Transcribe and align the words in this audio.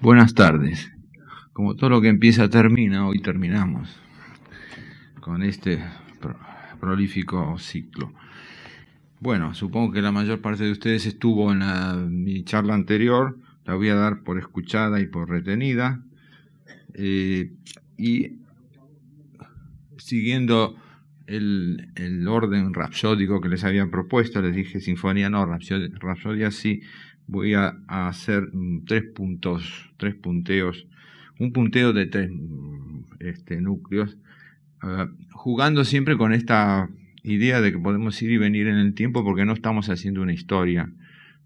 Buenas 0.00 0.34
tardes. 0.34 0.92
Como 1.52 1.74
todo 1.74 1.90
lo 1.90 2.00
que 2.00 2.06
empieza 2.06 2.48
termina, 2.48 3.08
hoy 3.08 3.20
terminamos 3.20 3.88
con 5.20 5.42
este 5.42 5.82
prolífico 6.78 7.58
ciclo. 7.58 8.12
Bueno, 9.18 9.54
supongo 9.54 9.92
que 9.92 10.00
la 10.00 10.12
mayor 10.12 10.40
parte 10.40 10.62
de 10.62 10.70
ustedes 10.70 11.04
estuvo 11.06 11.50
en 11.50 12.22
mi 12.22 12.44
charla 12.44 12.74
anterior, 12.74 13.40
la 13.64 13.74
voy 13.74 13.88
a 13.88 13.96
dar 13.96 14.22
por 14.22 14.38
escuchada 14.38 15.00
y 15.00 15.06
por 15.06 15.30
retenida. 15.30 16.00
Eh, 16.94 17.50
y 17.96 18.36
siguiendo 19.96 20.76
el, 21.26 22.24
orden 22.28 22.72
rapsódico 22.72 23.40
que 23.40 23.48
les 23.48 23.64
había 23.64 23.90
propuesto, 23.90 24.40
les 24.40 24.54
dije 24.54 24.80
sinfonía 24.80 25.28
no, 25.28 25.44
rapsodia 25.44 26.52
sí, 26.52 26.82
voy 27.28 27.54
a, 27.54 27.78
hacer 27.86 28.48
mm, 28.52 28.84
tres 28.86 29.04
puntos, 29.04 29.92
tres 29.96 30.16
punteos, 30.16 30.86
un 31.38 31.52
punteo 31.52 31.92
de 31.92 32.06
tres 32.06 32.30
mm, 32.32 33.00
este, 33.20 33.60
núcleos, 33.60 34.16
jugando 35.32 35.84
siempre 35.84 36.16
con 36.16 36.32
esta 36.32 36.88
idea 37.24 37.60
de 37.60 37.72
que 37.72 37.78
podemos 37.78 38.20
ir 38.22 38.30
y 38.30 38.38
venir 38.38 38.68
en 38.68 38.76
el 38.76 38.94
tiempo 38.94 39.24
porque 39.24 39.44
no 39.44 39.52
estamos 39.52 39.88
haciendo 39.88 40.22
una 40.22 40.32
historia 40.32 40.92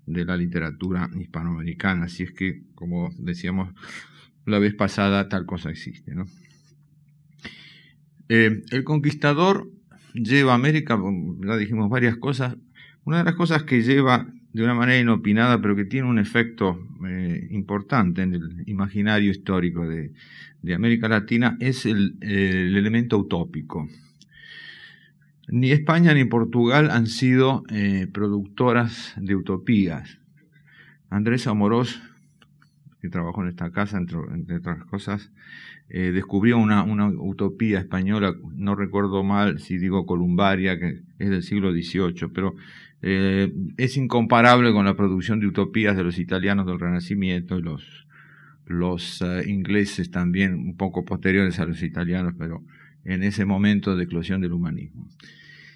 de 0.06 0.24
la 0.24 0.36
literatura 0.36 1.08
hispanoamericana, 1.18 2.04
así 2.04 2.24
es 2.24 2.32
que, 2.32 2.62
como 2.74 3.10
decíamos 3.18 3.70
la 4.44 4.58
vez 4.58 4.74
pasada, 4.74 5.28
tal 5.28 5.46
cosa 5.46 5.70
existe. 5.70 6.14
¿no? 6.14 6.26
Eh, 8.28 8.62
el 8.70 8.84
conquistador 8.84 9.70
lleva 10.14 10.54
América, 10.54 10.98
ya 11.44 11.56
dijimos 11.56 11.88
varias 11.88 12.16
cosas, 12.16 12.56
una 13.04 13.18
de 13.18 13.24
las 13.24 13.34
cosas 13.34 13.62
que 13.62 13.82
lleva 13.82 14.28
de 14.52 14.62
una 14.62 14.74
manera 14.74 15.00
inopinada, 15.00 15.60
pero 15.60 15.74
que 15.74 15.84
tiene 15.84 16.08
un 16.08 16.18
efecto 16.18 16.78
eh, 17.06 17.48
importante 17.50 18.22
en 18.22 18.34
el 18.34 18.64
imaginario 18.66 19.30
histórico 19.30 19.86
de, 19.86 20.12
América 20.74 21.08
Latina, 21.08 21.56
es 21.58 21.86
el, 21.86 22.16
elemento 22.20 23.18
utópico. 23.18 23.88
Ni 25.48 25.72
España 25.72 26.14
ni 26.14 26.24
Portugal 26.24 26.90
han 26.90 27.06
sido 27.06 27.64
eh, 27.68 28.06
productoras 28.12 29.14
de 29.16 29.34
utopías. 29.34 30.18
Andrés 31.10 31.46
Amorós, 31.46 32.00
que 33.00 33.08
trabajó 33.08 33.42
en 33.42 33.48
esta 33.48 33.72
casa, 33.72 33.98
entre, 33.98 34.18
otras 34.56 34.84
cosas, 34.84 35.32
eh, 35.88 36.12
descubrió 36.12 36.58
una, 36.58 36.84
una, 36.84 37.08
utopía 37.08 37.80
española, 37.80 38.34
no 38.54 38.76
recuerdo 38.76 39.24
mal 39.24 39.58
si 39.58 39.78
digo 39.78 40.06
columbaria, 40.06 40.78
que 40.78 41.02
es 41.18 41.30
del 41.30 41.42
siglo 41.42 41.72
XVIII, 41.72 42.30
pero 42.32 42.54
eh, 43.02 43.52
es 43.78 43.96
incomparable 43.96 44.72
con 44.72 44.84
la 44.84 44.94
producción 44.94 45.40
de 45.40 45.48
utopías 45.48 45.96
de 45.96 46.04
los 46.04 46.18
italianos 46.18 46.66
del 46.66 46.78
Renacimiento 46.78 47.58
y 47.58 47.62
los, 47.62 49.22
eh, 49.22 49.42
ingleses 49.48 50.10
también, 50.12 50.54
un 50.54 50.76
poco 50.76 51.04
posteriores 51.04 51.58
a 51.58 51.66
los 51.66 51.82
italianos, 51.82 52.34
pero 52.38 52.62
en 53.04 53.24
ese 53.24 53.44
momento 53.44 53.96
de 53.96 54.04
eclosión 54.04 54.40
del 54.40 54.52
humanismo. 54.52 55.08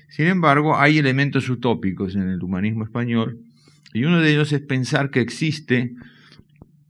Sin 0.08 0.26
embargo, 0.26 0.78
hay 0.78 0.98
elementos 0.98 1.50
utópicos 1.50 2.14
en 2.14 2.28
el 2.28 2.42
humanismo 2.42 2.84
español 2.84 3.40
y 3.92 4.04
uno 4.04 4.20
de 4.20 4.30
ellos 4.30 4.52
es 4.52 4.60
pensar 4.60 5.10
que 5.10 5.20
existe 5.20 5.94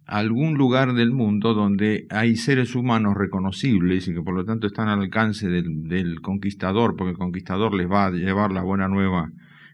algún 0.05 0.55
lugar 0.55 0.93
del 0.93 1.13
mundo 1.13 1.55
donde 1.55 2.07
hay 2.11 2.37
seres 2.37 2.75
humanos 2.75 3.17
reconocibles 3.17 4.07
y 4.07 4.15
que 4.15 4.23
por 4.23 4.35
lo 4.35 4.45
tanto 4.45 4.67
están 4.67 4.89
al 4.89 5.01
alcance 5.01 5.49
del 5.49 6.21
conquistador, 6.21 6.95
porque 6.95 7.13
el 7.13 7.19
conquistador 7.19 7.75
les 7.75 7.91
va 7.91 8.07
a 8.07 8.11
llevar 8.11 8.53
la 8.53 8.63
buena 8.63 8.87
nueva 8.87 9.33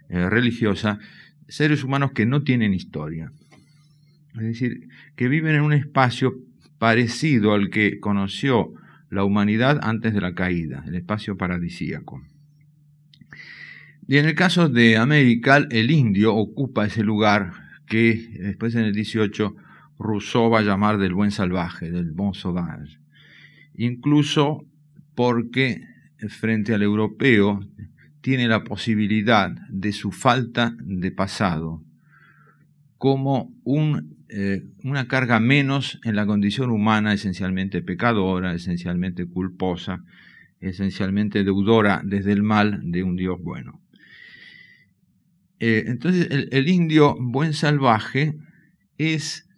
eh, 0.08 0.28
religiosa, 0.28 0.98
seres 1.48 1.84
humanos 1.84 2.12
que 2.12 2.26
no 2.26 2.42
tienen 2.42 2.74
historia. 2.74 3.32
Es 4.34 4.42
decir, 4.42 4.88
que 5.16 5.28
viven 5.28 5.56
en 5.56 5.62
un 5.62 5.72
espacio 5.72 6.34
parecido 6.78 7.52
al 7.52 7.70
que 7.70 8.00
conoció 8.00 8.72
la 9.10 9.24
humanidad 9.24 9.80
antes 9.82 10.14
de 10.14 10.20
la 10.20 10.34
caída, 10.34 10.82
el 10.86 10.94
espacio 10.94 11.36
paradisíaco. 11.36 12.22
Y 14.08 14.16
en 14.16 14.26
el 14.26 14.34
caso 14.34 14.68
de 14.68 14.96
América, 14.96 15.64
el 15.70 15.90
indio 15.90 16.34
ocupa 16.34 16.86
ese 16.86 17.04
lugar 17.04 17.52
que 17.86 18.28
después 18.40 18.74
en 18.74 18.84
el 18.84 18.94
18 18.94 19.54
Rousseau 19.98 20.50
va 20.50 20.60
a 20.60 20.62
llamar 20.62 20.98
del 20.98 21.14
buen 21.14 21.30
salvaje, 21.30 21.90
del 21.90 22.12
bon 22.12 22.34
sauvage. 22.34 22.98
Incluso 23.74 24.64
porque 25.14 25.82
frente 26.28 26.74
al 26.74 26.82
europeo 26.82 27.60
tiene 28.22 28.48
la 28.48 28.64
posibilidad 28.64 29.50
de 29.68 29.92
su 29.92 30.12
falta 30.12 30.74
de 30.78 31.10
pasado 31.10 31.82
como 32.96 33.52
eh, 34.28 34.62
una 34.84 35.08
carga 35.08 35.40
menos 35.40 36.00
en 36.04 36.14
la 36.14 36.24
condición 36.24 36.70
humana 36.70 37.12
esencialmente 37.12 37.82
pecadora, 37.82 38.54
esencialmente 38.54 39.26
culposa, 39.26 40.04
esencialmente 40.60 41.42
deudora 41.42 42.00
desde 42.04 42.30
el 42.30 42.44
mal 42.44 42.80
de 42.92 43.02
un 43.02 43.16
Dios 43.16 43.42
bueno. 43.42 43.80
Eh, 45.58 45.84
entonces 45.88 46.28
el, 46.30 46.68
indio 46.68 47.16
buen 47.18 47.54
salvaje 47.54 48.36
es, 48.98 49.48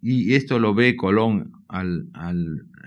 y 0.00 0.34
esto 0.34 0.60
lo 0.60 0.72
ve 0.72 0.94
Colón 0.94 1.52
al, 1.68 2.08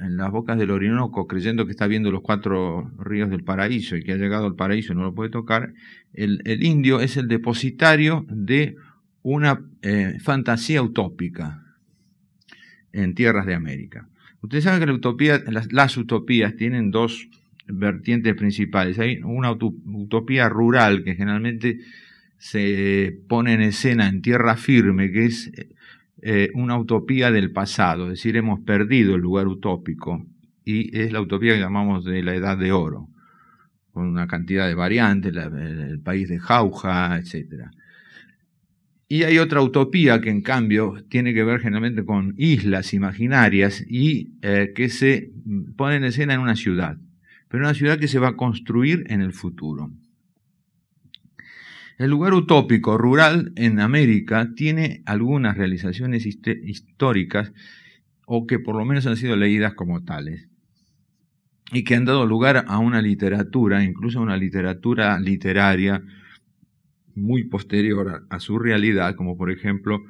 en 0.02 0.18
las 0.18 0.32
bocas 0.32 0.58
del 0.58 0.72
Orinoco 0.72 1.28
creyendo 1.28 1.66
que 1.66 1.72
está 1.72 1.88
viendo 1.88 2.12
los 2.12 2.22
cuatro 2.22 2.92
ríos 3.00 3.30
del 3.30 3.44
paraíso 3.44 3.96
y 3.96 4.04
que 4.04 4.14
ha 4.14 4.18
llegado 4.18 4.46
al 4.46 4.56
paraíso 4.56 4.94
y 4.94 4.96
no 4.96 5.04
lo 5.04 5.16
puede 5.16 5.30
tocar, 5.30 5.74
el, 6.14 6.42
indio 6.64 7.00
es 7.00 7.18
el 7.18 7.28
depositario 7.28 8.26
de 8.30 8.76
una 9.24 9.62
eh, 9.82 10.18
fantasía 10.22 10.82
utópica 10.82 11.64
en 12.94 13.14
tierras 13.14 13.46
de 13.46 13.56
América. 13.56 14.08
Ustedes 14.42 14.64
saben 14.64 14.80
que 14.80 14.86
la 14.86 14.94
utopía, 14.94 15.44
las, 15.48 15.98
utopías 15.98 16.56
tienen 16.56 16.92
dos 16.92 17.28
vertientes 17.68 18.36
principales. 18.36 19.00
Hay 19.00 19.20
una 19.24 19.52
utopía 19.52 20.48
rural 20.48 21.04
que 21.04 21.16
generalmente 21.16 21.80
se 22.38 23.20
pone 23.28 23.54
en 23.54 23.62
escena 23.62 24.08
en 24.08 24.22
tierra 24.22 24.56
firme, 24.56 25.12
que 25.12 25.26
es 25.26 25.52
eh, 26.30 26.52
una 26.56 26.78
utopía 26.78 27.32
del 27.32 27.54
pasado, 27.54 28.04
es 28.04 28.10
decir, 28.10 28.36
hemos 28.36 28.60
perdido 28.60 29.16
el 29.16 29.22
lugar 29.22 29.48
utópico 29.48 30.26
y 30.66 30.94
es 31.00 31.14
la 31.14 31.22
utopía 31.22 31.54
que 31.54 31.62
llamamos 31.62 32.04
de 32.04 32.22
la 32.22 32.36
edad 32.36 32.58
de 32.58 32.74
oro, 32.74 33.08
con 33.94 34.08
una 34.08 34.28
cantidad 34.28 34.68
de 34.68 34.76
variantes, 34.76 35.34
el 35.34 36.02
país 36.02 36.28
de 36.28 36.38
Jauja, 36.38 37.18
etc. 37.18 37.70
Y 39.08 39.24
hay 39.24 39.38
otra 39.38 39.62
utopía 39.62 40.20
que 40.20 40.30
en 40.30 40.42
cambio 40.42 40.96
tiene 41.08 41.34
que 41.34 41.46
ver 41.46 41.62
generalmente 41.62 42.04
con 42.04 42.34
islas 42.36 42.94
imaginarias 42.94 43.86
y 43.88 44.34
eh, 44.42 44.74
que 44.76 44.90
se 44.90 45.32
pone 45.78 45.96
en 45.96 46.04
escena 46.04 46.34
en 46.34 46.42
una 46.42 46.58
ciudad, 46.58 46.98
pero 47.48 47.64
una 47.64 47.74
ciudad 47.74 48.00
que 48.00 48.10
se 48.10 48.20
va 48.20 48.28
a 48.28 48.36
construir 48.36 49.06
en 49.08 49.22
el 49.22 49.32
futuro. 49.32 49.94
El 51.98 52.12
lugar 52.12 52.34
utópico 52.34 52.98
rural 52.98 53.54
en 53.56 53.80
América 53.80 54.52
tiene 54.56 55.02
algunas 55.06 55.58
realizaciones 55.58 56.28
históricas 56.28 57.52
o 58.28 58.46
que 58.46 58.60
por 58.60 58.76
lo 58.76 58.86
menos 58.86 59.08
han 59.08 59.18
sido 59.18 59.36
leídas 59.36 59.74
como 59.74 60.04
tales 60.04 60.48
y 61.72 61.84
que 61.84 61.96
han 61.96 62.06
dado 62.06 62.26
lugar 62.26 62.66
a 62.68 62.78
una 62.78 63.02
literatura, 63.02 63.84
incluso 63.84 64.20
a 64.20 64.22
una 64.22 64.38
literatura 64.38 65.20
literaria 65.20 66.04
muy 67.16 67.46
posterior 67.46 68.28
a, 68.30 68.40
su 68.40 68.60
realidad, 68.60 69.16
como 69.16 69.36
por 69.36 69.50
ejemplo 69.50 70.04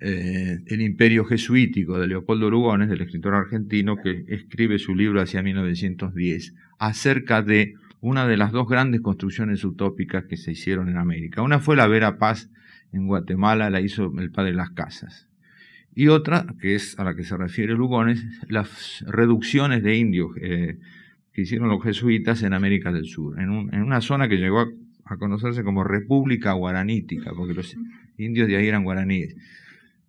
eh, 0.00 0.60
El 0.66 0.80
Imperio 0.80 1.26
Jesuítico 1.26 1.98
de 1.98 2.08
Leopoldo 2.08 2.48
Lugones, 2.50 2.88
del 2.88 3.02
escritor 3.02 3.34
argentino 3.34 3.96
que 3.96 4.24
escribe 4.28 4.78
su 4.78 4.94
libro 4.94 5.20
hacia 5.20 5.42
1910, 5.42 6.54
acerca 6.78 7.42
de 7.42 7.74
una 8.02 8.26
de 8.26 8.36
las 8.36 8.50
dos 8.50 8.68
grandes 8.68 9.00
construcciones 9.00 9.64
utópicas 9.64 10.24
que 10.24 10.36
se 10.36 10.50
hicieron 10.50 10.88
en 10.88 10.96
América. 10.98 11.40
Una 11.40 11.60
fue 11.60 11.76
la 11.76 11.86
Vera 11.86 12.18
Paz 12.18 12.50
en 12.92 13.06
Guatemala, 13.06 13.70
la 13.70 13.80
hizo 13.80 14.12
el 14.18 14.32
padre 14.32 14.54
las 14.54 14.70
casas. 14.70 15.28
Y 15.94 16.08
otra, 16.08 16.46
que 16.60 16.74
es 16.74 16.98
a 16.98 17.04
la 17.04 17.14
que 17.14 17.22
se 17.22 17.36
refiere 17.36 17.74
Lugones, 17.74 18.24
las 18.48 19.04
reducciones 19.06 19.84
de 19.84 19.96
indios 19.96 20.32
eh, 20.40 20.78
que 21.32 21.42
hicieron 21.42 21.68
los 21.68 21.80
jesuitas 21.80 22.42
en 22.42 22.54
América 22.54 22.90
del 22.90 23.04
Sur, 23.04 23.38
en, 23.40 23.50
una 23.50 24.00
zona 24.00 24.28
que 24.28 24.36
llegó 24.36 24.66
a, 25.04 25.16
conocerse 25.16 25.62
como 25.62 25.84
República 25.84 26.54
Guaranítica, 26.54 27.30
porque 27.36 27.54
los 27.54 27.76
indios 28.18 28.48
de 28.48 28.56
ahí 28.56 28.66
eran 28.66 28.82
guaraníes, 28.82 29.36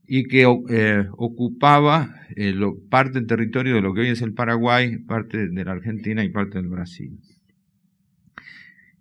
y 0.07 0.23
que 0.23 0.47
eh, 0.69 1.05
ocupaba 1.11 2.15
eh, 2.35 2.55
parte 2.89 3.19
del 3.19 3.27
territorio 3.27 3.75
de 3.75 3.81
lo 3.81 3.93
que 3.93 4.01
hoy 4.01 4.07
es 4.07 4.21
el 4.23 4.33
Paraguay, 4.33 4.97
parte 4.97 5.49
de 5.49 5.65
la 5.65 5.73
Argentina 5.73 6.23
y 6.23 6.29
parte 6.29 6.57
del 6.57 6.69
Brasil. 6.69 7.19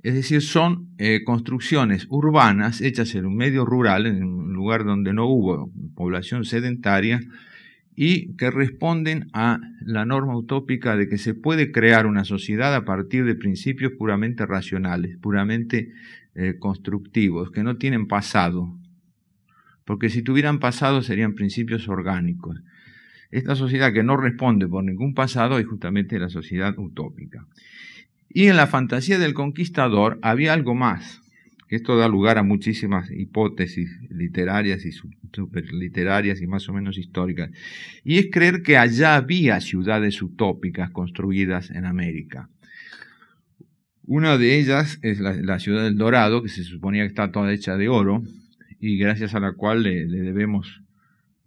Es 0.02 0.14
decir, 0.14 0.42
son 0.42 0.88
eh, 0.98 1.22
construcciones 1.24 2.06
urbanas 2.08 2.80
hechas 2.80 3.14
en 3.14 3.24
un 3.24 3.36
medio 3.36 3.64
rural, 3.64 4.06
en 4.06 4.24
un 4.24 4.52
lugar 4.52 4.84
donde 4.84 5.12
no 5.12 5.26
hubo 5.26 5.70
población 5.94 6.44
sedentaria, 6.44 7.20
y 7.94 8.34
que 8.36 8.50
responden 8.50 9.28
a 9.32 9.60
la 9.80 10.04
norma 10.04 10.36
utópica 10.36 10.96
de 10.96 11.08
que 11.08 11.18
se 11.18 11.34
puede 11.34 11.70
crear 11.70 12.06
una 12.06 12.24
sociedad 12.24 12.74
a 12.74 12.84
partir 12.84 13.24
de 13.24 13.34
principios 13.34 13.92
puramente 13.92 14.46
racionales, 14.46 15.18
puramente 15.18 15.92
eh, 16.34 16.56
constructivos, 16.58 17.50
que 17.50 17.62
no 17.62 17.76
tienen 17.76 18.08
pasado, 18.08 18.74
porque 19.84 20.08
si 20.08 20.22
tuvieran 20.22 20.58
pasado 20.58 21.02
serían 21.02 21.34
principios 21.34 21.88
orgánicos. 21.88 22.60
esta 23.30 23.54
sociedad 23.54 23.92
que 23.92 24.02
no 24.02 24.16
responde 24.16 24.66
por 24.66 24.84
ningún 24.84 25.14
pasado 25.14 25.58
es 25.58 25.66
justamente 25.66 26.18
la 26.18 26.28
sociedad 26.28 26.74
utópica. 26.78 27.46
Y 28.34 28.46
en 28.46 28.56
la 28.56 28.66
fantasía 28.66 29.18
del 29.18 29.34
conquistador 29.34 30.18
había 30.22 30.54
algo 30.54 30.74
más, 30.74 31.20
esto 31.68 31.96
da 31.96 32.08
lugar 32.08 32.38
a 32.38 32.42
muchísimas 32.42 33.10
hipótesis 33.10 33.90
literarias 34.10 34.84
y 34.86 34.92
superliterarias 35.32 36.40
y 36.40 36.46
más 36.46 36.68
o 36.68 36.72
menos 36.72 36.96
históricas, 36.96 37.50
y 38.04 38.18
es 38.18 38.28
creer 38.30 38.62
que 38.62 38.78
allá 38.78 39.16
había 39.16 39.60
ciudades 39.60 40.22
utópicas 40.22 40.90
construidas 40.90 41.70
en 41.70 41.84
América. 41.84 42.48
Una 44.04 44.36
de 44.36 44.58
ellas 44.58 44.98
es 45.02 45.20
la, 45.20 45.58
ciudad 45.58 45.84
del 45.84 45.96
Dorado, 45.96 46.42
que 46.42 46.48
se 46.48 46.64
suponía 46.64 47.02
que 47.02 47.08
está 47.08 47.30
toda 47.32 47.52
hecha 47.52 47.76
de 47.76 47.88
oro, 47.88 48.22
y 48.80 48.96
gracias 48.96 49.34
a 49.34 49.40
la 49.40 49.52
cual 49.52 49.82
le, 49.82 50.06
debemos 50.06 50.82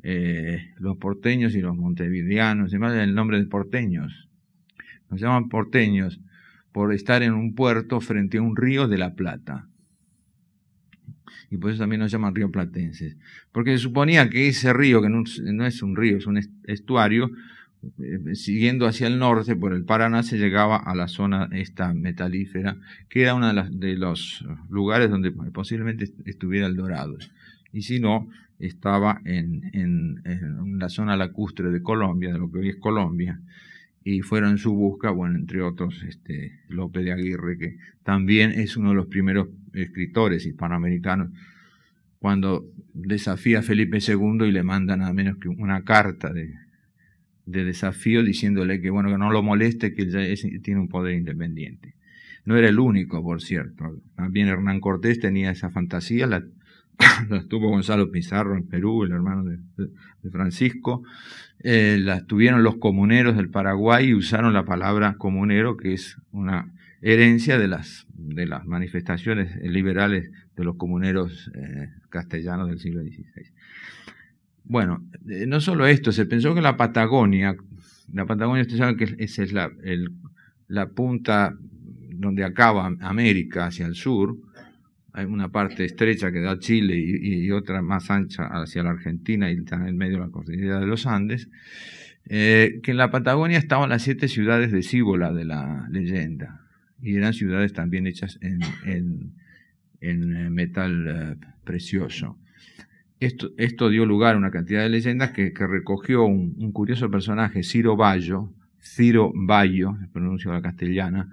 eh, 0.03 0.73
los 0.77 0.97
porteños 0.97 1.55
y 1.55 1.61
los 1.61 1.75
montevideanos, 1.75 2.69
además 2.69 2.95
el 2.95 3.13
nombre 3.15 3.39
de 3.39 3.45
porteños. 3.45 4.29
Nos 5.09 5.19
llaman 5.19 5.49
porteños 5.49 6.19
por 6.75 6.93
estar 6.93 7.23
en 7.23 7.33
un 7.35 7.55
puerto 7.55 8.01
frente 8.01 8.37
a 8.37 8.41
un 8.41 8.57
río 8.57 8.89
de 8.89 8.97
la 8.97 9.15
Plata. 9.15 9.69
Y 11.49 11.55
por 11.55 11.71
eso 11.71 11.79
también 11.79 12.01
nos 12.01 12.11
llaman 12.11 12.35
río 12.35 12.51
platenses. 12.51 13.15
Porque 13.53 13.71
se 13.71 13.77
suponía 13.77 14.29
que 14.29 14.49
ese 14.49 14.73
río, 14.73 15.01
que 15.01 15.07
no, 15.07 15.23
es 15.65 15.81
un 15.81 15.95
río, 15.95 16.17
es 16.17 16.27
un 16.27 16.37
estuario, 16.65 17.31
eh, 17.97 18.35
siguiendo 18.35 18.87
hacia 18.87 19.07
el 19.07 19.19
norte 19.19 19.55
por 19.55 19.71
el 19.71 19.85
Paraná 19.85 20.21
se 20.21 20.37
llegaba 20.37 20.75
a 20.75 20.93
la 20.95 21.07
zona 21.07 21.47
esta 21.53 21.93
metalífera, 21.93 22.75
que 23.07 23.21
era 23.21 23.35
uno 23.35 23.53
de, 23.53 23.95
los 23.95 24.45
lugares 24.69 25.09
donde 25.09 25.31
posiblemente 25.31 26.11
estuviera 26.25 26.67
el 26.67 26.75
Dorado. 26.75 27.17
Y 27.71 27.83
si 27.83 28.01
no, 28.01 28.27
estaba 28.59 29.21
en, 29.23 29.69
en 29.71 30.77
la 30.77 30.89
zona 30.89 31.15
lacustre 31.15 31.71
de 31.71 31.81
Colombia, 31.81 32.33
de 32.33 32.39
lo 32.39 32.51
que 32.51 32.57
hoy 32.59 32.67
es 32.67 32.75
Colombia, 32.75 33.39
y 34.07 34.21
fueron 34.21 34.51
en 34.51 34.57
su 34.59 34.71
busca, 34.71 35.09
bueno, 35.09 35.35
entre 35.35 35.63
otros, 35.63 36.03
este, 36.07 36.59
López 36.69 37.03
de 37.03 37.11
Aguirre, 37.11 37.57
que 37.57 37.77
también 38.03 38.51
es 38.51 38.77
uno 38.77 38.89
de 38.89 38.95
los 38.95 39.07
primeros 39.07 39.47
escritores 39.73 40.45
hispanoamericanos, 40.45 41.31
cuando 42.19 42.71
desafía 42.93 43.59
a 43.59 43.61
Felipe 43.63 43.97
II 43.97 44.45
y 44.45 44.51
le 44.51 44.61
manda 44.61 44.95
nada 44.95 45.11
menos 45.11 45.37
que 45.37 45.49
una 45.49 45.83
carta 45.83 46.31
de, 46.31 46.53
desafío 47.45 48.23
diciéndole 48.23 48.79
que, 48.79 48.91
bueno, 48.91 49.09
que 49.09 49.17
no 49.17 49.31
lo 49.31 49.41
moleste, 49.41 49.95
que 49.95 50.03
él 50.03 50.11
ya 50.11 50.61
tiene 50.61 50.79
un 50.79 50.87
poder 50.87 51.15
independiente. 51.15 51.95
No 52.45 52.55
era 52.55 52.69
el 52.69 52.77
único, 52.77 53.23
por 53.23 53.41
cierto. 53.41 54.01
También 54.15 54.47
Hernán 54.47 54.81
Cortés 54.81 55.19
tenía 55.19 55.49
esa 55.49 55.71
fantasía, 55.71 56.27
la, 56.27 56.45
las 57.29 57.47
tuvo 57.47 57.69
Gonzalo 57.69 58.11
Pizarro 58.11 58.55
en 58.55 58.67
Perú, 58.67 59.03
el 59.03 59.11
hermano 59.11 59.43
de, 59.43 59.59
Francisco, 60.31 61.03
eh, 61.59 61.97
las 62.01 62.25
tuvieron 62.25 62.63
los 62.63 62.77
comuneros 62.77 63.35
del 63.35 63.49
Paraguay 63.49 64.07
y 64.07 64.13
usaron 64.15 64.53
la 64.53 64.65
palabra 64.65 65.15
comunero, 65.17 65.77
que 65.77 65.93
es 65.93 66.17
una 66.31 66.71
herencia 67.01 67.59
de 67.59 67.67
las, 67.67 68.07
de 68.09 68.47
las 68.47 68.65
manifestaciones 68.65 69.55
liberales 69.61 70.31
de 70.55 70.63
los 70.63 70.77
comuneros 70.77 71.51
eh, 71.53 71.89
castellanos 72.09 72.69
del 72.69 72.79
siglo 72.79 73.01
XVI. 73.01 73.51
Bueno, 74.63 75.05
eh, 75.29 75.45
no 75.45 75.61
solo 75.61 75.85
esto, 75.85 76.11
se 76.11 76.25
pensó 76.25 76.55
que 76.55 76.61
la 76.61 76.75
Patagonia, 76.75 77.55
la 78.11 78.25
Patagonia 78.25 78.63
usted 78.63 78.77
sabe 78.77 78.95
que 78.95 79.15
esa 79.19 79.43
es 79.43 79.53
la, 79.53 79.69
la 80.67 80.89
punta 80.89 81.55
donde 82.17 82.43
acaba 82.43 82.91
América 83.01 83.67
hacia 83.67 83.85
el 83.85 83.95
sur, 83.95 84.35
hay 85.15 85.25
una 85.25 85.49
parte 85.49 85.85
estrecha 85.85 86.31
que 86.31 86.41
da 86.41 86.51
a 86.51 86.59
Chile 86.59 86.95
y, 86.97 87.49
otra 87.51 87.81
más 87.81 88.11
ancha 88.11 88.47
hacia 88.47 88.83
la 88.83 88.91
Argentina 88.91 89.49
y 89.49 89.55
está 89.55 89.77
en 89.77 89.87
el 89.87 89.95
medio 89.95 90.17
de 90.17 90.25
la 90.25 90.29
cordillera 90.29 90.79
de 90.81 90.87
los 90.87 91.07
Andes, 91.07 91.47
eh, 92.27 92.81
que 92.83 92.91
en 92.91 92.97
la 92.97 93.11
Patagonia 93.11 93.57
estaban 93.57 93.89
las 93.89 94.01
siete 94.01 94.27
ciudades 94.27 94.73
de 94.73 94.83
Cíbola 94.83 95.31
de 95.31 95.45
la 95.45 95.87
leyenda, 95.89 96.67
y 97.01 97.15
eran 97.15 97.33
ciudades 97.33 97.71
también 97.71 98.07
hechas 98.07 98.37
en, 98.41 98.61
eh, 100.01 100.49
metal 100.49 101.07
eh, 101.07 101.45
precioso. 101.63 102.37
Esto, 103.21 103.89
dio 103.89 104.05
lugar 104.05 104.35
a 104.35 104.37
una 104.37 104.51
cantidad 104.51 104.83
de 104.83 104.89
leyendas 104.89 105.31
que, 105.31 105.53
recogió 105.57 106.25
un, 106.25 106.71
curioso 106.73 107.09
personaje, 107.09 107.63
Ciro 107.63 107.95
Bayo, 107.95 108.51
Ciro 108.81 109.31
Bayo, 109.33 109.97
pronuncio 110.11 110.51
la 110.51 110.61
castellana, 110.61 111.29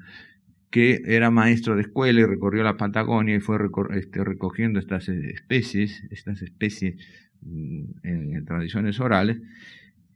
que 0.73 1.03
era 1.05 1.31
maestro 1.31 1.77
de 1.77 1.83
escuela 1.83 2.21
y 2.21 2.25
recorrió 2.25 2.65
la 2.65 2.79
Patagonia 2.79 3.37
y 3.37 3.41
fue 3.41 3.59
este, 3.91 4.25
recogiendo 4.25 4.81
estas 4.81 5.07
especies, 5.07 6.03
estas 6.11 6.41
especies 6.41 6.97
mm, 7.43 7.83
en, 8.03 8.45
tradiciones 8.47 8.99
orales, 8.99 9.37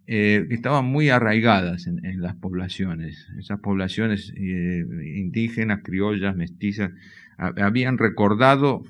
eh, 0.07 0.47
que 0.49 0.55
estaban 0.55 0.87
muy 0.87 1.11
arraigadas 1.11 1.87
en, 1.87 2.23
las 2.23 2.37
poblaciones. 2.37 3.29
Esas 3.39 3.61
poblaciones 3.61 4.33
eh, 4.35 4.83
indígenas, 5.17 5.81
criollas, 5.85 6.35
mestizas, 6.35 6.91
habían 7.37 7.99
recordado 7.99 8.83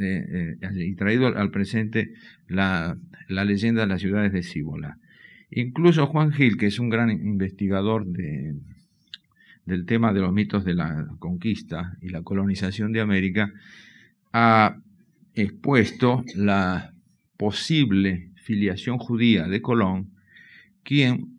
eh, 0.00 0.56
y 0.74 0.94
traído 0.94 1.26
al 1.26 1.50
presente 1.50 2.14
la, 2.48 2.96
la, 3.28 3.44
leyenda 3.44 3.82
de 3.82 3.88
las 3.88 4.00
ciudades 4.00 4.32
de 4.32 4.42
Cíbola. 4.42 4.96
Incluso 5.50 6.06
Juan 6.06 6.32
Gil, 6.32 6.56
que 6.56 6.66
es 6.66 6.78
un 6.78 6.88
gran 6.88 7.10
investigador 7.10 8.06
de, 8.06 8.54
del 9.66 9.86
tema 9.86 10.12
de 10.12 10.20
los 10.20 10.32
mitos 10.32 10.64
de 10.64 10.74
la 10.74 11.06
conquista 11.18 11.96
y 12.00 12.08
la 12.10 12.22
colonización 12.22 12.92
de 12.92 13.00
América, 13.00 13.52
ha 14.32 14.76
expuesto 15.34 16.24
la 16.34 16.92
posible 17.36 18.30
filiación 18.36 18.98
judía 18.98 19.46
de 19.46 19.62
Colón, 19.62 20.10
quien, 20.82 21.38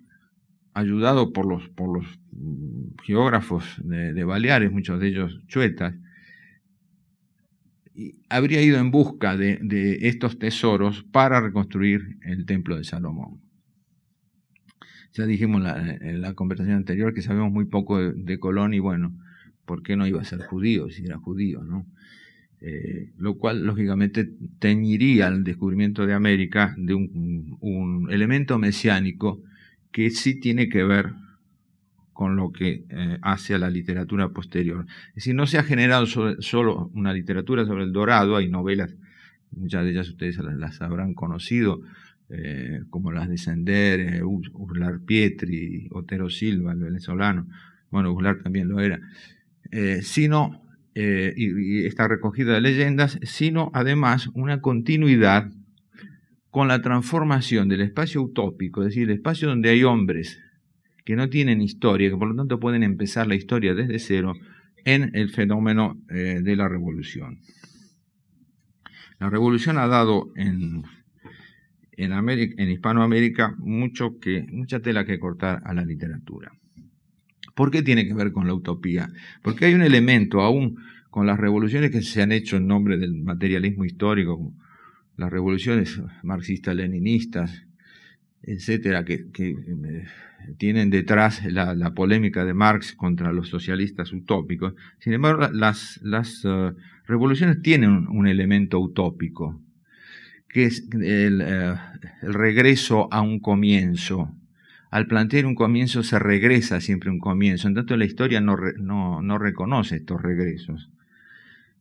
ayudado 0.74 1.32
por 1.32 1.46
los, 1.46 1.70
los 1.78 2.20
geógrafos 3.04 3.80
de, 3.84 4.24
Baleares, 4.24 4.72
muchos 4.72 5.00
de 5.00 5.08
ellos 5.08 5.42
chuetas, 5.48 5.96
habría 8.28 8.62
ido 8.62 8.78
en 8.80 8.92
busca 8.92 9.38
de 9.38 10.00
estos 10.02 10.38
tesoros 10.38 11.04
para 11.12 11.40
reconstruir 11.40 12.18
el 12.22 12.46
templo 12.46 12.76
de 12.76 12.84
Salomón. 12.84 13.45
Ya 15.16 15.26
dijimos 15.26 15.64
en 16.02 16.20
la 16.20 16.34
conversación 16.34 16.76
anterior 16.76 17.14
que 17.14 17.22
sabemos 17.22 17.50
muy 17.50 17.64
poco 17.64 18.00
de, 18.00 18.38
Colón 18.38 18.74
y 18.74 18.80
bueno, 18.80 19.14
¿por 19.64 19.82
qué 19.82 19.96
no 19.96 20.06
iba 20.06 20.22
a 20.22 20.26
ser 20.26 20.42
judío 20.42 20.90
si 20.90 21.06
era 21.06 21.18
judío? 21.18 21.64
¿no? 21.64 21.86
Eh, 22.60 23.14
lo 23.18 23.36
cual 23.38 23.66
lógicamente 23.66 24.30
teñiría 24.60 25.30
el 25.30 25.46
descubrimiento 25.46 26.06
de 26.06 26.14
América 26.14 26.76
de 26.78 26.96
un, 26.96 28.08
elemento 28.12 28.60
mesiánico 28.60 29.42
que 29.94 30.10
sí 30.10 30.38
tiene 30.42 30.68
que 30.68 30.84
ver 30.84 31.14
con 32.12 32.36
lo 32.36 32.52
que 32.52 32.84
eh, 32.90 33.18
hace 33.22 33.56
a 33.56 33.58
la 33.58 33.70
literatura 33.70 34.30
posterior. 34.30 34.86
Es 35.10 35.16
decir, 35.16 35.34
no 35.34 35.48
se 35.48 35.58
ha 35.58 35.64
generado 35.64 36.08
solo 36.08 36.92
una 36.94 37.14
literatura 37.14 37.66
sobre 37.66 37.86
el 37.86 37.94
dorado, 37.94 38.36
hay 38.36 38.50
novelas, 38.50 38.94
muchas 39.52 39.86
de 39.86 39.92
ellas 39.92 40.10
ustedes 40.10 40.38
las 40.40 40.82
habrán 40.82 41.14
conocido, 41.14 41.82
eh, 42.28 42.82
como 42.90 43.12
las 43.12 43.30
de 43.30 43.38
Sender, 43.38 44.00
eh, 44.00 44.24
Urlar 44.24 45.02
Pietri, 45.06 45.88
Otero 45.92 46.32
Silva, 46.32 46.74
el 46.74 46.80
venezolano, 46.80 47.48
bueno, 47.92 48.12
Urlar 48.12 48.42
también 48.42 48.68
lo 48.68 48.80
era, 48.80 49.00
eh, 49.72 50.00
sino, 50.02 50.64
y, 50.96 51.86
esta 51.86 52.08
recogida 52.08 52.54
de 52.54 52.62
leyendas, 52.62 53.20
sino 53.22 53.70
además 53.76 54.30
una 54.34 54.60
continuidad 54.62 55.52
con 56.50 56.68
la 56.68 56.82
transformación 56.82 57.70
del 57.70 57.82
espacio 57.82 58.24
utópico, 58.24 58.82
es 58.82 58.88
decir, 58.88 59.04
el 59.04 59.18
espacio 59.18 59.48
donde 59.48 59.70
hay 59.70 59.84
hombres 59.84 60.42
que 61.04 61.16
no 61.16 61.30
tienen 61.30 61.62
historia, 61.62 62.10
que 62.10 62.18
por 62.18 62.30
lo 62.30 62.36
tanto 62.36 62.60
pueden 62.60 62.82
empezar 62.82 63.28
la 63.28 63.36
historia 63.36 63.76
desde 63.76 64.00
cero, 64.00 64.34
en 64.84 65.12
el 65.14 65.30
fenómeno 65.30 66.00
de 66.08 66.56
la 66.56 66.70
revolución. 66.70 67.40
La 69.20 69.30
revolución 69.30 69.78
ha 69.78 69.88
dado 69.88 70.32
en 70.36 70.84
en, 71.98 72.14
América, 72.14 72.62
en 72.62 72.70
Hispanoamérica 72.70 73.56
mucho 73.58 74.20
que, 74.20 74.46
mucha 74.52 74.80
tela 74.80 75.06
que 75.06 75.20
cortar 75.20 75.62
a 75.66 75.74
la 75.74 75.86
literatura. 75.86 76.52
¿Por 77.56 77.72
qué 77.72 77.82
tiene 77.82 78.06
que 78.06 78.14
ver 78.14 78.32
con 78.32 78.48
la 78.48 78.54
utopía? 78.54 79.10
Porque 79.42 79.66
hay 79.66 79.74
un 79.74 79.82
elemento, 79.82 80.42
aún 80.42 80.78
con 81.10 81.26
las 81.26 81.40
revoluciones 81.40 81.92
que 81.92 82.02
se 82.02 82.22
han 82.22 82.34
hecho 82.34 82.58
en 82.58 82.68
nombre 82.68 82.98
del 82.98 83.14
materialismo 83.14 83.86
histórico, 83.86 84.54
las 85.16 85.32
revoluciones 85.32 86.02
marxistas-leninistas, 86.24 87.66
etcétera, 88.44 89.06
que, 89.06 89.26
eh, 89.38 90.06
tienen 90.58 90.90
detrás 90.90 91.44
la, 91.46 91.94
polémica 91.94 92.46
de 92.46 92.54
Marx 92.54 92.94
contra 92.94 93.32
los 93.32 93.48
socialistas 93.48 94.12
utópicos. 94.14 94.74
Sin 95.00 95.14
embargo, 95.14 95.48
las, 95.52 96.00
las 96.04 96.44
eh, 96.46 96.74
revoluciones 97.08 97.62
tienen 97.62 98.08
un 98.08 98.28
elemento 98.28 98.80
utópico, 98.80 99.60
que 100.56 100.64
es 100.64 100.88
eh, 101.02 101.28
el, 102.22 102.34
regreso 102.34 103.10
a 103.12 103.20
un 103.20 103.42
comienzo. 103.42 104.34
Al 104.90 105.06
plantear 105.06 105.46
un 105.46 105.54
comienzo 105.54 106.02
se 106.02 106.18
regresa 106.18 106.80
siempre 106.80 107.10
un 107.10 107.20
comienzo. 107.20 107.68
En 107.68 107.74
tanto, 107.74 107.98
la 107.98 108.06
historia 108.06 108.40
no, 108.40 108.56
no, 108.78 109.38
reconoce 109.38 109.98
estos 109.98 110.22
regresos. 110.22 110.90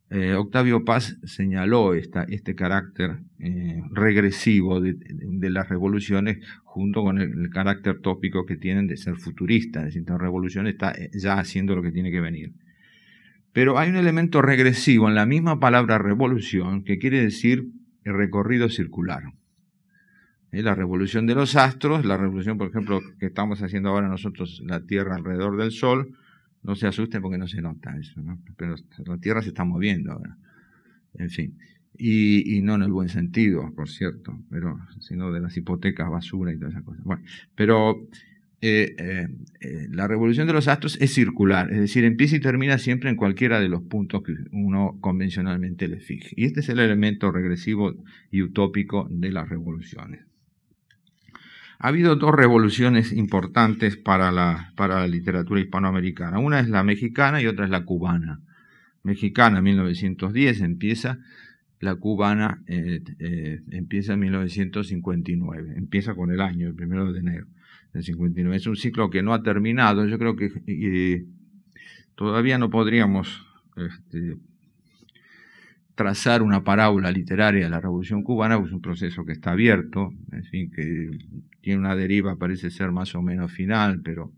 eh, 0.09 0.33
Octavio 0.33 0.83
Paz 0.83 1.17
señaló 1.23 1.93
esta, 1.93 2.23
este 2.23 2.53
carácter 2.53 3.19
eh, 3.39 3.81
regresivo 3.91 4.81
de, 4.81 5.49
las 5.49 5.69
revoluciones 5.69 6.39
junto 6.65 7.01
con 7.01 7.21
el, 7.21 7.49
carácter 7.51 8.01
tópico 8.01 8.45
que 8.45 8.57
tienen 8.57 8.87
de 8.87 8.97
ser 8.97 9.15
futuristas, 9.15 9.87
es 9.87 9.93
decir, 9.93 10.09
la 10.09 10.17
revolución 10.17 10.67
está 10.67 10.93
ya 11.13 11.39
haciendo 11.39 11.77
lo 11.77 11.81
que 11.81 11.93
tiene 11.93 12.11
que 12.11 12.19
venir. 12.19 12.51
Pero 13.53 13.79
hay 13.79 13.89
un 13.89 13.95
elemento 13.95 14.41
regresivo 14.41 15.07
en 15.07 15.15
la 15.15 15.25
misma 15.25 15.61
palabra 15.61 15.97
revolución 15.97 16.83
que 16.83 16.97
quiere 16.97 17.21
decir 17.21 17.69
el 18.05 18.13
recorrido 18.13 18.69
circular. 18.69 19.23
La 20.51 20.73
revolución 20.73 21.27
de 21.27 21.35
los 21.35 21.57
astros, 21.57 22.05
la 22.05 22.15
revolución, 22.15 22.57
por 22.57 22.69
ejemplo, 22.69 23.01
que 23.19 23.25
estamos 23.25 23.61
haciendo 23.61 23.89
ahora 23.89 24.07
nosotros, 24.07 24.61
la 24.65 24.85
Tierra 24.85 25.15
alrededor 25.15 25.57
del 25.57 25.71
Sol, 25.71 26.15
no 26.63 26.75
se 26.75 26.87
asusten 26.87 27.21
porque 27.21 27.37
no 27.37 27.47
se 27.47 27.61
nota 27.61 27.97
eso, 27.97 28.21
¿no? 28.21 28.39
Pero 28.55 28.75
la 29.05 29.17
Tierra 29.17 29.41
se 29.41 29.49
está 29.49 29.65
moviendo 29.65 30.13
ahora. 30.13 30.37
En 31.15 31.29
fin. 31.29 31.57
Y, 31.97 32.61
no 32.61 32.75
en 32.75 32.83
el 32.83 32.91
buen 32.91 33.09
sentido, 33.09 33.73
por 33.75 33.89
cierto, 33.89 34.37
pero 34.49 34.79
sino 34.99 35.31
de 35.31 35.41
las 35.41 35.55
hipotecas, 35.57 36.09
basura 36.09 36.53
y 36.53 36.57
todas 36.57 36.73
esas 36.73 36.83
cosas. 36.83 37.03
Bueno, 37.03 37.23
pero 37.55 38.07
eh, 38.67 38.95
eh, 38.97 39.27
eh, 39.61 39.87
la 39.91 40.07
revolución 40.07 40.47
de 40.47 40.53
los 40.53 40.67
astros 40.67 40.97
es 40.99 41.13
circular, 41.13 41.71
es 41.71 41.79
decir, 41.79 42.03
empieza 42.03 42.35
y 42.35 42.39
termina 42.39 42.79
siempre 42.79 43.11
en 43.11 43.15
cualquiera 43.15 43.59
de 43.59 43.69
los 43.69 43.83
puntos 43.83 44.23
que 44.23 44.33
uno 44.51 44.97
convencionalmente 45.01 45.87
le 45.87 45.99
fije. 45.99 46.33
Y 46.35 46.45
este 46.45 46.61
es 46.61 46.69
el 46.69 46.79
elemento 46.79 47.31
regresivo 47.31 47.93
y 48.31 48.41
utópico 48.41 49.07
de 49.11 49.31
las 49.31 49.49
revoluciones. 49.49 50.25
Ha 51.77 51.89
habido 51.89 52.15
dos 52.15 52.33
revoluciones 52.33 53.13
importantes 53.13 53.97
para 53.97 54.31
la, 54.31 54.73
para 54.75 55.01
la 55.01 55.07
literatura 55.07 55.61
hispanoamericana. 55.61 56.39
Una 56.39 56.59
es 56.59 56.67
la 56.67 56.83
mexicana 56.83 57.39
y 57.43 57.45
otra 57.45 57.65
es 57.65 57.71
la 57.71 57.85
cubana. 57.85 58.39
Mexicana, 59.03 59.61
1910 59.61 60.61
empieza, 60.61 61.19
la 61.79 61.93
cubana 61.97 62.63
empieza 62.65 64.13
en 64.13 64.19
1959, 64.21 65.73
empieza 65.77 66.15
con 66.15 66.31
el 66.31 66.41
año, 66.41 66.67
el 66.67 66.73
primero 66.73 67.13
de 67.13 67.19
enero 67.19 67.45
del 67.95 68.03
59. 68.03 68.55
Es 68.55 68.67
un 68.67 68.75
ciclo 68.75 69.09
que 69.09 69.23
no 69.23 69.33
ha 69.33 69.41
terminado, 69.41 70.05
yo 70.05 70.19
creo 70.19 70.35
que 70.35 71.25
todavía 72.15 72.57
no 72.57 72.69
podríamos 72.69 73.45
este, 73.77 74.37
trazar 75.95 76.41
una 76.41 76.63
parábola 76.63 77.09
literaria 77.11 77.63
de 77.63 77.69
la 77.69 77.79
Revolución 77.79 78.21
Cubana, 78.21 78.61
es 78.63 78.71
un 78.71 78.81
proceso 78.81 79.25
que 79.25 79.31
está 79.31 79.51
abierto, 79.51 80.13
en 80.31 80.43
fin, 80.43 80.71
que 80.71 81.17
tiene 81.61 81.79
una 81.79 81.95
deriva, 81.95 82.35
parece 82.35 82.69
ser 82.69 82.91
más 82.91 83.15
o 83.15 83.21
menos 83.21 83.51
final, 83.51 84.01
pero 84.01 84.31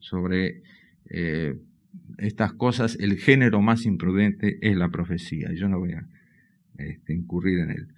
sobre 0.00 0.62
eh, 1.08 1.56
estas 2.18 2.52
cosas 2.52 2.96
el 3.00 3.16
género 3.18 3.62
más 3.62 3.86
imprudente 3.86 4.58
es 4.60 4.76
la 4.76 4.88
profecía, 4.88 5.52
yo 5.54 5.68
no 5.68 5.78
voy 5.78 5.92
a 5.92 6.04
este, 6.78 7.14
incurrir 7.14 7.60
en 7.60 7.70
él. 7.70 7.88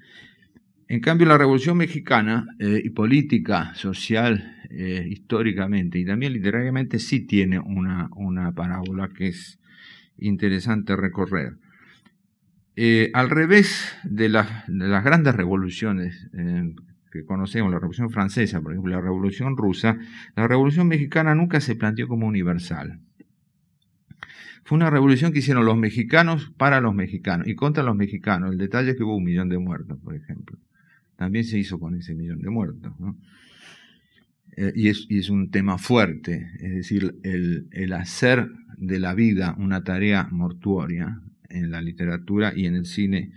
En 0.91 1.01
cambio, 1.01 1.27
la 1.27 1.37
Revolución 1.37 1.77
Mexicana, 1.77 2.47
eh, 2.59 2.81
y 2.83 2.89
política, 2.91 3.75
social, 3.75 4.57
eh, 4.71 5.07
históricamente 5.07 5.99
y 5.99 6.07
también 6.07 6.33
literariamente, 6.33 6.99
sí 6.99 7.21
tiene 7.27 7.59
una, 7.59 8.09
una 8.17 8.53
parábola 8.53 9.11
que 9.11 9.29
es 9.29 9.61
interesante 10.17 10.97
recorrer. 10.97 11.59
Eh, 12.75 13.11
al 13.13 13.29
revés 13.29 13.95
de, 14.03 14.31
las 14.31 15.05
grandes 15.05 15.35
revoluciones 15.35 16.31
que 17.13 17.25
conocemos, 17.25 17.71
la 17.71 17.79
Revolución 17.79 18.11
Francesa, 18.11 18.61
por 18.63 18.73
ejemplo, 18.73 18.95
la 18.95 19.03
Revolución 19.03 19.59
Rusa, 19.59 19.99
la 20.37 20.49
Revolución 20.49 20.89
Mexicana 20.89 21.35
nunca 21.35 21.61
se 21.61 21.75
planteó 21.75 22.09
como 22.09 22.27
universal. 22.27 23.01
Fue 24.65 24.77
una 24.77 24.91
revolución 24.91 25.33
que 25.33 25.41
hicieron 25.41 25.65
los 25.65 25.77
mexicanos 25.77 26.53
para 26.57 26.81
los 26.81 26.95
mexicanos 26.95 27.49
y 27.49 27.55
contra 27.55 27.83
los 27.83 27.97
mexicanos. 27.97 28.53
El 28.53 28.59
detalle 28.59 28.91
es 28.91 28.97
que 28.97 29.03
hubo 29.03 29.17
un 29.17 29.25
millón 29.25 29.49
de 29.49 29.59
muertos, 29.59 29.99
por 29.99 30.15
ejemplo. 30.15 30.59
También 31.19 31.45
se 31.45 31.59
hizo 31.59 31.79
con 31.79 31.95
ese 31.97 32.15
millón 32.15 32.41
de 32.41 32.49
muertos. 32.49 32.95
Eh, 34.57 34.73
y, 34.75 34.89
es, 34.89 35.29
un 35.29 35.51
tema 35.51 35.77
fuerte, 35.77 36.51
es 36.61 36.75
decir, 36.75 37.19
el 37.23 37.93
hacer 37.93 38.49
de 38.79 38.99
la 38.99 39.15
vida 39.15 39.55
una 39.59 39.85
tarea 39.85 40.29
mortuoria 40.31 41.21
en 41.51 41.71
la 41.71 41.83
literatura 41.83 42.53
y 42.57 42.67
en 42.67 42.77
el 42.77 42.87
cine 42.87 43.33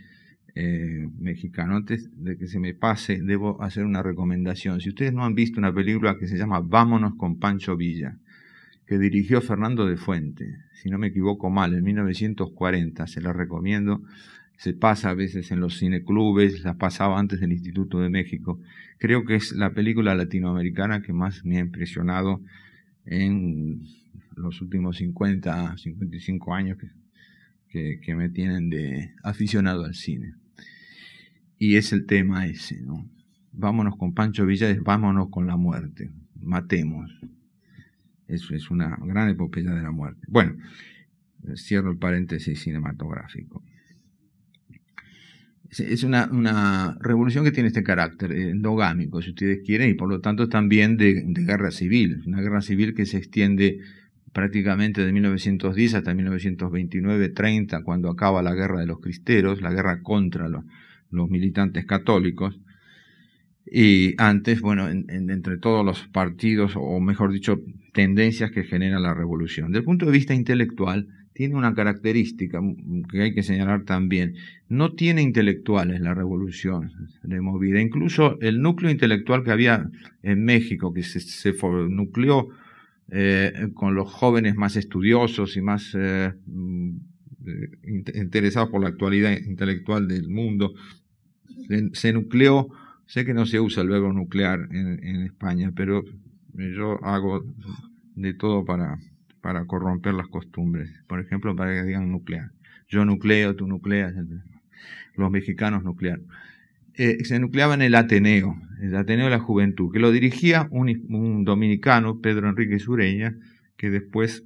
eh, 0.54 1.08
mexicano. 1.18 1.78
Antes 1.78 2.10
de 2.14 2.38
que 2.38 2.48
se 2.48 2.60
me 2.60 2.74
pase, 2.74 3.22
debo 3.22 3.62
hacer 3.62 3.86
una 3.86 4.04
recomendación. 4.04 4.82
Si 4.82 4.90
ustedes 4.90 5.14
no 5.14 5.24
han 5.24 5.34
visto 5.34 5.60
una 5.60 5.74
película 5.74 6.18
que 6.18 6.28
se 6.28 6.38
llama 6.38 6.60
Vámonos 6.60 7.16
con 7.16 7.40
Pancho 7.40 7.78
Villa, 7.78 8.18
que 8.86 8.98
dirigió 8.98 9.42
Fernando 9.42 9.86
de 9.86 9.96
Fuente, 9.96 10.58
si 10.74 10.90
no 10.90 10.98
me 10.98 11.08
equivoco 11.08 11.50
mal, 11.50 11.74
en 11.74 11.84
1940, 11.84 13.08
se 13.08 13.22
la 13.22 13.32
recomiendo. 13.32 14.04
Se 14.62 14.74
pasa 14.74 15.10
a 15.10 15.14
veces 15.16 15.52
en 15.52 15.60
los 15.60 15.80
cineclubes, 15.80 16.64
la 16.64 16.78
pasaba 16.78 17.20
antes 17.20 17.40
del 17.40 17.52
Instituto 17.52 18.00
de 18.00 18.10
México. 18.10 18.60
Creo 19.00 19.26
que 19.26 19.36
es 19.36 19.54
la 19.54 19.74
película 19.74 20.14
latinoamericana 20.14 21.02
que 21.02 21.14
más 21.14 21.44
me 21.44 21.58
ha 21.58 21.62
impresionado 21.62 22.42
en 23.06 23.82
los 24.36 24.62
últimos 24.62 24.98
50, 24.98 25.78
55 25.78 26.54
años 26.54 26.78
que 26.78 26.88
que, 27.72 28.16
me 28.16 28.30
tienen 28.30 28.70
de 28.70 29.14
aficionado 29.24 29.86
al 29.86 29.96
cine. 29.96 30.36
Y 31.58 31.76
es 31.76 31.94
el 31.94 32.06
tema 32.06 32.46
ese, 32.48 32.82
¿no? 32.82 33.10
Vámonos 33.54 33.98
con 33.98 34.14
Pancho 34.14 34.46
Villa, 34.46 34.76
vámonos 34.82 35.30
con 35.30 35.48
la 35.48 35.58
muerte, 35.58 36.12
matemos. 36.36 37.12
Eso 38.28 38.56
es 38.56 38.70
una 38.72 38.98
gran 39.04 39.30
epopeya 39.30 39.72
de 39.72 39.82
la 39.82 39.92
muerte. 39.92 40.26
Bueno, 40.28 40.56
cierro 41.56 41.92
el 41.92 41.98
paréntesis 41.98 42.62
cinematográfico. 42.62 43.64
Es 45.78 46.04
una, 46.04 46.30
una 46.30 46.98
revolución 47.00 47.46
que 47.46 47.52
tiene 47.52 47.68
este 47.68 47.84
carácter 47.84 48.34
endogámico, 48.34 49.22
si 49.22 49.30
ustedes 49.30 49.62
quieren, 49.66 49.90
y 49.90 49.94
por 49.94 50.10
lo 50.10 50.20
tanto 50.20 50.50
también 50.50 50.98
de, 50.98 51.24
de 51.26 51.44
guerra 51.44 51.72
civil. 51.72 52.22
Una 52.26 52.42
guerra 52.42 52.62
civil 52.62 52.94
que 52.94 53.06
se 53.06 53.18
extiende 53.18 53.80
prácticamente 54.34 55.06
de 55.06 55.12
1910 55.12 55.96
hasta 55.96 56.14
1929-30, 56.14 57.84
cuando 57.84 58.10
acaba 58.10 58.42
la 58.42 58.54
guerra 58.54 58.80
de 58.80 58.88
los 58.88 59.00
cristeros, 59.00 59.62
la 59.62 59.72
guerra 59.72 60.02
contra 60.02 60.48
los, 60.48 60.64
militantes 61.30 61.86
católicos. 61.86 62.60
Y 63.66 64.16
antes, 64.18 64.62
bueno, 64.62 64.90
entre 64.90 65.58
todos 65.58 65.86
los 65.86 66.08
partidos, 66.08 66.74
o 66.76 67.00
mejor 67.00 67.32
dicho, 67.32 67.60
tendencias 67.94 68.52
que 68.52 68.64
genera 68.64 69.00
la 69.00 69.14
revolución. 69.14 69.68
Desde 69.68 69.80
el 69.80 69.86
punto 69.86 70.06
de 70.06 70.14
vista 70.14 70.34
intelectual, 70.34 71.08
tiene 71.42 71.56
una 71.56 71.74
característica 71.74 72.62
que 73.12 73.20
hay 73.20 73.34
que 73.34 73.42
señalar 73.42 73.84
también. 73.84 74.36
No 74.70 74.94
tiene 74.94 75.24
intelectuales 75.24 76.00
la 76.00 76.14
revolución 76.14 76.92
de 77.24 77.42
movida. 77.42 77.82
Incluso 77.82 78.40
el 78.42 78.62
núcleo 78.62 78.92
intelectual 78.92 79.44
que 79.44 79.50
había 79.50 79.90
en 80.22 80.46
México, 80.46 80.94
que 80.94 81.02
se, 81.02 81.20
se 81.20 81.52
nucleó 81.90 82.50
eh, 83.10 83.70
con 83.74 83.96
los 83.96 84.14
jóvenes 84.14 84.56
más 84.56 84.76
estudiosos 84.76 85.58
y 85.58 85.62
más 85.62 85.98
eh, 85.98 86.32
mm, 86.46 86.98
interesados 88.14 88.70
por 88.70 88.84
la 88.84 88.90
actualidad 88.90 89.36
intelectual 89.36 90.08
del 90.08 90.30
mundo. 90.30 90.76
Se, 91.94 92.14
nucleó, 92.14 92.70
sé 93.08 93.26
que 93.26 93.34
no 93.34 93.48
se 93.48 93.60
usa 93.60 93.82
el 93.82 93.90
verbo 93.90 94.14
nuclear 94.14 94.70
en, 94.72 95.24
España, 95.24 95.74
pero 95.76 96.04
yo 96.54 97.04
hago 97.04 97.44
de 98.14 98.36
todo 98.36 98.64
para, 98.64 99.00
para 99.42 99.66
corromper 99.66 100.14
las 100.14 100.28
costumbres. 100.28 100.90
Por 101.08 101.20
ejemplo, 101.20 101.56
para 101.56 101.74
que 101.74 101.84
digan 101.84 102.12
nuclear. 102.12 102.52
Yo 102.88 103.06
nucleo, 103.06 103.56
tú 103.56 103.68
nucleas. 103.68 104.14
Los 105.16 105.32
mexicanos 105.32 105.84
nuclearon. 105.84 106.28
Eh, 106.96 107.24
se 107.24 107.40
nucleaba 107.40 107.74
en 107.74 107.82
el 107.82 107.96
Ateneo, 107.96 108.62
el 108.82 108.96
Ateneo 108.96 109.26
de 109.26 109.32
la 109.32 109.40
Juventud, 109.40 109.92
que 109.94 110.00
lo 110.00 110.12
dirigía 110.12 110.68
un, 110.72 111.46
dominicano, 111.46 112.20
Pedro 112.20 112.50
Enrique 112.50 112.80
Sureña, 112.80 113.36
que 113.78 113.90
después, 113.90 114.44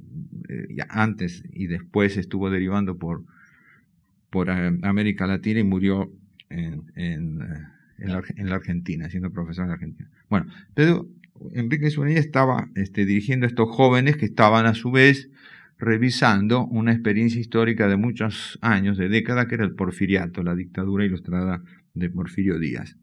eh, 0.47 0.77
antes 0.89 1.43
y 1.51 1.67
después 1.67 2.17
estuvo 2.17 2.51
derivando 2.51 2.97
por, 2.97 3.23
por 4.29 4.49
eh, 4.49 4.77
América 4.83 5.25
Latina 5.25 5.59
y 5.59 5.63
murió 5.63 6.11
en, 6.49 6.83
en, 6.95 7.39
la, 7.97 8.55
Argentina, 8.55 9.09
siendo 9.09 9.31
profesor 9.31 9.65
en 9.65 9.71
Argentina. 9.71 10.09
Bueno, 10.29 10.45
Pedro 10.75 11.07
Enrique 11.53 11.89
Sureña 11.89 12.19
estaba 12.19 12.69
este, 12.75 13.05
dirigiendo 13.05 13.45
a 13.45 13.49
estos 13.49 13.69
jóvenes 13.69 14.17
que 14.17 14.25
estaban 14.25 14.65
a 14.65 14.73
su 14.73 14.91
vez 14.91 15.29
revisando 15.77 16.65
una 16.65 16.93
experiencia 16.93 17.39
histórica 17.39 17.87
de 17.87 17.97
muchos 17.97 18.57
años, 18.61 18.97
de 18.97 19.09
décadas, 19.09 19.47
que 19.47 19.55
era 19.55 19.65
el 19.65 19.75
porfiriato, 19.75 20.43
la 20.43 20.55
dictadura 20.55 21.05
ilustrada 21.05 21.63
de 21.93 22.09
Porfirio 22.09 22.59
Díaz. 22.59 22.95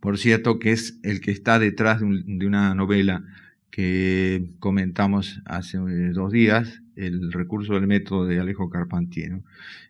Por 0.00 0.18
cierto, 0.18 0.58
que 0.58 0.72
es 0.72 0.98
el 1.02 1.20
que 1.20 1.30
está 1.30 1.58
detrás 1.58 2.00
de, 2.00 2.46
una 2.46 2.74
novela 2.74 3.22
que 3.70 4.50
comentamos 4.58 5.40
hace 5.44 5.78
eh, 5.78 6.10
dos 6.12 6.32
días, 6.32 6.82
el 6.96 7.32
recurso 7.32 7.74
del 7.74 7.86
método 7.86 8.26
de 8.26 8.40
Alejo 8.40 8.68
Carpentier. 8.70 9.42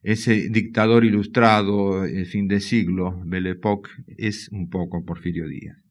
Ese 0.02 0.48
dictador 0.50 1.04
ilustrado, 1.04 2.04
el 2.04 2.26
fin 2.26 2.48
de 2.48 2.60
siglo, 2.60 3.22
Belle 3.24 3.50
Époque, 3.50 3.90
es 4.18 4.48
un 4.50 4.68
poco 4.68 5.04
Porfirio 5.04 5.48
Díaz. 5.48 5.85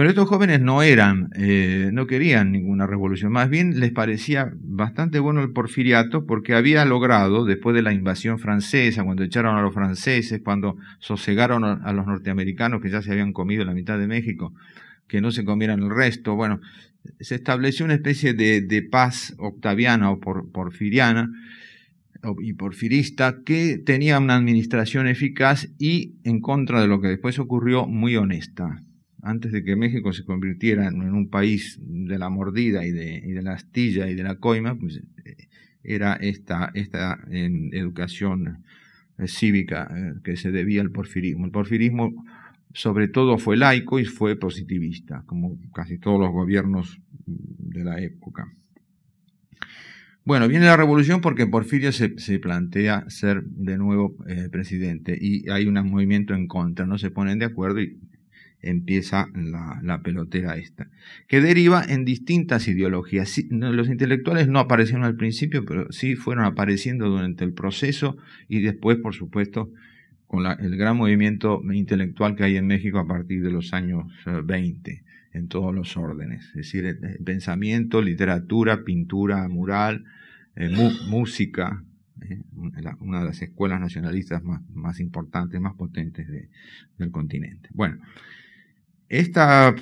Pero 0.00 0.08
estos 0.08 0.30
jóvenes 0.30 0.62
no 0.62 0.82
eran, 0.82 1.28
eh, 1.36 1.90
no 1.92 2.06
querían 2.06 2.52
ninguna 2.52 2.86
revolución, 2.86 3.32
más 3.32 3.50
bien 3.50 3.80
les 3.80 3.92
parecía 3.92 4.50
bastante 4.58 5.18
bueno 5.18 5.42
el 5.42 5.52
porfiriato 5.52 6.24
porque 6.24 6.54
había 6.54 6.86
logrado, 6.86 7.44
después 7.44 7.76
de 7.76 7.82
la 7.82 7.92
invasión 7.92 8.38
francesa, 8.38 9.04
cuando 9.04 9.24
echaron 9.24 9.58
a 9.58 9.60
los 9.60 9.74
franceses, 9.74 10.40
cuando 10.42 10.78
sosegaron 11.00 11.64
a 11.64 11.92
los 11.92 12.06
norteamericanos 12.06 12.80
que 12.80 12.88
ya 12.88 13.02
se 13.02 13.12
habían 13.12 13.34
comido 13.34 13.62
la 13.66 13.74
mitad 13.74 13.98
de 13.98 14.06
México, 14.06 14.54
que 15.06 15.20
no 15.20 15.32
se 15.32 15.44
comieran 15.44 15.82
el 15.82 15.90
resto, 15.90 16.34
bueno, 16.34 16.62
se 17.20 17.34
estableció 17.34 17.84
una 17.84 17.92
especie 17.92 18.32
de, 18.32 18.88
paz 18.90 19.34
octaviana 19.36 20.10
o 20.12 20.18
porfiriana 20.18 21.30
y 22.40 22.54
porfirista 22.54 23.42
que 23.44 23.76
tenía 23.76 24.18
una 24.18 24.36
administración 24.36 25.08
eficaz 25.08 25.68
y 25.78 26.14
en 26.24 26.40
contra 26.40 26.80
de 26.80 26.88
lo 26.88 27.02
que 27.02 27.08
después 27.08 27.38
ocurrió 27.38 27.86
muy 27.86 28.16
honesta. 28.16 28.82
Antes 29.22 29.52
de 29.52 29.62
que 29.62 29.76
México 29.76 30.12
se 30.12 30.24
convirtiera 30.24 30.86
en 30.88 31.02
un 31.02 31.28
país 31.28 31.78
de 31.80 32.18
la 32.18 32.30
mordida 32.30 32.86
y 32.86 32.90
de, 32.90 33.42
la 33.42 33.52
astilla 33.52 34.08
y 34.08 34.14
de 34.14 34.22
la 34.22 34.36
coima, 34.36 34.78
pues 34.78 35.02
eh, 35.24 35.48
era 35.82 36.14
esta, 36.14 36.70
esta 36.74 37.18
educación 37.30 38.64
eh, 39.18 39.26
cívica 39.28 39.88
eh, 39.94 40.20
que 40.24 40.36
se 40.36 40.50
debía 40.50 40.80
al 40.80 40.90
porfirismo. 40.90 41.44
El 41.44 41.50
porfirismo 41.50 42.24
sobre 42.72 43.08
todo 43.08 43.36
fue 43.36 43.56
laico 43.56 43.98
y 43.98 44.04
fue 44.04 44.36
positivista, 44.36 45.24
como 45.26 45.58
casi 45.74 45.98
todos 45.98 46.20
los 46.20 46.30
gobiernos 46.30 47.00
de 47.26 47.84
la 47.84 48.00
época. 48.00 48.46
Bueno, 50.24 50.46
viene 50.48 50.66
la 50.66 50.76
revolución 50.76 51.20
porque 51.20 51.46
Porfirio 51.46 51.90
se, 51.92 52.10
plantea 52.38 53.08
ser 53.08 53.42
de 53.42 53.78
nuevo 53.78 54.16
presidente 54.52 55.18
y 55.20 55.48
hay 55.50 55.66
un 55.66 55.74
movimiento 55.90 56.34
en 56.34 56.46
contra, 56.46 56.86
no 56.86 56.98
se 56.98 57.10
ponen 57.10 57.40
de 57.40 57.46
acuerdo 57.46 57.80
y 57.80 57.98
empieza 58.62 59.28
la, 59.34 60.00
pelotera 60.02 60.56
esta, 60.56 60.88
que 61.28 61.40
deriva 61.40 61.84
en 61.88 62.04
distintas 62.04 62.68
ideologías. 62.68 63.42
los 63.50 63.88
intelectuales 63.88 64.48
no 64.48 64.58
aparecieron 64.58 65.04
al 65.04 65.16
principio, 65.16 65.64
pero 65.64 65.90
sí 65.92 66.16
fueron 66.16 66.44
apareciendo 66.44 67.08
durante 67.08 67.44
el 67.44 67.52
proceso 67.52 68.16
y 68.48 68.60
después, 68.60 68.98
por 68.98 69.14
supuesto, 69.14 69.70
con 70.26 70.46
el 70.46 70.76
gran 70.76 70.96
movimiento 70.96 71.60
intelectual 71.72 72.36
que 72.36 72.44
hay 72.44 72.56
en 72.56 72.66
México 72.66 72.98
a 72.98 73.06
partir 73.06 73.42
de 73.42 73.50
los 73.50 73.72
años 73.72 74.06
20 74.44 74.90
eh, 74.90 75.02
en 75.32 75.48
todos 75.48 75.74
los 75.74 75.96
órdenes, 75.96 76.46
es 76.48 76.54
decir, 76.54 76.98
pensamiento, 77.24 78.02
literatura, 78.02 78.84
pintura, 78.84 79.48
mural, 79.48 80.04
eh, 80.56 80.68
música, 81.08 81.84
eh, 82.22 82.42
una 82.52 83.20
de 83.20 83.24
las 83.24 83.42
escuelas 83.42 83.80
nacionalistas 83.80 84.42
más, 84.42 84.62
más 84.70 85.00
importantes, 85.00 85.60
más 85.60 85.74
potentes 85.74 86.26
del 86.98 87.10
continente. 87.10 87.68
Bueno, 87.72 87.98
esta, 89.10 89.74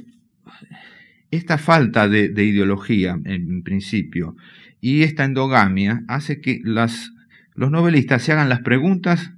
esta 1.30 1.58
falta 1.58 2.08
de, 2.08 2.44
ideología, 2.44 3.20
en 3.24 3.62
principio, 3.62 4.34
y 4.80 5.02
esta 5.02 5.24
endogamia 5.24 6.02
hace 6.08 6.40
que 6.40 6.60
los 6.64 7.70
novelistas 7.70 8.22
se 8.22 8.32
hagan 8.32 8.48
las 8.48 8.60
preguntas 8.60 9.32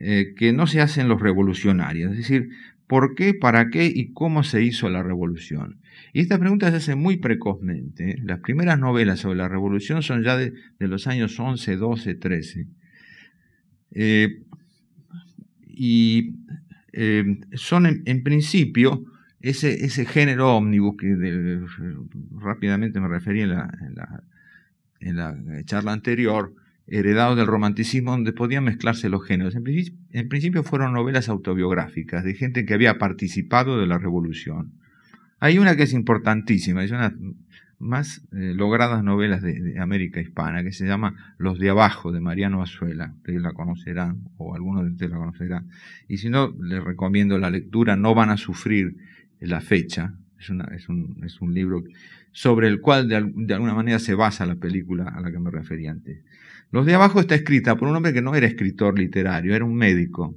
eh, 0.00 0.34
que 0.36 0.52
no 0.52 0.66
se 0.66 0.80
hacen 0.80 1.08
los 1.08 1.20
revolucionarios, 1.20 2.12
es 2.12 2.18
decir, 2.18 2.48
¿por 2.88 3.14
qué, 3.14 3.34
para 3.34 3.70
qué 3.70 3.86
y 3.86 4.12
cómo 4.12 4.42
se 4.42 4.64
hizo 4.64 4.88
la 4.88 5.02
revolución? 5.02 5.78
Y 6.12 6.20
esta 6.20 6.38
pregunta 6.38 6.70
se 6.70 6.76
hace 6.76 6.94
muy 6.94 7.18
precozmente. 7.18 8.18
Las 8.24 8.40
primeras 8.40 8.78
novelas 8.78 9.20
sobre 9.20 9.36
la 9.36 9.48
revolución 9.48 10.02
son 10.02 10.22
ya 10.22 10.36
de, 10.36 10.52
los 10.78 11.06
años 11.06 11.38
11, 11.38 11.76
12, 11.76 12.14
13. 12.14 12.66
y 15.68 16.34
eh, 16.92 17.24
son 17.54 18.02
en, 18.04 18.22
principio 18.22 19.04
ese, 19.40 19.84
ese, 19.84 20.04
género 20.04 20.56
ómnibus 20.56 20.96
que 20.98 21.60
rápidamente 22.38 23.00
me 23.00 23.08
referí 23.08 23.40
en 23.40 23.50
la, 23.50 24.24
en 25.00 25.16
la 25.16 25.64
charla 25.64 25.92
anterior, 25.92 26.54
heredado 26.86 27.36
del 27.36 27.46
romanticismo, 27.46 28.12
donde 28.12 28.32
podían 28.32 28.64
mezclarse 28.64 29.08
los 29.08 29.24
géneros. 29.24 29.54
En 29.54 30.28
principio, 30.28 30.62
fueron 30.62 30.92
novelas 30.92 31.28
autobiográficas 31.28 32.24
de 32.24 32.34
gente 32.34 32.64
que 32.66 32.74
había 32.74 32.98
participado 32.98 33.78
de 33.78 33.86
la 33.86 33.98
revolución. 33.98 34.72
Hay 35.40 35.58
una 35.58 35.76
que 35.76 35.84
es 35.84 35.92
importantísima, 35.92 36.84
es 36.84 36.92
una 36.92 37.14
más 37.82 38.22
eh, 38.32 38.54
logradas 38.54 39.02
novelas 39.02 39.42
de, 39.42 39.78
América 39.80 40.20
Hispana, 40.20 40.62
que 40.62 40.72
se 40.72 40.86
llama 40.86 41.34
Los 41.36 41.58
de 41.58 41.68
Abajo, 41.68 42.12
de 42.12 42.20
Mariano 42.20 42.62
Azuela. 42.62 43.12
Ustedes 43.16 43.42
la 43.42 43.52
conocerán, 43.52 44.20
o 44.36 44.54
algunos 44.54 44.84
de 44.84 44.92
ustedes 44.92 45.10
la 45.10 45.18
conocerán. 45.18 45.68
Y 46.08 46.18
si 46.18 46.30
no, 46.30 46.54
les 46.62 46.82
recomiendo 46.82 47.38
la 47.38 47.50
lectura, 47.50 47.96
no 47.96 48.14
van 48.14 48.30
a 48.30 48.36
sufrir 48.36 48.96
la 49.40 49.60
fecha. 49.60 50.14
Es, 50.38 50.50
es, 50.74 50.88
un, 50.88 51.20
es 51.24 51.40
un 51.40 51.54
libro 51.54 51.82
sobre 52.30 52.68
el 52.68 52.80
cual 52.80 53.08
de, 53.08 53.30
de 53.34 53.54
alguna 53.54 53.74
manera 53.74 53.98
se 53.98 54.14
basa 54.14 54.46
la 54.46 54.56
película 54.56 55.08
a 55.08 55.20
la 55.20 55.32
que 55.32 55.40
me 55.40 55.50
referí 55.50 55.88
antes. 55.88 56.22
Los 56.70 56.86
de 56.86 56.94
abajo 56.94 57.20
está 57.20 57.34
escrita 57.34 57.76
por 57.76 57.88
un 57.88 57.96
hombre 57.96 58.12
que 58.12 58.22
no 58.22 58.34
era 58.34 58.46
escritor 58.46 58.98
literario, 58.98 59.54
era 59.54 59.64
un 59.64 59.74
médico, 59.74 60.34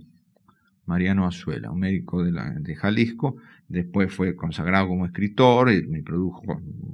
Mariano 0.85 1.25
Azuela, 1.25 1.71
un 1.71 1.79
médico 1.79 2.23
de, 2.23 2.31
la, 2.31 2.51
de 2.51 2.75
Jalisco, 2.75 3.37
después 3.67 4.13
fue 4.13 4.35
consagrado 4.35 4.87
como 4.87 5.05
escritor 5.05 5.71
y, 5.71 6.01
produjo 6.01 6.43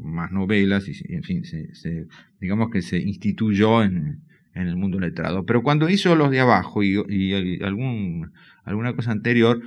más 0.01 0.31
novelas 0.31 0.87
y 0.87 1.13
en 1.13 1.23
fin, 1.23 1.43
se, 1.45 2.07
digamos 2.39 2.69
que 2.71 2.81
se 2.81 2.97
instituyó 2.99 3.83
en, 3.83 4.21
el 4.53 4.75
mundo 4.75 4.99
letrado. 4.99 5.45
Pero 5.45 5.63
cuando 5.63 5.89
hizo 5.89 6.13
los 6.15 6.29
de 6.29 6.41
abajo 6.41 6.83
y, 6.83 7.01
y 7.07 7.63
algún, 7.63 8.31
alguna 8.65 8.93
cosa 8.93 9.11
anterior, 9.11 9.61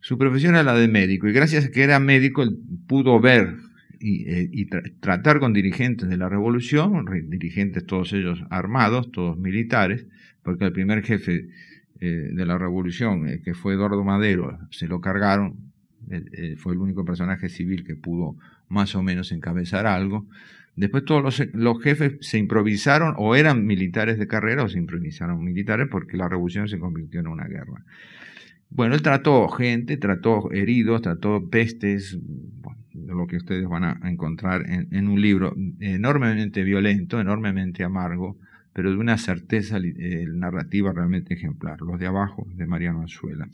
su 0.00 0.18
profesión 0.18 0.54
era 0.54 0.64
la 0.64 0.74
de 0.74 0.88
médico 0.88 1.28
y 1.28 1.32
gracias 1.32 1.66
a 1.66 1.70
que 1.70 1.82
era 1.82 1.98
médico 2.00 2.42
él 2.42 2.58
pudo 2.86 3.20
ver 3.20 3.56
y, 4.02 4.28
eh, 4.28 4.70
tratar 5.00 5.38
con 5.38 5.52
dirigentes 5.52 6.08
de 6.08 6.16
la 6.16 6.28
revolución, 6.28 7.06
dirigentes 7.28 7.86
todos 7.86 8.12
ellos 8.12 8.42
armados, 8.50 9.12
todos 9.12 9.38
militares, 9.38 10.06
porque 10.42 10.64
el 10.64 10.72
primer 10.72 11.04
jefe 11.04 11.34
eh, 11.34 11.48
de 12.06 12.46
la 12.46 12.58
revolución, 12.58 13.28
eh, 13.28 13.40
que 13.42 13.54
fue 13.54 13.74
Eduardo 13.74 14.04
Madero, 14.04 14.58
se 14.70 14.88
lo 14.88 15.00
cargaron, 15.00 15.72
fue 16.58 16.74
el 16.74 16.80
único 16.80 17.04
personaje 17.04 17.48
civil 17.48 17.84
que 17.84 17.94
pudo 17.94 18.36
más 18.68 18.94
o 18.94 19.02
menos 19.02 19.30
encabezar 19.32 19.86
algo. 19.86 20.26
Después 20.74 21.04
todos 21.04 21.22
los, 21.22 21.54
los, 21.54 21.82
jefes 21.82 22.14
se 22.20 22.38
improvisaron 22.38 23.14
o 23.18 23.36
eran 23.36 23.66
militares 23.66 24.18
de 24.18 24.26
carrera 24.26 24.64
o 24.64 24.68
se 24.68 24.78
improvisaron 24.78 25.42
militares 25.44 25.86
porque 25.90 26.16
la 26.16 26.28
revolución 26.28 26.68
se 26.68 26.78
convirtió 26.78 27.20
en 27.20 27.28
una 27.28 27.44
guerra. 27.44 27.84
Bueno, 28.74 28.94
él 28.94 29.02
trató 29.02 29.48
gente, 29.48 29.98
trató 29.98 30.50
heridos, 30.50 31.02
trató 31.02 31.48
pestes, 31.50 32.18
lo 32.94 33.26
que 33.26 33.36
ustedes 33.36 33.68
van 33.68 33.84
a 33.84 34.10
encontrar 34.10 34.64
en, 34.66 35.08
un 35.08 35.20
libro 35.20 35.54
enormemente 35.80 36.62
violento, 36.62 37.20
enormemente 37.20 37.84
amargo, 37.84 38.38
pero 38.72 38.90
de 38.90 38.96
una 38.96 39.18
certeza 39.18 39.78
eh, 39.78 40.26
narrativa 40.28 40.92
realmente 40.92 41.34
ejemplar. 41.34 41.80
Los 41.80 41.98
de 41.98 42.06
abajo, 42.06 42.46
de 42.54 42.66
Mariano 42.66 43.02
Azuela. 43.02 43.48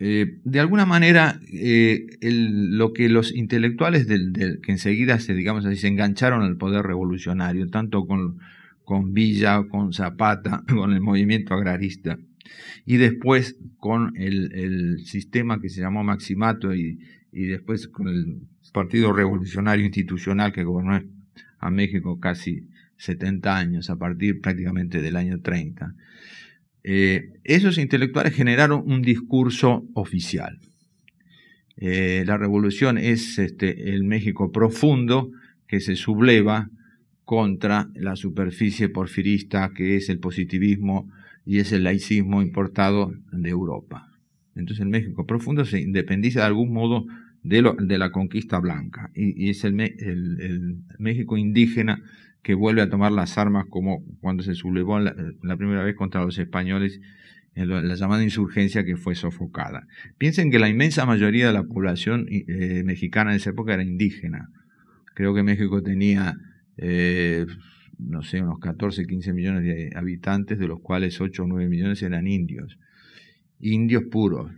Eh, 0.00 0.40
de 0.42 0.60
alguna 0.60 0.86
manera, 0.86 1.40
eh, 1.52 2.06
lo 2.20 2.92
que 2.92 3.08
los 3.08 3.32
intelectuales 3.32 4.06
que 4.06 4.72
enseguida 4.72 5.20
se, 5.20 5.34
digamos 5.34 5.64
se 5.64 5.88
engancharon 5.88 6.42
al 6.42 6.56
poder 6.56 6.84
revolucionario, 6.84 7.68
tanto 7.68 8.06
con, 8.06 8.38
con 8.84 9.14
Villa, 9.14 9.62
con 9.68 9.92
Zapata, 9.92 10.64
con 10.68 10.92
el 10.92 11.00
movimiento 11.00 11.54
agrarista, 11.54 12.18
y 12.84 12.96
después 12.96 13.56
con 13.78 14.14
el, 14.16 15.04
sistema 15.04 15.60
que 15.60 15.68
se 15.68 15.80
llamó 15.80 16.02
Maximato 16.02 16.74
y, 16.74 16.98
después 17.32 17.88
con 17.88 18.08
el 18.08 18.42
Partido 18.72 19.12
Revolucionario 19.12 19.84
Institucional 19.84 20.52
que 20.52 20.64
gobernó 20.64 21.00
a 21.64 21.70
México 21.70 22.20
casi 22.20 22.68
70 22.98 23.56
años, 23.56 23.88
a 23.88 23.96
partir 23.96 24.40
prácticamente 24.40 25.00
del 25.00 25.16
año 25.16 25.40
30. 25.40 25.94
Eh, 26.84 27.30
esos 27.42 27.78
intelectuales 27.78 28.34
generaron 28.34 28.82
un 28.84 29.00
discurso 29.00 29.88
oficial. 29.94 30.58
Eh, 31.78 32.22
la 32.26 32.36
revolución 32.36 32.98
es 32.98 33.38
este, 33.38 33.94
el 33.94 34.04
México 34.04 34.52
profundo 34.52 35.30
que 35.66 35.80
se 35.80 35.96
subleva 35.96 36.68
contra 37.24 37.88
la 37.94 38.14
superficie 38.14 38.90
porfirista 38.90 39.72
que 39.74 39.96
es 39.96 40.10
el 40.10 40.18
positivismo 40.18 41.10
y 41.46 41.60
es 41.60 41.72
el 41.72 41.84
laicismo 41.84 42.42
importado 42.42 43.14
de 43.32 43.48
Europa. 43.48 44.12
Entonces 44.54 44.82
el 44.82 44.90
México 44.90 45.26
profundo 45.26 45.64
se 45.64 45.80
independiza 45.80 46.40
de 46.40 46.46
algún 46.46 46.74
modo 46.74 47.06
de, 47.44 47.62
lo, 47.62 47.74
de 47.74 47.98
la 47.98 48.10
conquista 48.10 48.58
blanca 48.58 49.10
y, 49.14 49.48
es 49.50 49.62
el, 49.64 50.82
México 50.98 51.36
indígena 51.36 52.02
que 52.42 52.54
vuelve 52.54 52.82
a 52.82 52.90
tomar 52.90 53.12
las 53.12 53.38
armas 53.38 53.66
como 53.70 54.04
cuando 54.20 54.42
se 54.42 54.54
sublevó 54.54 54.98
la, 54.98 55.56
primera 55.56 55.84
vez 55.84 55.94
contra 55.94 56.24
los 56.24 56.38
españoles 56.38 57.00
en 57.54 57.68
la 57.68 57.94
llamada 57.94 58.24
insurgencia 58.24 58.84
que 58.84 58.96
fue 58.96 59.14
sofocada. 59.14 59.86
Piensen 60.18 60.50
que 60.50 60.58
la 60.58 60.68
inmensa 60.68 61.06
mayoría 61.06 61.46
de 61.46 61.52
la 61.52 61.62
población 61.62 62.26
eh, 62.28 62.82
mexicana 62.84 63.30
en 63.30 63.36
esa 63.36 63.50
época 63.50 63.74
era 63.74 63.84
indígena. 63.84 64.48
Creo 65.14 65.32
que 65.34 65.44
México 65.44 65.80
tenía 65.80 66.36
eh, 66.76 67.46
no 67.98 68.22
sé, 68.22 68.42
unos 68.42 68.58
14, 68.58 69.06
15 69.06 69.32
millones 69.32 69.62
de 69.62 69.90
habitantes, 69.94 70.58
de 70.58 70.68
los 70.68 70.80
cuales 70.80 71.20
8 71.20 71.44
o 71.44 71.46
9 71.46 71.68
millones 71.68 72.02
eran 72.02 72.26
indios. 72.26 72.78
Indios 73.60 74.04
puros, 74.10 74.50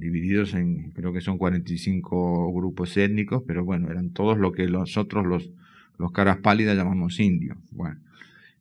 divididos 0.00 0.54
en, 0.54 0.90
creo 0.90 1.12
que 1.12 1.20
son 1.20 1.38
45 1.38 2.52
grupos 2.52 2.96
étnicos, 2.96 3.44
pero 3.46 3.64
bueno, 3.64 3.90
eran 3.90 4.10
todos 4.10 4.38
lo 4.38 4.50
que 4.50 4.66
nosotros 4.66 5.26
los, 5.26 5.50
los 5.98 6.10
caras 6.10 6.38
pálidas 6.38 6.76
llamamos 6.76 7.20
indios. 7.20 7.58
Bueno, 7.70 8.00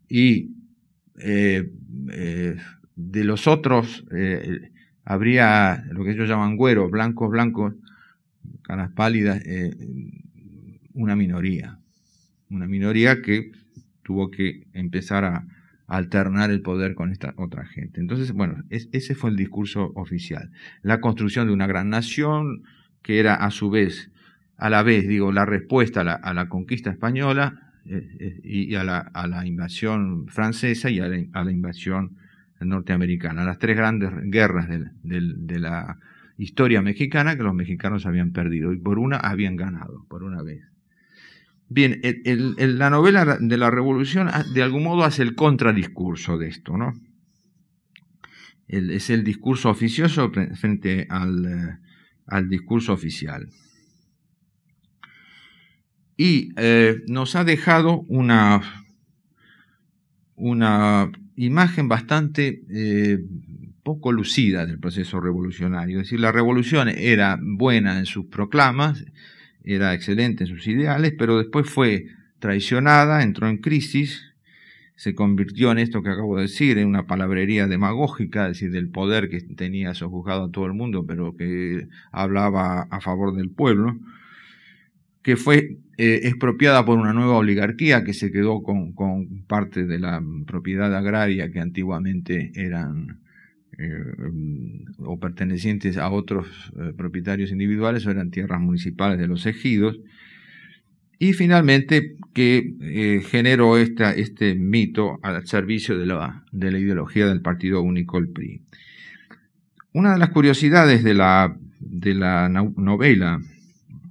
y 0.09 0.51
eh, 1.19 1.71
eh, 2.11 2.57
de 2.95 3.23
los 3.23 3.47
otros 3.47 4.05
eh, 4.11 4.71
habría 5.05 5.85
lo 5.91 6.03
que 6.03 6.11
ellos 6.11 6.27
llaman 6.27 6.57
güeros, 6.57 6.91
blancos, 6.91 7.29
blancos, 7.29 7.73
caras 8.61 8.91
pálidas, 8.91 9.41
una 10.93 11.15
minoría, 11.15 11.79
una 12.49 12.67
minoría 12.67 13.21
que 13.21 13.51
tuvo 14.03 14.29
que 14.29 14.67
empezar 14.73 15.23
a, 15.23 15.47
alternar 15.89 16.51
el 16.51 16.61
poder 16.61 16.95
con 16.95 17.11
esta 17.11 17.33
otra 17.37 17.65
gente. 17.65 17.99
Entonces, 17.99 18.31
bueno, 18.31 18.63
ese 18.69 19.15
fue 19.15 19.31
el 19.31 19.35
discurso 19.35 19.91
oficial. 19.95 20.51
La 20.81 21.01
construcción 21.01 21.47
de 21.47 21.53
una 21.53 21.67
gran 21.67 21.89
nación 21.89 22.63
que 23.01 23.19
era 23.19 23.35
a 23.35 23.49
su 23.51 23.69
vez, 23.69 24.11
a 24.57 24.69
la 24.69 24.83
vez, 24.83 25.07
digo, 25.07 25.31
la 25.31 25.45
respuesta 25.45 26.01
a 26.01 26.33
la, 26.33 26.49
conquista 26.49 26.91
española 26.91 27.71
eh, 27.85 28.07
eh, 28.19 28.39
y 28.43 28.75
a 28.75 28.83
la, 28.83 28.99
a 28.99 29.27
la, 29.27 29.45
invasión 29.45 30.27
francesa 30.27 30.89
y 30.89 30.99
a 30.99 31.07
la, 31.07 31.51
invasión 31.51 32.17
norteamericana, 32.59 33.43
las 33.45 33.57
tres 33.57 33.75
grandes 33.75 34.11
guerras 34.25 34.67
de 34.69 35.59
la 35.59 35.97
historia 36.37 36.81
mexicana 36.81 37.35
que 37.35 37.43
los 37.43 37.53
mexicanos 37.53 38.05
habían 38.05 38.31
perdido 38.31 38.73
y 38.73 38.77
por 38.77 38.99
una 38.99 39.17
habían 39.17 39.55
ganado, 39.55 40.05
por 40.07 40.23
una 40.23 40.41
vez. 40.41 40.68
Bien, 41.69 42.01
la 42.57 42.89
novela 42.89 43.37
de 43.39 43.57
la 43.57 43.69
Revolución 43.69 44.27
ah, 44.27 44.43
de 44.43 44.63
algún 44.63 44.83
modo 44.83 45.03
hace 45.03 45.21
el 45.21 45.35
contradiscurso 45.35 46.37
de 46.39 46.47
esto, 46.47 46.77
¿no? 46.77 46.93
es 48.67 49.09
el 49.09 49.23
discurso 49.23 49.69
oficioso 49.69 50.31
frente 50.31 51.07
al, 51.09 51.45
eh, 51.45 51.77
al 52.27 52.49
discurso 52.49 52.93
oficial. 52.93 53.49
Y 56.15 56.51
eh, 56.57 56.97
nos 57.07 57.35
ha 57.35 57.43
dejado 57.43 58.01
una, 58.07 58.61
una 60.35 61.11
imagen 61.35 61.87
bastante 61.87 62.61
eh, 62.69 63.19
poco 63.83 64.11
lucida 64.11 64.65
del 64.65 64.79
proceso 64.79 65.19
revolucionario. 65.19 65.99
Es 65.99 66.07
decir, 66.07 66.19
la 66.19 66.31
revolución 66.31 66.89
era 66.89 67.39
buena 67.41 67.97
en 67.97 68.05
sus 68.05 68.25
proclamas, 68.25 69.03
era 69.63 69.93
excelente 69.93 70.43
en 70.43 70.49
sus 70.49 70.67
ideales, 70.67 71.13
pero 71.17 71.37
después 71.37 71.69
fue 71.69 72.07
traicionada, 72.39 73.23
entró 73.23 73.47
en 73.47 73.57
crisis, 73.57 74.33
se 74.95 75.15
convirtió 75.15 75.71
en 75.71 75.77
esto 75.77 76.03
que 76.03 76.09
acabo 76.09 76.35
de 76.35 76.43
decir, 76.43 76.77
en 76.77 76.87
una 76.87 77.07
palabrería 77.07 77.67
demagógica, 77.67 78.47
es 78.47 78.57
decir, 78.57 78.71
del 78.71 78.89
poder 78.89 79.29
que 79.29 79.39
tenía 79.41 79.93
sojuzgado 79.93 80.45
a 80.45 80.51
todo 80.51 80.65
el 80.65 80.73
mundo, 80.73 81.05
pero 81.05 81.35
que 81.37 81.87
hablaba 82.11 82.81
a 82.81 82.99
favor 82.99 83.35
del 83.35 83.49
pueblo, 83.49 83.97
que 85.21 85.37
fue 85.37 85.77
eh, 85.97 86.21
expropiada 86.23 86.85
por 86.85 86.97
una 86.97 87.13
nueva 87.13 87.37
oligarquía 87.37 88.03
que 88.03 88.13
se 88.13 88.31
quedó 88.31 88.63
con, 88.63 88.93
con 88.93 89.43
parte 89.47 89.85
de 89.85 89.99
la 89.99 90.21
propiedad 90.45 90.93
agraria 90.95 91.51
que 91.51 91.59
antiguamente 91.59 92.51
eran 92.55 93.19
o 94.99 95.19
pertenecientes 95.19 95.97
a 95.97 96.09
otros 96.09 96.47
eh, 96.77 96.93
propietarios 96.95 97.51
individuales 97.51 98.05
o 98.05 98.11
eran 98.11 98.31
tierras 98.31 98.59
municipales 98.59 99.19
de 99.19 99.27
los 99.27 99.45
ejidos. 99.45 99.99
Y 101.17 101.33
finalmente 101.33 102.15
que 102.33 102.75
eh, 102.81 103.21
generó 103.25 103.77
este 103.77 104.55
mito 104.55 105.19
al 105.21 105.45
servicio 105.47 105.97
de 105.97 106.05
la, 106.05 106.45
de 106.51 106.71
la 106.71 106.79
ideología 106.79 107.27
del 107.27 107.41
Partido 107.41 107.81
Único, 107.81 108.17
el 108.17 108.29
PRI. 108.29 108.61
Una 109.91 110.13
de 110.13 110.19
las 110.19 110.29
curiosidades 110.29 111.03
de 111.03 111.13
la, 111.13 111.57
de 111.79 112.13
la 112.13 112.47
novela 112.47 113.41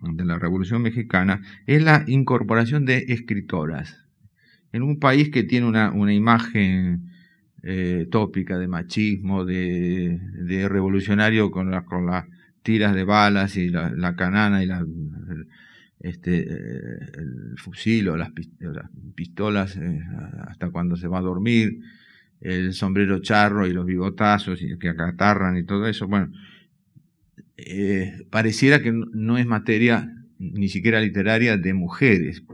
de 0.02 0.24
la 0.24 0.38
Revolución 0.38 0.82
Mexicana 0.82 1.42
es 1.66 1.82
la 1.82 2.04
incorporación 2.06 2.84
de 2.84 3.06
escritoras. 3.08 4.04
En 4.72 4.82
un 4.82 4.98
país 4.98 5.30
que 5.30 5.44
tiene 5.44 5.66
una, 5.66 5.90
una 5.92 6.12
imagen 6.12 7.10
eh, 7.62 8.06
tópica 8.10 8.58
de 8.58 8.68
machismo, 8.68 9.44
de, 9.44 10.18
revolucionario 10.68 11.50
con, 11.50 11.70
las 11.70 12.24
tiras 12.62 12.94
de 12.94 13.04
balas 13.04 13.56
y 13.56 13.68
la, 13.70 14.14
canana 14.16 14.62
y 14.62 14.66
la, 14.66 14.84
este, 16.00 16.42
el 16.42 17.54
fusil 17.56 18.08
o 18.10 18.16
las, 18.16 18.30
pistolas 19.14 19.76
eh, 19.76 20.00
hasta 20.46 20.70
cuando 20.70 20.96
se 20.96 21.08
va 21.08 21.18
a 21.18 21.22
dormir, 21.22 21.80
el 22.40 22.72
sombrero 22.72 23.18
charro 23.20 23.66
y 23.66 23.72
los 23.72 23.84
bigotazos 23.84 24.62
y 24.62 24.78
que 24.78 24.88
acatarran 24.88 25.56
y 25.56 25.64
todo 25.64 25.88
eso. 25.88 26.06
Bueno, 26.06 26.32
eh, 27.56 28.24
pareciera 28.30 28.80
que 28.80 28.92
no 28.92 29.36
es 29.36 29.46
materia 29.46 30.14
ni 30.38 30.68
siquiera 30.68 31.00
literaria 31.00 31.56
de 31.56 31.74
mujeres 31.74 32.44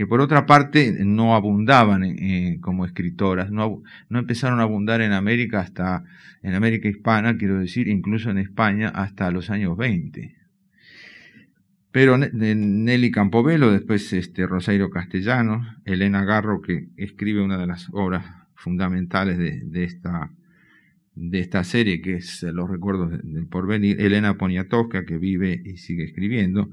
que 0.00 0.06
por 0.06 0.22
otra 0.22 0.46
parte 0.46 0.96
no 1.04 1.34
abundaban 1.34 2.16
como 2.62 2.86
escritoras, 2.86 3.50
no, 3.50 3.82
no, 4.08 4.18
empezaron 4.18 4.58
a 4.58 4.62
abundar 4.62 5.02
en 5.02 5.12
América 5.12 5.60
hasta, 5.60 6.04
en 6.42 6.54
América 6.54 6.88
hispana, 6.88 7.36
quiero 7.36 7.58
decir, 7.58 7.86
incluso 7.86 8.30
en 8.30 8.38
España 8.38 8.88
hasta 8.88 9.30
los 9.30 9.50
años 9.50 9.76
20. 9.76 10.34
Pero 11.92 12.16
Nelly 12.16 13.10
Campobello, 13.10 13.70
después 13.70 14.10
este, 14.14 14.46
Rosario 14.46 14.88
Castellano, 14.88 15.66
Elena 15.84 16.24
Garro, 16.24 16.62
que 16.62 16.88
escribe 16.96 17.42
una 17.42 17.58
de 17.58 17.66
las 17.66 17.90
obras 17.92 18.24
fundamentales 18.54 19.36
de, 19.36 19.84
esta, 19.84 20.32
de 21.14 21.40
esta 21.40 21.62
serie, 21.62 22.00
que 22.00 22.14
es 22.14 22.42
Los 22.42 22.70
Recuerdos 22.70 23.10
del 23.22 23.46
Porvenir, 23.48 24.00
Elena 24.00 24.38
Poniatowska, 24.38 25.04
que 25.04 25.18
vive 25.18 25.60
y 25.62 25.76
sigue 25.76 26.04
escribiendo, 26.04 26.70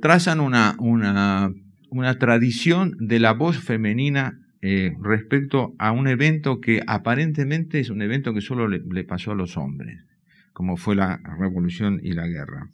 trazan 0.00 0.38
una, 0.38 0.76
una 0.78 1.52
una 1.90 2.18
tradición 2.18 2.96
de 2.98 3.20
la 3.20 3.32
voz 3.32 3.58
femenina 3.58 4.40
eh, 4.62 4.94
respecto 5.00 5.74
a 5.78 5.92
un 5.92 6.08
evento 6.08 6.60
que 6.60 6.82
aparentemente 6.86 7.80
es 7.80 7.90
un 7.90 8.02
evento 8.02 8.34
que 8.34 8.40
solo 8.40 8.68
le, 8.68 9.04
pasó 9.04 9.32
a 9.32 9.36
los 9.36 9.56
hombres, 9.56 10.04
como 10.52 10.76
fue 10.76 10.96
la 10.96 11.20
revolución 11.38 12.00
y 12.02 12.12
la 12.12 12.26
guerra. 12.26 12.70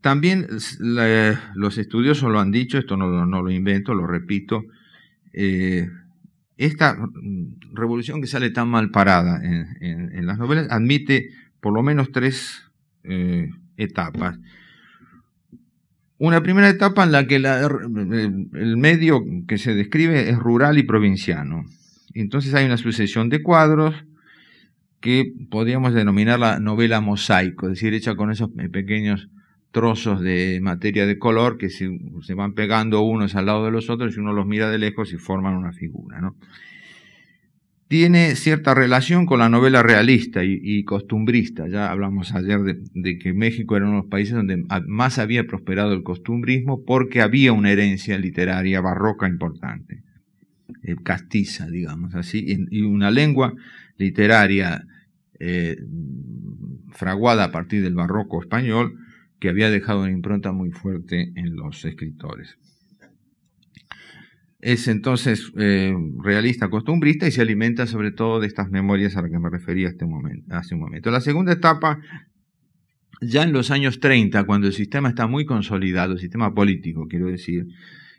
También 0.00 0.46
los 1.54 1.76
estudiosos 1.76 2.32
lo 2.32 2.40
han 2.40 2.50
dicho, 2.50 2.78
esto 2.78 2.96
no, 2.96 3.26
no 3.26 3.42
lo 3.42 3.50
invento, 3.50 3.92
lo 3.92 4.06
repito, 4.06 4.64
eh, 5.32 5.88
esta 6.56 6.96
revolución 7.72 8.20
que 8.20 8.26
sale 8.26 8.50
tan 8.50 8.68
mal 8.68 8.90
parada 8.90 9.40
en, 9.42 10.26
las 10.26 10.38
novelas 10.38 10.66
admite 10.70 11.30
por 11.60 11.72
lo 11.72 11.82
menos 11.82 12.12
tres 12.12 12.62
eh, 13.04 13.50
etapas. 13.76 14.38
Una 16.20 16.42
primera 16.42 16.68
etapa 16.68 17.02
en 17.02 17.12
la 17.12 17.26
que 17.26 17.36
el 17.36 18.76
medio 18.76 19.22
que 19.48 19.56
se 19.56 19.74
describe 19.74 20.28
es 20.28 20.38
rural 20.38 20.76
y 20.76 20.82
provinciano. 20.82 21.64
Entonces 22.12 22.52
hay 22.52 22.66
una 22.66 22.76
sucesión 22.76 23.30
de 23.30 23.42
cuadros 23.42 23.94
que 25.00 25.32
podríamos 25.50 25.94
denominar 25.94 26.38
la 26.38 26.60
novela 26.60 27.00
mosaico, 27.00 27.68
es 27.68 27.72
decir, 27.72 27.94
hecha 27.94 28.16
con 28.16 28.30
esos 28.30 28.50
pequeños 28.70 29.30
trozos 29.70 30.20
de 30.20 30.58
materia 30.60 31.06
de 31.06 31.18
color 31.18 31.56
que 31.56 31.70
se, 31.70 31.88
van 32.34 32.52
pegando 32.52 33.00
unos 33.00 33.34
al 33.34 33.46
lado 33.46 33.64
de 33.64 33.70
los 33.70 33.88
otros 33.88 34.14
y 34.14 34.20
uno 34.20 34.34
los 34.34 34.46
mira 34.46 34.68
de 34.68 34.76
lejos 34.76 35.14
y 35.14 35.16
forman 35.16 35.56
una 35.56 35.72
figura. 35.72 36.20
¿no? 36.20 36.36
Tiene 37.90 38.36
cierta 38.36 38.72
relación 38.72 39.26
con 39.26 39.40
la 39.40 39.48
novela 39.48 39.82
realista 39.82 40.44
y, 40.44 40.84
costumbrista. 40.84 41.66
Ya 41.66 41.90
hablamos 41.90 42.32
ayer 42.32 42.60
de, 42.94 43.18
que 43.18 43.32
México 43.32 43.76
era 43.76 43.86
uno 43.86 43.96
de 43.96 44.02
los 44.02 44.10
países 44.10 44.32
donde 44.32 44.64
más 44.86 45.18
había 45.18 45.44
prosperado 45.44 45.92
el 45.92 46.04
costumbrismo 46.04 46.84
porque 46.84 47.20
había 47.20 47.52
una 47.52 47.72
herencia 47.72 48.16
literaria 48.16 48.80
barroca 48.80 49.26
importante, 49.26 50.04
eh, 50.84 50.94
castiza, 51.02 51.66
digamos 51.66 52.14
así, 52.14 52.46
y, 52.70 52.82
una 52.82 53.10
lengua 53.10 53.54
literaria 53.96 54.86
eh, 55.40 55.76
fraguada 56.92 57.46
a 57.46 57.50
partir 57.50 57.82
del 57.82 57.96
barroco 57.96 58.40
español 58.40 59.00
que 59.40 59.48
había 59.48 59.68
dejado 59.68 60.02
una 60.02 60.12
impronta 60.12 60.52
muy 60.52 60.70
fuerte 60.70 61.32
en 61.34 61.56
los 61.56 61.84
escritores. 61.84 62.56
Es 64.60 64.88
entonces 64.88 65.52
eh, 65.56 65.94
realista, 66.22 66.68
costumbrista 66.68 67.26
y 67.26 67.30
se 67.30 67.40
alimenta 67.40 67.86
sobre 67.86 68.12
todo 68.12 68.40
de 68.40 68.46
estas 68.46 68.70
memorias 68.70 69.16
a 69.16 69.22
las 69.22 69.30
que 69.30 69.38
me 69.38 69.48
refería 69.48 69.88
este 69.88 70.04
hace 70.50 70.74
un 70.74 70.80
momento. 70.80 71.10
La 71.10 71.22
segunda 71.22 71.52
etapa, 71.52 71.98
ya 73.22 73.42
en 73.42 73.52
los 73.52 73.70
años 73.70 74.00
30, 74.00 74.44
cuando 74.44 74.66
el 74.66 74.74
sistema 74.74 75.08
está 75.08 75.26
muy 75.26 75.46
consolidado, 75.46 76.12
el 76.12 76.18
sistema 76.18 76.54
político, 76.54 77.06
quiero 77.08 77.26
decir, 77.26 77.68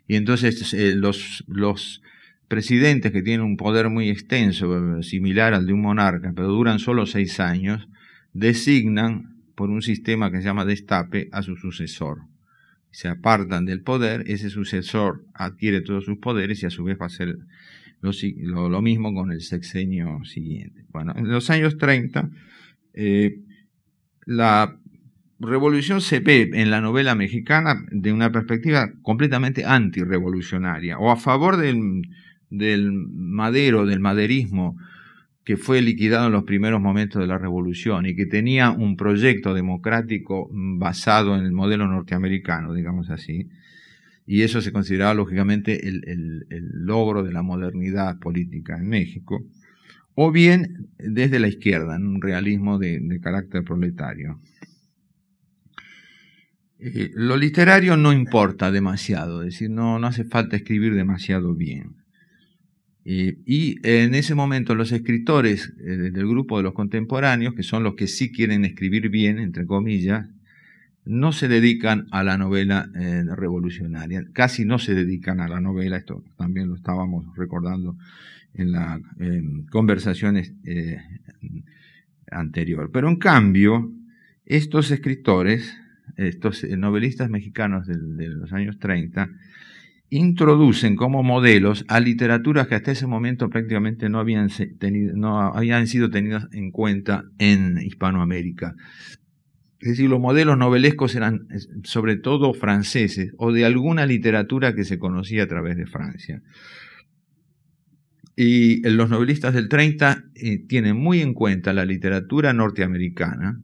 y 0.08 0.16
entonces 0.16 0.74
eh, 0.74 0.94
los, 0.96 1.44
los 1.46 2.02
presidentes 2.48 3.12
que 3.12 3.22
tienen 3.22 3.46
un 3.46 3.56
poder 3.56 3.88
muy 3.88 4.10
extenso, 4.10 5.00
similar 5.02 5.54
al 5.54 5.66
de 5.66 5.74
un 5.74 5.82
monarca, 5.82 6.32
pero 6.34 6.48
duran 6.48 6.80
solo 6.80 7.06
seis 7.06 7.38
años, 7.38 7.88
designan 8.32 9.36
por 9.54 9.70
un 9.70 9.80
sistema 9.80 10.32
que 10.32 10.38
se 10.38 10.44
llama 10.44 10.64
destape 10.64 11.28
a 11.30 11.42
su 11.42 11.56
sucesor 11.56 12.31
se 12.92 13.08
apartan 13.08 13.64
del 13.64 13.80
poder, 13.80 14.22
ese 14.26 14.50
sucesor 14.50 15.24
adquiere 15.34 15.80
todos 15.80 16.04
sus 16.04 16.18
poderes 16.18 16.62
y 16.62 16.66
a 16.66 16.70
su 16.70 16.84
vez 16.84 16.98
va 17.00 17.04
a 17.04 17.06
hacer 17.06 17.38
lo, 18.00 18.82
mismo 18.82 19.14
con 19.14 19.32
el 19.32 19.40
sexenio 19.40 20.24
siguiente. 20.24 20.84
Bueno, 20.90 21.14
en 21.16 21.28
los 21.28 21.48
años 21.50 21.78
30 21.78 22.28
eh, 22.94 23.40
la 24.26 24.76
revolución 25.40 26.00
se 26.00 26.20
ve 26.20 26.50
en 26.52 26.70
la 26.70 26.80
novela 26.80 27.14
mexicana 27.14 27.84
de 27.90 28.12
una 28.12 28.30
perspectiva 28.30 28.92
completamente 29.02 29.64
antirrevolucionaria 29.64 30.98
o 30.98 31.10
a 31.10 31.16
favor 31.16 31.56
del, 31.56 32.02
del 32.50 32.92
madero, 32.92 33.86
del 33.86 34.00
maderismo 34.00 34.76
que 35.44 35.56
fue 35.56 35.82
liquidado 35.82 36.26
en 36.26 36.32
los 36.32 36.44
primeros 36.44 36.80
momentos 36.80 37.20
de 37.20 37.26
la 37.26 37.38
revolución 37.38 38.06
y 38.06 38.14
que 38.14 38.26
tenía 38.26 38.70
un 38.70 38.96
proyecto 38.96 39.54
democrático 39.54 40.48
basado 40.52 41.36
en 41.36 41.44
el 41.44 41.52
modelo 41.52 41.88
norteamericano, 41.88 42.74
digamos 42.74 43.10
así, 43.10 43.48
y 44.24 44.42
eso 44.42 44.60
se 44.60 44.72
consideraba 44.72 45.14
lógicamente 45.14 45.88
el, 45.88 46.46
logro 46.72 47.22
de 47.22 47.32
la 47.32 47.42
modernidad 47.42 48.18
política 48.18 48.76
en 48.76 48.88
México, 48.88 49.44
o 50.14 50.30
bien 50.30 50.90
desde 50.98 51.40
la 51.40 51.48
izquierda, 51.48 51.96
en 51.96 52.06
un 52.06 52.22
realismo 52.22 52.78
de 52.78 53.18
carácter 53.20 53.64
proletario. 53.64 54.38
Eh, 56.84 57.12
lo 57.14 57.36
literario 57.36 57.96
no 57.96 58.12
importa 58.12 58.72
demasiado, 58.72 59.42
es 59.42 59.52
decir, 59.52 59.70
no, 59.70 60.00
no 60.00 60.06
hace 60.08 60.24
falta 60.24 60.56
escribir 60.56 60.96
demasiado 60.96 61.54
bien. 61.54 62.01
Eh, 63.04 63.38
y 63.46 63.76
en 63.82 64.14
ese 64.14 64.34
momento 64.34 64.74
los 64.74 64.92
escritores 64.92 65.72
eh, 65.80 66.10
del 66.12 66.26
grupo 66.26 66.56
de 66.56 66.62
los 66.62 66.72
contemporáneos, 66.72 67.54
que 67.54 67.62
son 67.62 67.82
los 67.82 67.94
que 67.94 68.06
sí 68.06 68.30
quieren 68.30 68.64
escribir 68.64 69.08
bien, 69.08 69.38
entre 69.38 69.66
comillas, 69.66 70.28
no 71.04 71.32
se 71.32 71.48
dedican 71.48 72.06
a 72.12 72.22
la 72.22 72.38
novela 72.38 72.88
revolucionaria, 73.34 74.24
casi 74.32 74.64
no 74.64 74.78
se 74.78 74.94
dedican 74.94 75.40
a 75.40 75.48
la 75.48 75.60
novela, 75.60 75.96
esto 75.96 76.22
también 76.38 76.68
lo 76.68 76.76
estábamos 76.76 77.26
recordando 77.36 77.96
en 78.54 78.70
las 78.70 79.00
conversaciones 79.72 80.52
anterior. 82.30 82.90
Pero 82.92 83.08
en 83.08 83.16
cambio, 83.16 83.90
estos 84.46 84.92
escritores 84.92 85.76
estos 86.16 86.64
eh, 86.64 86.76
novelistas 86.76 87.30
mexicanos 87.30 87.86
de, 87.86 88.28
los 88.28 88.52
años 88.52 88.78
30, 88.78 89.28
introducen 90.12 90.94
como 90.94 91.22
modelos 91.22 91.86
a 91.88 91.98
literaturas 91.98 92.68
que 92.68 92.74
hasta 92.74 92.92
ese 92.92 93.06
momento 93.06 93.48
prácticamente 93.48 94.10
no 94.10 94.18
habían, 94.18 94.50
sido 94.50 96.10
tenidas 96.10 96.48
en 96.52 96.70
cuenta 96.70 97.24
en 97.38 97.78
Hispanoamérica. 97.80 98.74
Es 99.80 99.88
decir, 99.88 100.10
los 100.10 100.20
modelos 100.20 100.58
novelescos 100.58 101.14
eran 101.14 101.48
sobre 101.84 102.16
todo 102.16 102.52
franceses 102.52 103.32
o 103.38 103.52
de 103.52 103.64
alguna 103.64 104.04
literatura 104.04 104.74
que 104.74 104.84
se 104.84 104.98
conocía 104.98 105.44
a 105.44 105.48
través 105.48 105.78
de 105.78 105.86
Francia. 105.86 106.42
Y 108.36 108.86
los 108.90 109.08
novelistas 109.08 109.54
del 109.54 109.70
30 109.70 110.24
eh, 110.34 110.58
tienen 110.66 110.98
muy 110.98 111.22
en 111.22 111.32
cuenta 111.32 111.72
la 111.72 111.86
literatura 111.86 112.52
norteamericana, 112.52 113.62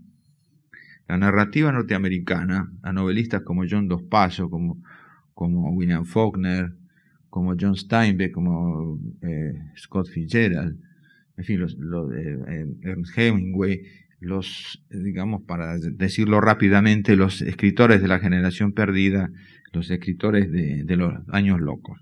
la 1.08 1.18
narrativa 1.18 1.72
norteamericana, 1.72 2.72
a 2.82 2.92
novelistas 2.94 3.42
como 3.42 3.64
John 3.68 3.86
Dos 3.86 4.02
Pasos, 4.02 4.48
como, 4.48 4.82
como 5.38 5.70
William 5.70 6.04
Faulkner, 6.04 6.72
como 7.30 7.54
John 7.56 7.76
Steinbeck, 7.76 8.32
como 8.32 8.98
eh, 9.22 9.52
Scott 9.76 10.08
Fitzgerald, 10.08 10.76
en 11.36 11.44
fin, 11.44 11.60
los, 11.60 11.76
eh, 12.12 12.66
Ernst 12.82 13.16
Hemingway, 13.16 13.82
los, 14.18 14.84
digamos, 14.90 15.42
para 15.42 15.78
decirlo 15.78 16.40
rápidamente, 16.40 17.14
los 17.14 17.40
escritores 17.40 18.02
de 18.02 18.08
la 18.08 18.18
generación 18.18 18.72
perdida, 18.72 19.30
los 19.72 19.88
escritores 19.92 20.50
de, 20.50 20.96
los 20.96 21.14
años 21.28 21.60
locos, 21.60 22.00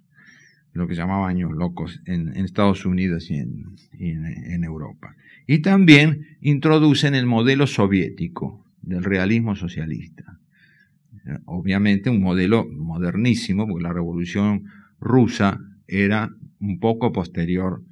lo 0.72 0.88
que 0.88 0.94
llamaba 0.94 1.28
años 1.28 1.52
locos 1.52 2.00
en, 2.06 2.34
Estados 2.38 2.86
Unidos 2.86 3.30
y 3.30 3.36
en 3.36 4.64
Europa. 4.64 5.14
Y 5.46 5.58
también 5.58 6.38
introducen 6.40 7.14
el 7.14 7.26
modelo 7.26 7.66
soviético, 7.66 8.64
del 8.80 9.04
realismo 9.04 9.56
socialista. 9.56 10.38
Obviamente 11.46 12.10
un 12.10 12.22
modelo 12.22 12.66
modernísimo, 12.70 13.66
porque 13.66 13.82
la 13.82 13.92
revolución 13.92 14.64
rusa 15.00 15.60
era 15.88 16.30
un 16.60 16.78
poco 16.78 17.12
posterior 17.12 17.82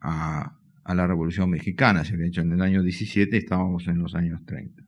a, 0.00 0.54
la 0.86 1.06
revolución 1.06 1.50
mexicana, 1.50 2.04
se 2.04 2.14
había 2.14 2.28
hecho 2.28 2.40
en 2.40 2.52
el 2.52 2.62
año 2.62 2.82
17, 2.82 3.36
estábamos 3.36 3.86
en 3.88 3.98
los 3.98 4.14
años 4.14 4.40
30. 4.46 4.82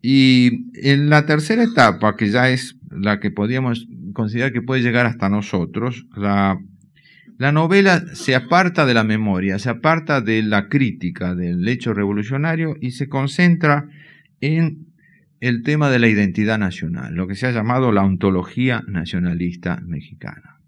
Y 0.00 0.70
en 0.74 1.10
la 1.10 1.26
tercera 1.26 1.62
etapa, 1.64 2.16
que 2.16 2.30
ya 2.30 2.48
es 2.48 2.78
la 2.90 3.20
que 3.20 3.30
podríamos 3.30 3.86
considerar 4.14 4.52
que 4.52 4.62
puede 4.62 4.80
llegar 4.80 5.04
hasta 5.04 5.28
nosotros, 5.28 6.06
la, 6.16 6.58
la 7.36 7.52
novela 7.52 8.02
se 8.14 8.34
aparta 8.34 8.86
de 8.86 8.94
la 8.94 9.04
memoria, 9.04 9.58
se 9.58 9.68
aparta 9.68 10.22
de 10.22 10.42
la 10.42 10.68
crítica 10.68 11.34
del 11.34 11.68
hecho 11.68 11.92
revolucionario 11.92 12.74
y 12.80 12.92
se 12.92 13.08
concentra 13.08 13.86
en 14.40 14.87
el 15.40 15.62
tema 15.62 15.90
de 15.90 15.98
la 15.98 16.08
identidad 16.08 16.58
nacional, 16.58 17.14
lo 17.14 17.26
que 17.26 17.34
se 17.34 17.46
ha 17.46 17.52
llamado 17.52 17.92
la 17.92 18.02
ontología 18.02 18.82
nacionalista 18.86 19.80
mexicana. 19.84 20.58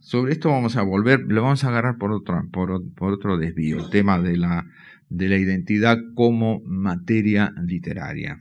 Sobre 0.00 0.32
esto 0.32 0.50
vamos 0.50 0.76
a 0.76 0.82
volver, 0.82 1.20
lo 1.28 1.42
vamos 1.42 1.62
a 1.64 1.68
agarrar 1.68 1.96
por 1.96 2.12
otro, 2.12 2.42
por, 2.50 2.72
otro 3.12 3.38
desvío, 3.38 3.78
el 3.78 3.90
tema 3.90 4.18
de 4.18 4.36
la, 4.36 4.66
de 5.08 5.28
la 5.28 5.36
identidad 5.36 5.98
como 6.14 6.60
materia 6.64 7.54
literaria. 7.64 8.40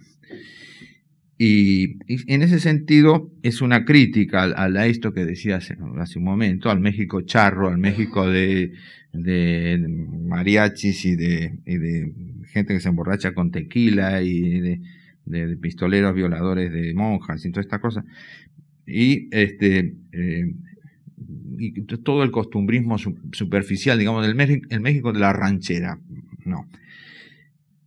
Y, 1.42 2.00
en 2.32 2.42
ese 2.42 2.60
sentido 2.60 3.32
es 3.44 3.62
una 3.62 3.86
crítica 3.86 4.44
a, 4.44 4.88
esto 4.88 5.14
que 5.14 5.24
decía 5.24 5.56
hace, 5.56 5.78
un 5.80 6.24
momento, 6.24 6.70
al 6.70 6.82
México 6.82 7.22
charro, 7.22 7.70
al 7.70 7.78
México 7.78 8.28
de, 8.28 8.74
de 9.14 9.88
mariachis 9.88 11.06
y 11.06 11.16
de, 11.16 12.12
gente 12.48 12.74
que 12.74 12.82
se 12.82 12.90
emborracha 12.90 13.34
con 13.34 13.52
tequila 13.52 14.22
y 14.22 14.60
de, 14.60 15.58
pistoleros 15.62 16.14
violadores 16.14 16.74
de 16.74 16.94
monjas 16.94 17.46
y 17.46 17.52
toda 17.52 17.62
esta 17.62 17.80
cosa. 17.80 18.04
Y 18.86 19.30
este 19.32 19.94
eh, 20.12 20.54
y 21.58 21.72
todo 21.84 22.24
el 22.24 22.32
costumbrismo 22.32 22.98
superficial, 22.98 23.98
digamos, 23.98 24.28
del 24.28 24.62
el 24.70 24.82
México 24.82 25.14
de 25.14 25.20
la 25.20 25.32
ranchera, 25.32 26.00
no. 26.44 26.68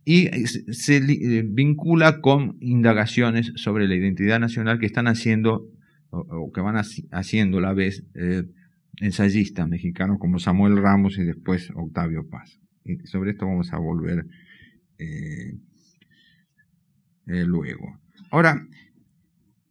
Y 0.05 0.27
se, 0.47 0.97
eh, 0.97 1.43
vincula 1.45 2.19
con 2.19 2.57
indagaciones 2.59 3.53
sobre 3.55 3.87
la 3.87 3.95
identidad 3.95 4.39
nacional 4.39 4.79
que 4.79 4.85
están 4.85 5.07
haciendo 5.07 5.69
o, 6.09 6.51
que 6.51 6.61
van 6.61 6.75
haciendo 7.11 7.57
a 7.57 7.61
la 7.61 7.73
vez 7.73 8.03
eh, 8.13 8.43
ensayistas 8.97 9.67
mexicanos 9.67 10.19
como 10.19 10.39
Samuel 10.39 10.77
Ramos 10.77 11.17
y 11.17 11.23
después 11.23 11.71
Octavio 11.73 12.29
Paz. 12.29 12.59
Y 12.85 12.97
sobre 13.07 13.31
esto 13.31 13.45
vamos 13.47 13.71
a 13.73 13.77
volver 13.77 14.25
eh, 14.97 15.57
luego. 17.25 17.99
Ahora, 18.29 18.67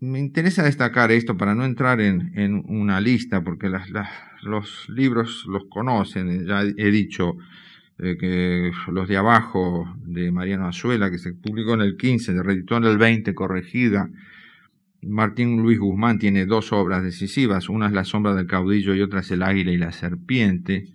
me 0.01 0.19
interesa 0.19 0.65
destacar 0.65 1.13
esto 1.13 1.37
para 1.37 1.55
no 1.55 1.65
entrar 1.65 2.01
en, 2.01 2.65
una 2.67 3.01
lista, 3.01 3.45
porque 3.45 3.71
los 4.43 4.89
libros 4.89 5.45
los 5.47 5.65
conocen, 5.71 6.45
ya 6.45 6.63
he 6.63 6.91
dicho 6.91 7.37
eh, 8.05 8.73
los 8.89 9.09
de 9.09 9.17
abajo 9.17 9.95
de 10.05 10.33
Mariano 10.33 10.67
Azuela, 10.67 11.11
que 11.11 11.19
se 11.19 11.35
publicó 11.35 11.75
en 11.75 11.83
el 11.83 11.97
15, 11.97 12.33
de 12.33 12.43
reeditó 12.43 12.77
en 12.77 12.85
el 12.85 12.99
20, 12.99 13.35
corregida. 13.35 14.11
Martín 15.03 15.63
Luis 15.63 15.79
Guzmán 15.79 16.19
tiene 16.19 16.45
dos 16.47 16.73
obras 16.73 17.03
decisivas, 17.05 17.69
una 17.69 17.87
es 17.87 17.93
La 17.93 18.05
sombra 18.05 18.35
del 18.35 18.47
caudillo 18.47 18.95
y 18.95 19.03
otra 19.03 19.21
es 19.21 19.31
El 19.31 19.43
águila 19.43 19.73
y 19.73 19.77
la 19.77 19.93
serpiente. 19.93 20.89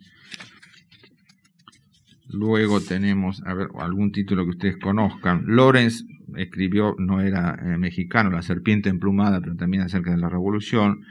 Luego 2.30 2.82
tenemos, 2.82 3.42
a 3.46 3.54
ver, 3.54 3.70
algún 3.80 4.12
título 4.12 4.44
que 4.44 4.52
ustedes 4.52 4.78
conozcan. 4.78 5.44
Lorenz 5.46 6.06
escribió, 6.36 6.94
no 6.98 7.22
era 7.22 7.58
eh, 7.62 7.78
mexicano, 7.78 8.32
La 8.32 8.42
serpiente 8.42 8.90
emplumada, 8.90 9.40
pero 9.40 9.56
también 9.56 9.84
acerca 9.84 10.12
de 10.12 10.18
la 10.18 10.28
revolución. 10.28 11.06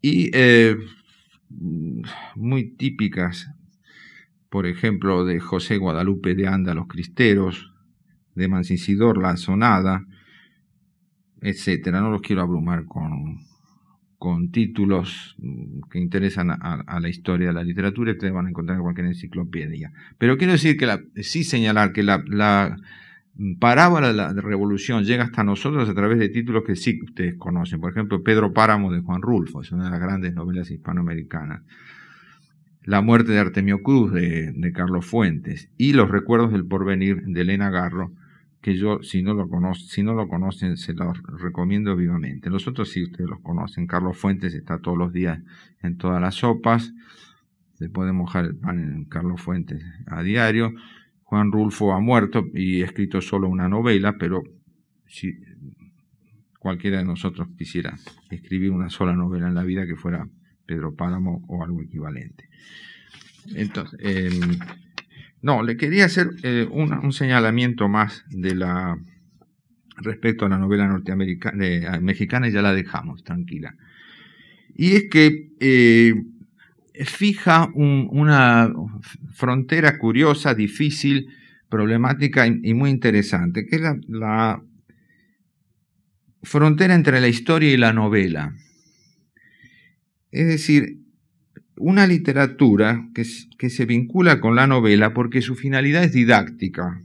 Y 0.00 0.30
eh, 0.34 0.76
muy 2.34 2.70
típicas, 2.76 3.48
por 4.54 4.66
ejemplo, 4.68 5.24
de 5.24 5.40
José 5.40 5.78
Guadalupe 5.78 6.36
de 6.36 6.46
Anda, 6.46 6.74
Los 6.74 6.86
Cristeros, 6.86 7.72
de 8.36 8.46
Mancisidor, 8.46 9.20
La 9.20 9.36
Sonada, 9.36 10.06
etcétera. 11.40 12.00
No 12.00 12.12
los 12.12 12.20
quiero 12.22 12.42
abrumar 12.42 12.84
con, 12.84 13.40
con 14.16 14.52
títulos 14.52 15.34
mm, 15.38 15.90
que 15.90 15.98
interesan 15.98 16.52
a, 16.52 17.00
la 17.00 17.08
historia 17.08 17.48
de 17.48 17.52
la 17.52 17.64
literatura, 17.64 18.12
ustedes 18.12 18.32
van 18.32 18.46
a 18.46 18.50
encontrar 18.50 18.76
en 18.76 18.84
cualquier 18.84 19.08
enciclopedia. 19.08 19.90
Pero 20.18 20.38
quiero 20.38 20.52
decir 20.52 20.76
que 20.76 21.00
sí 21.24 21.42
señalar 21.42 21.92
que 21.92 22.04
la, 22.04 22.76
parábola 23.58 24.06
de 24.06 24.14
la 24.14 24.32
revolución 24.34 25.02
llega 25.02 25.24
hasta 25.24 25.42
nosotros 25.42 25.88
a 25.88 25.94
través 25.94 26.20
de 26.20 26.28
títulos 26.28 26.62
que 26.64 26.76
sí 26.76 27.00
ustedes 27.02 27.34
conocen. 27.38 27.80
Por 27.80 27.90
ejemplo, 27.90 28.22
Pedro 28.22 28.52
Páramo 28.52 28.92
de 28.92 29.00
Juan 29.00 29.20
Rulfo, 29.20 29.62
es 29.62 29.72
una 29.72 29.86
de 29.86 29.90
las 29.90 30.00
grandes 30.00 30.32
novelas 30.32 30.70
hispanoamericanas. 30.70 31.62
La 32.84 33.00
muerte 33.00 33.32
de 33.32 33.38
Artemio 33.38 33.82
Cruz 33.82 34.12
de, 34.12 34.72
Carlos 34.74 35.06
Fuentes 35.06 35.70
y 35.78 35.94
Los 35.94 36.10
recuerdos 36.10 36.52
del 36.52 36.66
porvenir 36.66 37.22
de 37.24 37.40
Elena 37.40 37.70
Garro 37.70 38.12
que 38.60 38.76
yo, 38.76 39.02
si 39.02 39.22
no 39.22 39.34
lo, 39.34 39.48
conocen, 39.48 39.86
si 39.88 40.02
no 40.02 40.14
lo 40.14 40.26
conocen, 40.26 40.78
se 40.78 40.94
los 40.94 41.22
recomiendo 41.38 41.96
vivamente. 41.96 42.48
Los 42.48 42.66
otros 42.66 42.90
sí 42.90 43.02
ustedes 43.02 43.28
los 43.28 43.40
conocen. 43.40 43.86
Carlos 43.86 44.16
Fuentes 44.16 44.54
está 44.54 44.78
todos 44.78 44.96
los 44.96 45.12
días 45.12 45.42
en 45.82 45.98
todas 45.98 46.18
las 46.20 46.36
sopas. 46.36 46.94
Se 47.74 47.90
puede 47.90 48.12
mojar 48.12 48.46
el 48.46 48.56
pan 48.56 48.78
en 48.78 49.04
Carlos 49.04 49.42
Fuentes 49.42 49.84
a 50.06 50.22
diario. 50.22 50.72
Juan 51.24 51.52
Rulfo 51.52 51.92
ha 51.92 52.00
muerto 52.00 52.46
y 52.54 52.80
ha 52.80 52.86
escrito 52.86 53.20
solo 53.20 53.48
una 53.48 53.68
novela, 53.68 54.16
pero 54.18 54.42
si 55.06 55.38
cualquiera 56.58 56.98
de 56.98 57.04
nosotros 57.04 57.48
quisiera 57.58 57.94
escribir 58.30 58.70
una 58.70 58.88
sola 58.88 59.14
novela 59.14 59.48
en 59.48 59.54
la 59.54 59.64
vida 59.64 59.86
que 59.86 59.96
fuera 59.96 60.26
Pedro 60.66 60.94
Páramo 60.94 61.44
o 61.48 61.62
algo 61.62 61.82
equivalente. 61.82 62.48
Entonces, 63.54 63.98
em, 64.02 64.58
no, 65.42 65.62
le 65.62 65.76
quería 65.76 66.06
hacer 66.06 66.30
eh, 66.42 66.66
un, 66.70 67.12
señalamiento 67.12 67.88
más 67.88 68.24
respecto 69.98 70.46
a 70.46 70.48
la 70.48 70.58
novela 70.58 70.86
norteamericana, 70.88 72.00
mexicana 72.00 72.48
y 72.48 72.52
ya 72.52 72.62
la 72.62 72.72
dejamos 72.72 73.24
tranquila. 73.24 73.74
Y 74.74 74.92
es 74.92 75.04
que 75.10 75.50
eh, 75.60 76.14
fija 77.04 77.68
una 77.74 78.72
frontera 79.32 79.98
curiosa, 79.98 80.54
difícil, 80.54 81.28
problemática 81.68 82.46
y, 82.46 82.72
muy 82.74 82.90
interesante, 82.90 83.66
que 83.66 83.76
es 83.76 83.82
la, 84.08 84.62
frontera 86.42 86.94
entre 86.94 87.20
la 87.20 87.28
historia 87.28 87.72
y 87.72 87.76
la 87.76 87.92
novela. 87.92 88.54
Es 90.34 90.48
decir, 90.48 90.98
una 91.76 92.08
literatura 92.08 93.08
que, 93.14 93.24
se 93.24 93.86
vincula 93.86 94.40
con 94.40 94.56
la 94.56 94.66
novela 94.66 95.14
porque 95.14 95.42
su 95.42 95.54
finalidad 95.54 96.02
es 96.02 96.12
didáctica. 96.12 97.00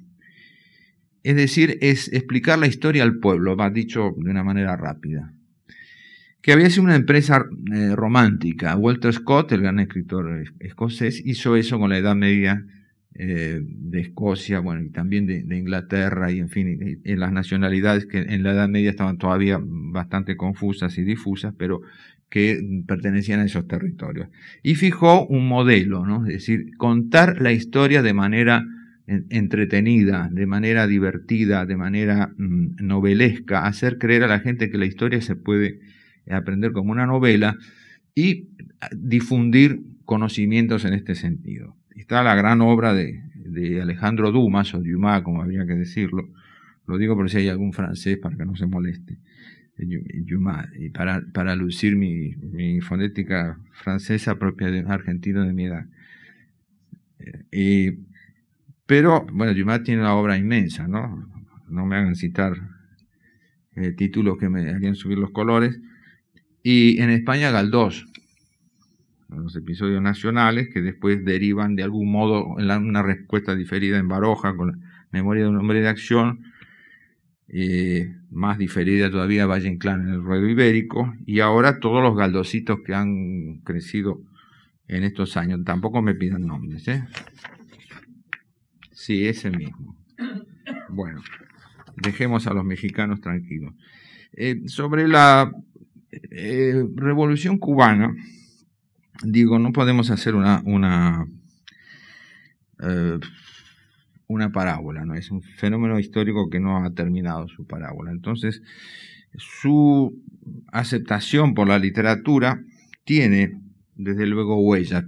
Es 1.21 1.35
decir, 1.35 1.77
es 1.81 2.11
explicar 2.11 2.57
la 2.57 2.65
historia 2.65 3.03
al 3.03 3.19
pueblo, 3.19 3.55
va 3.55 3.69
dicho 3.69 4.15
de 4.17 4.31
una 4.31 4.43
manera 4.43 4.75
rápida 4.75 5.31
que 6.41 6.53
había 6.53 6.69
sido 6.69 6.83
una 6.83 6.95
empresa 6.95 7.45
eh, 7.73 7.93
romántica. 7.95 8.75
Walter 8.77 9.13
Scott, 9.13 9.51
el 9.51 9.61
gran 9.61 9.79
escritor 9.79 10.45
escocés, 10.59 11.21
hizo 11.25 11.57
eso 11.57 11.77
con 11.77 11.89
la 11.89 11.97
Edad 11.97 12.15
Media 12.15 12.65
eh, 13.21 13.59
de 13.61 13.99
Escocia, 13.99 14.61
bueno, 14.61 14.81
y 14.81 14.91
también 14.91 15.25
de, 15.25 15.57
Inglaterra, 15.57 16.31
y 16.31 16.39
en 16.39 16.47
fin, 16.47 17.01
en 17.03 17.19
las 17.19 17.33
nacionalidades 17.33 18.05
que 18.05 18.19
en 18.19 18.43
la 18.43 18.53
Edad 18.53 18.69
Media 18.69 18.89
estaban 18.89 19.17
todavía 19.17 19.59
bastante 19.61 20.37
confusas 20.37 20.97
y 20.97 21.03
difusas, 21.03 21.53
pero 21.57 21.81
que 22.29 22.61
pertenecían 22.87 23.41
a 23.41 23.43
esos 23.43 23.67
territorios. 23.67 24.29
Y 24.63 24.75
fijó 24.75 25.27
un 25.27 25.49
modelo, 25.49 26.05
¿no? 26.05 26.25
Es 26.27 26.33
decir, 26.33 26.77
contar 26.77 27.41
la 27.41 27.51
historia 27.51 28.01
de 28.01 28.13
manera 28.13 28.65
entretenida, 29.05 30.29
de 30.31 30.45
manera 30.45 30.87
divertida, 30.87 31.65
de 31.65 31.75
manera 31.75 32.31
mm, 32.37 32.77
novelesca, 32.79 33.65
hacer 33.65 33.97
creer 33.97 34.23
a 34.23 34.27
la 34.27 34.39
gente 34.39 34.69
que 34.69 34.77
la 34.77 34.85
historia 34.85 35.19
se 35.21 35.35
puede 35.35 35.81
aprender 36.29 36.71
como 36.71 36.93
una 36.93 37.05
novela 37.05 37.57
y 38.15 38.47
difundir 38.95 39.81
conocimientos 40.05 40.85
en 40.85 40.93
este 40.93 41.15
sentido. 41.15 41.75
Está 41.99 42.23
la 42.23 42.33
gran 42.33 42.61
obra 42.61 42.93
de, 42.93 43.21
Alejandro 43.81 44.31
Dumas, 44.31 44.73
o 44.73 44.81
Dumas, 44.81 45.21
como 45.21 45.41
habría 45.41 45.65
que 45.65 45.73
decirlo, 45.73 46.29
lo 46.87 46.97
digo 46.97 47.13
por 47.13 47.29
si 47.29 47.39
hay 47.39 47.49
algún 47.49 47.73
francés 47.73 48.17
para 48.17 48.37
que 48.37 48.45
no 48.45 48.55
se 48.55 48.67
moleste, 48.67 49.17
Dumas, 49.75 50.69
y 50.77 50.91
para, 50.91 51.21
para 51.33 51.57
lucir 51.57 51.97
mi, 51.97 52.79
fonética 52.79 53.59
francesa 53.73 54.39
propia 54.39 54.71
de 54.71 54.79
un 54.79 54.89
argentino 54.89 55.43
de 55.43 55.51
mi 55.51 55.65
edad. 55.65 55.87
Eh, 57.51 57.99
pero, 58.85 59.27
bueno, 59.33 59.53
Dumas 59.53 59.83
tiene 59.83 59.99
una 59.99 60.15
obra 60.15 60.37
inmensa, 60.37 60.87
¿no? 60.87 61.29
No 61.67 61.85
me 61.85 61.97
hagan 61.97 62.15
citar 62.15 62.53
eh, 63.75 63.91
títulos 63.91 64.37
que 64.37 64.47
me 64.47 64.69
harían 64.69 64.95
subir 64.95 65.17
los 65.17 65.31
colores, 65.31 65.77
y 66.63 67.01
en 67.01 67.09
España 67.09 67.51
Galdós, 67.51 68.08
los 69.29 69.55
episodios 69.55 70.01
nacionales 70.01 70.69
que 70.73 70.81
después 70.81 71.23
derivan 71.23 71.75
de 71.75 71.83
algún 71.83 72.11
modo 72.11 72.59
en 72.59 72.69
una 72.69 73.03
respuesta 73.03 73.55
diferida 73.55 73.97
en 73.97 74.07
Baroja 74.07 74.55
con 74.55 74.71
la 74.71 74.77
memoria 75.11 75.43
de 75.43 75.49
un 75.49 75.57
hombre 75.57 75.81
de 75.81 75.87
acción, 75.87 76.43
eh, 77.47 78.15
más 78.29 78.57
diferida 78.57 79.09
todavía 79.09 79.45
Valle 79.45 79.69
Inclán 79.69 80.01
en 80.01 80.13
el 80.13 80.23
ruedo 80.23 80.47
ibérico, 80.47 81.13
y 81.25 81.39
ahora 81.39 81.79
todos 81.79 82.03
los 82.03 82.15
galdositos 82.15 82.79
que 82.85 82.93
han 82.93 83.59
crecido 83.63 84.21
en 84.87 85.03
estos 85.03 85.37
años. 85.37 85.63
Tampoco 85.63 86.01
me 86.01 86.15
pidan 86.15 86.45
nombres, 86.45 86.87
¿eh? 86.87 87.03
Sí, 88.91 89.27
ese 89.27 89.49
mismo. 89.49 89.95
Bueno, 90.89 91.21
dejemos 91.95 92.47
a 92.47 92.53
los 92.53 92.65
mexicanos 92.65 93.21
tranquilos. 93.21 93.73
Eh, 94.33 94.61
sobre 94.67 95.07
la 95.07 95.51
eh, 96.11 96.83
revolución 96.95 97.57
cubana, 97.57 98.13
digo, 99.23 99.59
no 99.59 99.71
podemos 99.71 100.09
hacer 100.11 100.35
una, 100.35 100.61
una, 100.65 101.27
eh, 102.81 103.19
una 104.27 104.51
parábola, 104.51 105.05
¿no? 105.05 105.15
Es 105.15 105.31
un 105.31 105.41
fenómeno 105.41 105.99
histórico 105.99 106.49
que 106.49 106.59
no 106.59 106.83
ha 106.83 106.93
terminado 106.93 107.47
su 107.47 107.65
parábola. 107.65 108.11
Entonces, 108.11 108.61
su 109.37 110.21
aceptación 110.71 111.53
por 111.53 111.67
la 111.67 111.79
literatura 111.79 112.63
tiene, 113.03 113.59
desde 113.95 114.25
luego, 114.25 114.61
huellas. 114.61 115.05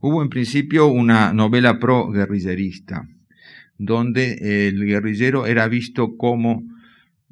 Hubo 0.00 0.22
en 0.22 0.28
principio 0.28 0.86
una 0.86 1.32
novela 1.32 1.78
pro-guerrillerista, 1.78 3.08
donde 3.78 4.68
el 4.68 4.84
guerrillero 4.84 5.46
era 5.46 5.66
visto 5.68 6.16
como 6.16 6.62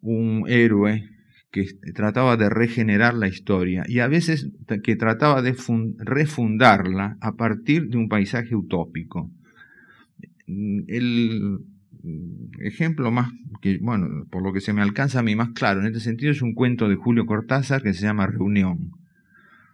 un 0.01 0.45
héroe 0.49 1.16
que 1.57 1.92
trataba 1.95 2.37
de 2.37 2.51
regenerar 2.51 3.14
la 3.14 3.29
historia 3.29 3.85
y 3.88 4.01
a 4.01 4.09
veces 4.09 4.51
que 4.83 4.95
trataba 4.95 5.40
de 5.40 5.57
refundarla 5.97 7.16
a 7.23 7.33
partir 7.37 7.88
de 7.88 7.97
un 7.97 8.11
paisaje 8.11 8.55
utópico. 8.55 9.31
El 10.47 11.61
ejemplo 12.61 13.11
más 13.11 13.33
que, 13.62 13.79
bueno, 13.79 14.27
por 14.31 14.42
lo 14.42 14.53
que 14.53 14.61
se 14.61 14.75
me 14.75 14.83
alcanza 14.83 15.21
a 15.21 15.23
mí 15.23 15.35
más 15.35 15.53
claro 15.55 15.81
en 15.81 15.87
este 15.87 16.01
sentido 16.01 16.31
es 16.31 16.42
un 16.42 16.53
cuento 16.53 16.90
de 16.90 16.97
Julio 16.97 17.25
Cortázar 17.25 17.83
que 17.83 17.95
se 17.95 18.03
llama 18.03 18.27
Reunión, 18.27 18.90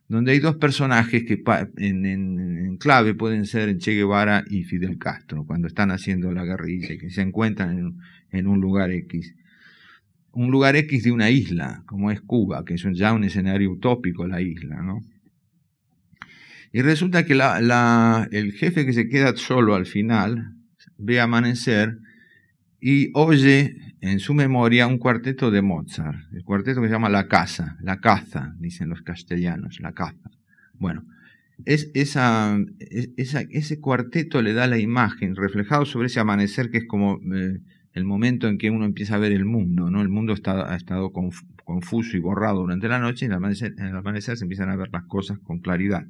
donde 0.07 0.31
hay 0.31 0.39
dos 0.39 0.59
personajes 0.59 1.25
que 1.25 1.43
en, 1.79 2.77
clave 2.77 3.15
pueden 3.15 3.45
ser 3.45 3.77
Che 3.79 3.95
Guevara 3.95 4.45
y 4.49 4.63
Fidel 4.63 4.99
Castro, 4.99 5.45
cuando 5.45 5.67
están 5.67 5.91
haciendo 5.91 6.31
la 6.31 6.45
guerrilla 6.45 6.93
y 6.95 6.99
que 6.99 7.11
se 7.11 7.23
encuentran 7.23 7.97
en 8.31 8.47
un 8.47 8.61
lugar 8.61 8.93
X 8.93 9.35
un 10.33 10.51
lugar 10.51 10.77
X 10.77 11.05
de 11.05 11.13
una 11.13 11.31
isla, 11.31 11.83
como 11.87 12.11
es 12.11 12.21
Cuba, 12.21 12.65
que 12.65 12.75
es 12.75 12.85
ya 12.95 13.13
un 13.13 13.25
escenario 13.25 13.71
utópico 13.71 14.27
la 14.27 14.41
isla, 14.41 14.83
¿no? 14.83 15.01
Y 16.73 16.81
resulta 16.81 17.25
que 17.25 17.35
el 17.35 18.53
jefe 18.53 18.87
que 18.87 18.95
se 18.95 19.09
queda 19.09 19.37
solo 19.37 19.75
al 19.75 19.85
final 19.85 20.55
ve 20.97 21.21
amanecer 21.21 21.99
y 22.81 23.11
oye 23.15 23.77
en 24.01 24.19
su 24.19 24.33
memoria 24.33 24.87
un 24.87 24.99
cuarteto 24.99 25.51
de 25.51 25.61
Mozart, 25.61 26.19
el 26.33 26.43
cuarteto 26.43 26.81
que 26.81 26.89
se 26.89 26.95
llama 26.95 27.11
La 27.11 27.29
Casa, 27.29 27.77
La 27.83 28.01
Caza, 28.01 28.55
dicen 28.59 28.89
los 28.89 29.03
castellanos, 29.03 29.81
La 29.81 29.93
Caza. 29.93 30.31
Bueno, 30.73 31.05
es 31.67 31.91
esa, 31.95 32.59
ese 32.79 33.81
cuarteto 33.81 34.41
le 34.41 34.55
da 34.55 34.67
la 34.67 34.79
imagen 34.79 35.37
reflejado 35.37 35.85
sobre 35.85 36.07
ese 36.07 36.21
amanecer 36.21 36.71
que 36.71 36.79
es 36.79 36.87
como 36.87 37.21
eh, 37.35 37.61
el 37.93 38.05
momento 38.05 38.49
en 38.49 38.59
que 38.59 38.71
uno 38.71 38.85
empieza 38.85 39.17
a 39.17 39.19
ver 39.19 39.33
el 39.33 39.45
mundo, 39.45 39.91
¿no? 39.91 40.01
El 40.01 40.09
mundo 40.09 40.33
está, 40.33 40.73
ha 40.73 40.77
estado 40.77 41.13
confuso 41.13 42.17
y 42.17 42.21
borrado 42.21 42.61
durante 42.61 42.89
la 42.89 42.99
noche 42.99 43.27
y 43.27 43.27
en 43.27 43.33
el, 43.33 43.97
amanecer, 43.97 44.37
se 44.37 44.45
empiezan 44.45 44.71
a 44.71 44.77
ver 44.77 44.89
las 44.93 45.05
cosas 45.05 45.39
con 45.39 45.59
claridad. 45.59 46.07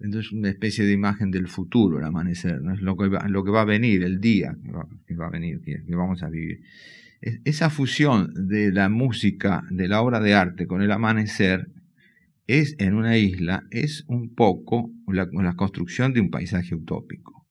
Entonces, 0.00 0.32
una 0.32 0.48
especie 0.48 0.84
de 0.84 0.92
imagen 0.92 1.30
del 1.30 1.46
futuro, 1.46 1.98
el 1.98 2.04
amanecer, 2.04 2.60
¿no? 2.60 2.74
Es 2.74 2.80
lo 2.80 2.96
que 2.96 3.08
va, 3.08 3.28
lo 3.28 3.44
que 3.44 3.50
va 3.50 3.60
a 3.60 3.66
venir, 3.66 4.02
el 4.02 4.20
día 4.20 4.56
que 5.06 5.14
va, 5.14 5.26
a 5.26 5.30
venir, 5.30 5.60
que, 5.60 5.82
vamos 5.94 6.22
a 6.22 6.30
vivir. 6.30 6.62
esa 7.20 7.70
fusión 7.70 8.32
de 8.48 8.72
la 8.72 8.88
música, 8.88 9.62
de 9.70 9.86
la 9.86 10.00
obra 10.00 10.20
de 10.20 10.34
arte 10.34 10.66
con 10.66 10.82
el 10.82 10.90
amanecer, 10.90 11.68
es 12.46 12.74
en 12.78 12.94
una 12.94 13.16
isla, 13.16 13.62
es 13.70 14.04
un 14.08 14.34
poco 14.34 14.90
la 15.06 15.54
construcción 15.54 16.14
de 16.14 16.20
un 16.20 16.30
paisaje 16.30 16.74
utópico. 16.74 17.46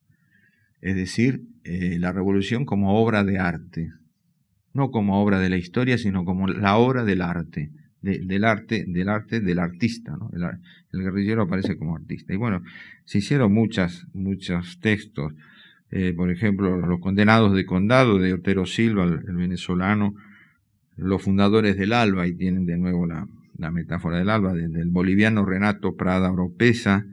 Es 0.81 0.95
decir, 0.95 1.43
eh, 1.63 1.97
la 1.99 2.11
revolución 2.11 2.65
como 2.65 3.01
obra 3.01 3.23
de 3.23 3.39
arte, 3.39 3.91
no 4.73 4.91
como 4.91 5.21
obra 5.21 5.39
de 5.39 5.49
la 5.49 5.57
historia, 5.57 5.97
sino 5.97 6.25
como 6.25 6.47
la 6.47 6.77
obra 6.77 7.03
del 7.03 7.21
arte, 7.21 7.71
del 8.01 8.45
arte, 8.45 8.85
del 8.87 9.09
arte 9.09 9.41
del 9.41 9.59
artista, 9.59 10.15
¿no? 10.15 10.31
el, 10.33 11.01
guerrillero 11.01 11.43
aparece 11.43 11.77
como 11.77 11.95
artista. 11.95 12.33
Y 12.33 12.37
bueno, 12.37 12.63
se 13.03 13.17
hicieron 13.17 13.53
muchas, 13.53 14.07
muchos 14.13 14.79
textos, 14.79 15.33
eh, 15.91 16.13
por 16.15 16.31
ejemplo, 16.31 16.77
Los 16.77 16.99
condenados 16.99 17.53
de 17.55 17.65
condado 17.65 18.19
de 18.19 18.33
Otero 18.33 18.65
Silva, 18.65 19.05
el, 19.05 19.35
venezolano, 19.35 20.13
los 20.95 21.21
fundadores 21.23 21.77
del 21.77 21.93
ALBA, 21.93 22.27
y 22.27 22.35
tienen 22.35 22.65
de 22.65 22.77
nuevo 22.77 23.05
la, 23.05 23.27
metáfora 23.71 24.19
del 24.19 24.29
ALBA, 24.29 24.53
desde 24.53 24.81
el 24.81 24.89
boliviano 24.89 25.45
Renato 25.45 25.95
Prada 25.95 26.31
Oropesa, 26.31 27.05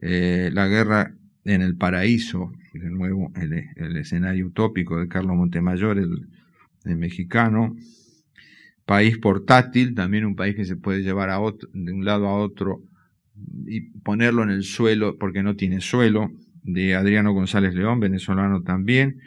eh, 0.00 0.50
la 0.52 0.68
guerra 0.68 1.14
en 1.46 1.62
el 1.62 1.76
paraíso, 1.76 2.52
de 2.72 2.90
nuevo 2.90 3.32
el, 3.36 3.96
escenario 3.96 4.46
utópico 4.46 4.98
de 4.98 5.08
Carlos 5.08 5.36
Montemayor, 5.36 5.98
el, 5.98 6.28
mexicano. 6.96 7.74
País 8.84 9.18
portátil, 9.18 9.96
también 9.96 10.24
un 10.24 10.36
país 10.36 10.54
que 10.54 10.64
se 10.64 10.76
puede 10.76 11.02
llevar 11.02 11.30
a 11.30 11.40
de 11.72 11.92
un 11.92 12.04
lado 12.04 12.28
a 12.28 12.36
otro 12.36 12.82
y 13.66 13.80
ponerlo 13.80 14.44
en 14.44 14.50
el 14.50 14.62
suelo 14.62 15.18
porque 15.18 15.42
no 15.42 15.56
tiene 15.56 15.80
suelo. 15.80 16.30
de 16.62 16.94
Adriano 16.94 17.32
González 17.32 17.74
León, 17.74 17.98
venezolano 17.98 18.62
también. 18.62 19.20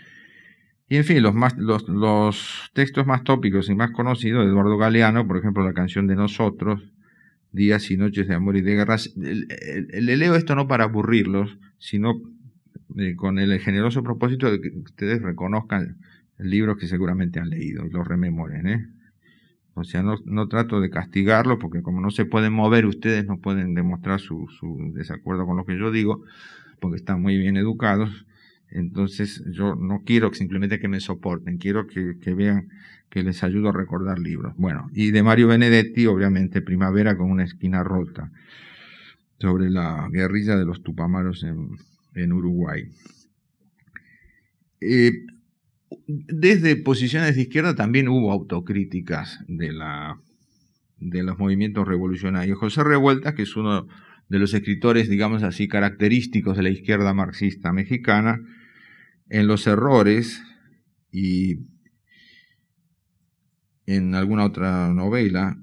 Y 0.87 0.95
en 0.95 1.03
fin, 1.03 1.21
los, 1.21 1.35
más, 1.35 1.57
los, 1.57 1.87
los 1.87 2.71
textos 2.73 3.05
más 3.05 3.23
tópicos 3.23 3.69
y 3.69 3.75
más 3.75 3.91
conocidos 3.91 4.45
de 4.45 4.51
Eduardo 4.51 4.77
Galeano, 4.77 5.27
por 5.27 5.37
ejemplo, 5.37 5.63
la 5.63 5.73
canción 5.73 6.07
de 6.07 6.15
Nosotros, 6.15 6.81
Días 7.51 7.91
y 7.91 7.97
Noches 7.97 8.27
de 8.27 8.35
Amor 8.35 8.57
y 8.57 8.61
de 8.61 8.75
Guerras. 8.75 9.13
Le 9.15 10.17
leo 10.17 10.35
esto 10.35 10.55
no 10.55 10.67
para 10.67 10.85
aburrirlos, 10.85 11.57
sino 11.79 12.21
eh, 12.97 13.15
con 13.15 13.39
el 13.39 13.59
generoso 13.59 14.03
propósito 14.03 14.51
de 14.51 14.61
que 14.61 14.69
ustedes 14.69 15.21
reconozcan 15.21 15.97
libros 16.37 16.77
que 16.77 16.87
seguramente 16.87 17.39
han 17.39 17.49
leído 17.49 17.85
y 17.85 17.89
los 17.89 18.07
rememoren. 18.07 18.67
¿eh? 18.67 18.87
O 19.73 19.83
sea, 19.83 20.03
no, 20.03 20.15
no 20.25 20.47
trato 20.47 20.81
de 20.81 20.89
castigarlos 20.89 21.57
porque 21.59 21.81
como 21.81 22.01
no 22.01 22.11
se 22.11 22.25
pueden 22.25 22.53
mover, 22.53 22.85
ustedes 22.85 23.25
no 23.25 23.39
pueden 23.39 23.73
demostrar 23.73 24.19
su, 24.19 24.47
su 24.59 24.91
desacuerdo 24.93 25.45
con 25.45 25.57
lo 25.57 25.65
que 25.65 25.77
yo 25.77 25.91
digo, 25.91 26.23
porque 26.79 26.97
están 26.97 27.21
muy 27.21 27.37
bien 27.37 27.57
educados. 27.57 28.25
Entonces 28.71 29.43
yo 29.51 29.75
no 29.75 30.03
quiero 30.05 30.33
simplemente 30.33 30.79
que 30.79 30.87
me 30.87 30.99
soporten, 30.99 31.57
quiero 31.57 31.87
que, 31.87 32.17
que, 32.19 32.33
vean 32.33 32.69
que 33.09 33.23
les 33.23 33.43
ayudo 33.43 33.69
a 33.69 33.73
recordar 33.73 34.19
libros. 34.19 34.53
Bueno, 34.57 34.89
y 34.93 35.11
de 35.11 35.23
Mario 35.23 35.47
Benedetti, 35.47 36.05
obviamente, 36.05 36.61
Primavera 36.61 37.17
con 37.17 37.31
una 37.31 37.43
esquina 37.43 37.83
rota, 37.83 38.31
sobre 39.39 39.69
la 39.69 40.07
guerrilla 40.11 40.55
de 40.55 40.65
los 40.65 40.83
Tupamaros 40.83 41.43
en, 41.43 41.69
en 42.15 42.33
Uruguay. 42.33 42.91
Eh, 44.81 45.11
desde 46.07 46.75
posiciones 46.75 47.35
de 47.35 47.43
izquierda 47.43 47.75
también 47.75 48.07
hubo 48.07 48.31
autocríticas 48.31 49.39
de, 49.47 49.71
la, 49.73 50.19
de 50.97 51.23
los 51.23 51.37
movimientos 51.37 51.87
revolucionarios. 51.87 52.59
José 52.59 52.83
Revueltas, 52.83 53.33
que 53.33 53.43
es 53.43 53.55
uno 53.55 53.87
de 54.27 54.39
los 54.39 54.53
escritores, 54.53 55.09
digamos 55.09 55.43
así, 55.43 55.67
característicos 55.67 56.55
de 56.55 56.63
la 56.63 56.69
izquierda 56.69 57.13
marxista 57.13 57.73
mexicana, 57.73 58.39
en 59.29 59.47
los 59.47 59.67
errores 59.67 60.43
y 61.11 61.59
en 63.85 64.13
alguna 64.13 64.45
otra 64.45 64.93
novela 64.93 65.57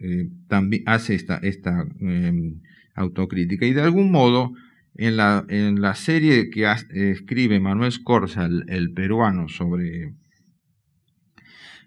eh, 0.00 0.28
también 0.48 0.82
hace 0.86 1.14
esta, 1.14 1.38
esta 1.38 1.86
em, 2.00 2.60
autocrítica 2.94 3.66
y 3.66 3.72
de 3.72 3.82
algún 3.82 4.10
modo 4.10 4.52
en 4.94 5.16
la, 5.16 5.44
en 5.48 5.80
la 5.80 5.94
serie 5.94 6.50
que 6.50 6.66
escribe 6.92 7.60
Manuel 7.60 7.92
Scorza, 7.92 8.46
el, 8.46 8.92
peruano, 8.92 9.48
sobre 9.48 10.14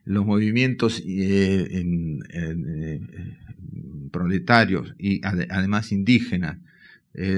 los 0.05 0.25
movimientos 0.25 1.03
eh, 1.05 1.83
eh, 2.33 2.99
proletarios 4.11 4.95
y 4.97 5.21
además 5.25 5.91
indígenas, 5.91 6.57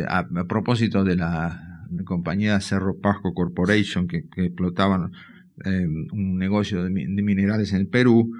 a, 0.08 0.28
propósito 0.48 1.04
de 1.04 1.16
la 1.16 1.74
compañía 2.04 2.60
Cerro 2.60 2.98
Pasco 3.00 3.34
Corporation 3.34 4.08
que, 4.08 4.26
explotaban 4.36 5.12
eh, 5.66 5.86
un 6.12 6.38
negocio 6.38 6.84
de, 6.84 6.90
minerales 6.90 7.74
en 7.74 7.82
el 7.82 7.88
Perú. 7.88 8.32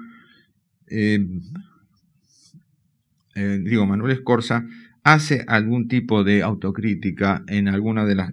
Eh, 3.34 3.54
eh, 3.54 3.58
digo, 3.62 3.86
Manuel 3.86 4.12
Escorza 4.12 4.66
hace 5.02 5.44
algún 5.46 5.88
tipo 5.88 6.24
de 6.24 6.42
autocrítica 6.42 7.44
en 7.46 7.68
alguna 7.68 8.04
de 8.06 8.14
las, 8.14 8.32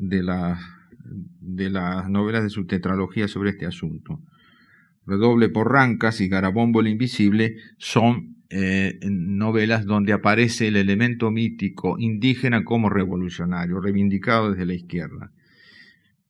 novelas 2.10 2.44
de 2.44 2.50
su 2.50 2.66
tetralogía 2.66 3.28
sobre 3.28 3.52
este 3.52 3.66
asunto. 3.66 4.22
Redoble 5.06 5.50
por 5.50 5.72
Rancas 5.72 6.22
y 6.22 6.30
Garabombo 6.30 6.80
el 6.80 6.88
Invisible 6.88 7.58
son 7.78 8.42
eh, 8.54 9.00
novelas 9.04 9.86
donde 9.86 10.12
aparece 10.12 10.68
el 10.68 10.76
elemento 10.76 11.32
mítico 11.32 11.98
indígena 11.98 12.66
como 12.66 12.90
revolucionario, 12.90 13.80
reivindicado 13.80 14.52
desde 14.52 14.66
la 14.66 14.74
izquierda. 14.74 15.32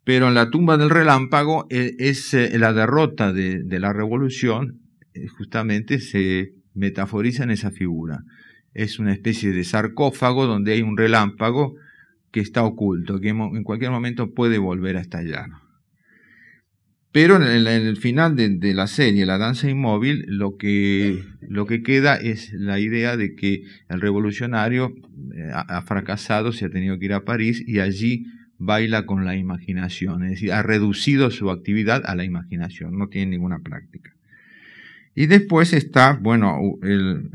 Pero 0.03 0.27
en 0.27 0.35
la 0.35 0.51
tumba 0.51 0.77
del 0.77 0.91
relámpago 0.91 1.65
eh, 1.71 1.95
es 1.97 2.35
eh, 2.35 2.59
la 2.59 2.73
derrota 2.73 3.33
de, 3.33 3.63
la 3.79 3.91
revolución, 3.91 4.81
justamente 5.35 5.99
se 5.99 6.53
metaforiza 6.75 7.43
en 7.43 7.49
esa 7.49 7.71
figura. 7.71 8.23
Es 8.73 8.99
una 8.99 9.13
especie 9.13 9.51
de 9.51 9.63
sarcófago 9.63 10.47
donde 10.47 10.73
hay 10.73 10.81
un 10.81 10.97
relámpago 10.97 11.75
que 12.31 12.39
está 12.39 12.63
oculto, 12.63 13.19
que 13.19 13.29
en 13.29 13.63
cualquier 13.63 13.91
momento 13.91 14.33
puede 14.33 14.57
volver 14.57 14.97
a 14.97 15.01
estallar. 15.01 15.49
Pero 17.11 17.35
en 17.35 17.67
el, 17.67 17.97
final 17.97 18.37
de, 18.37 18.73
la 18.73 18.87
serie, 18.87 19.25
La 19.25 19.37
Danza 19.37 19.69
Inmóvil, 19.69 20.23
lo 20.27 20.55
que, 20.55 21.21
lo 21.41 21.65
que 21.65 21.83
queda 21.83 22.15
es 22.15 22.53
la 22.53 22.79
idea 22.79 23.17
de 23.17 23.35
que 23.35 23.63
el 23.89 23.99
revolucionario 23.99 24.95
eh, 25.35 25.51
ha, 25.53 25.81
fracasado, 25.81 26.53
se 26.53 26.65
ha 26.65 26.69
tenido 26.69 26.97
que 26.97 27.05
ir 27.05 27.13
a 27.13 27.25
París 27.25 27.61
y 27.67 27.79
allí 27.79 28.27
baila 28.59 29.05
con 29.05 29.25
la 29.25 29.35
imaginación, 29.35 30.23
es 30.23 30.31
decir, 30.31 30.53
ha 30.53 30.63
reducido 30.63 31.31
su 31.31 31.49
actividad 31.49 32.03
a 32.05 32.15
la 32.15 32.23
imaginación, 32.23 32.97
no 32.97 33.09
tiene 33.09 33.31
ninguna 33.31 33.59
práctica. 33.59 34.13
Y 35.13 35.25
después 35.25 35.73
está, 35.73 36.13
bueno, 36.13 36.61
el, 36.81 37.31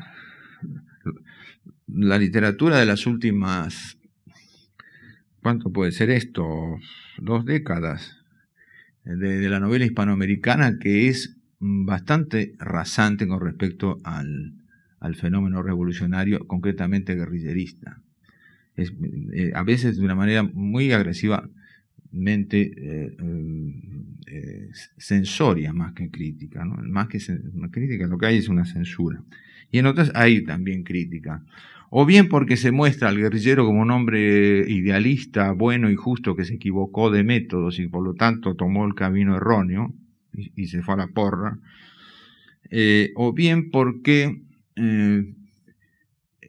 la 1.86 2.18
literatura 2.18 2.78
de 2.78 2.86
las 2.86 3.06
últimas, 3.06 3.98
¿cuánto 5.42 5.72
puede 5.72 5.92
ser 5.92 6.10
esto? 6.10 6.78
Dos 7.18 7.44
décadas, 7.44 8.16
de, 9.04 9.48
la 9.48 9.60
novela 9.60 9.84
hispanoamericana 9.84 10.78
que 10.78 11.08
es 11.08 11.36
bastante 11.58 12.54
rasante 12.58 13.26
con 13.26 13.40
respecto 13.40 14.00
al, 14.04 14.54
fenómeno 15.14 15.62
revolucionario, 15.62 16.46
concretamente 16.48 17.14
guerrillerista. 17.14 18.02
Es, 18.74 18.92
eh, 19.32 19.52
a 19.54 19.62
veces 19.62 19.96
de 19.96 20.04
una 20.04 20.16
manera 20.16 20.42
muy 20.42 20.90
agresivamente 20.90 21.54
eh, 22.76 23.16
eh, 24.26 24.68
sensoria 24.98 25.72
más 25.72 25.92
que 25.92 26.10
crítica. 26.10 26.64
Más 26.64 27.06
que 27.06 27.20
crítica, 27.70 28.08
lo 28.08 28.18
que 28.18 28.26
hay 28.26 28.38
es 28.38 28.48
una 28.48 28.64
censura. 28.64 29.22
Y 29.76 29.78
en 29.78 29.84
otras 29.84 30.10
hay 30.14 30.42
también 30.42 30.84
crítica. 30.84 31.42
O 31.90 32.06
bien 32.06 32.30
porque 32.30 32.56
se 32.56 32.72
muestra 32.72 33.10
al 33.10 33.18
guerrillero 33.18 33.66
como 33.66 33.82
un 33.82 33.90
hombre 33.90 34.64
idealista, 34.66 35.52
bueno 35.52 35.90
y 35.90 35.96
justo 35.96 36.34
que 36.34 36.46
se 36.46 36.54
equivocó 36.54 37.10
de 37.10 37.24
métodos 37.24 37.78
y 37.78 37.86
por 37.86 38.02
lo 38.02 38.14
tanto 38.14 38.54
tomó 38.54 38.86
el 38.86 38.94
camino 38.94 39.36
erróneo 39.36 39.92
y, 40.32 40.68
se 40.68 40.80
fue 40.80 40.94
a 40.94 40.96
la 40.96 41.08
porra, 41.08 41.58
eh, 42.70 43.12
o 43.16 43.34
bien 43.34 43.70
porque 43.70 44.40
eh, 44.76 45.34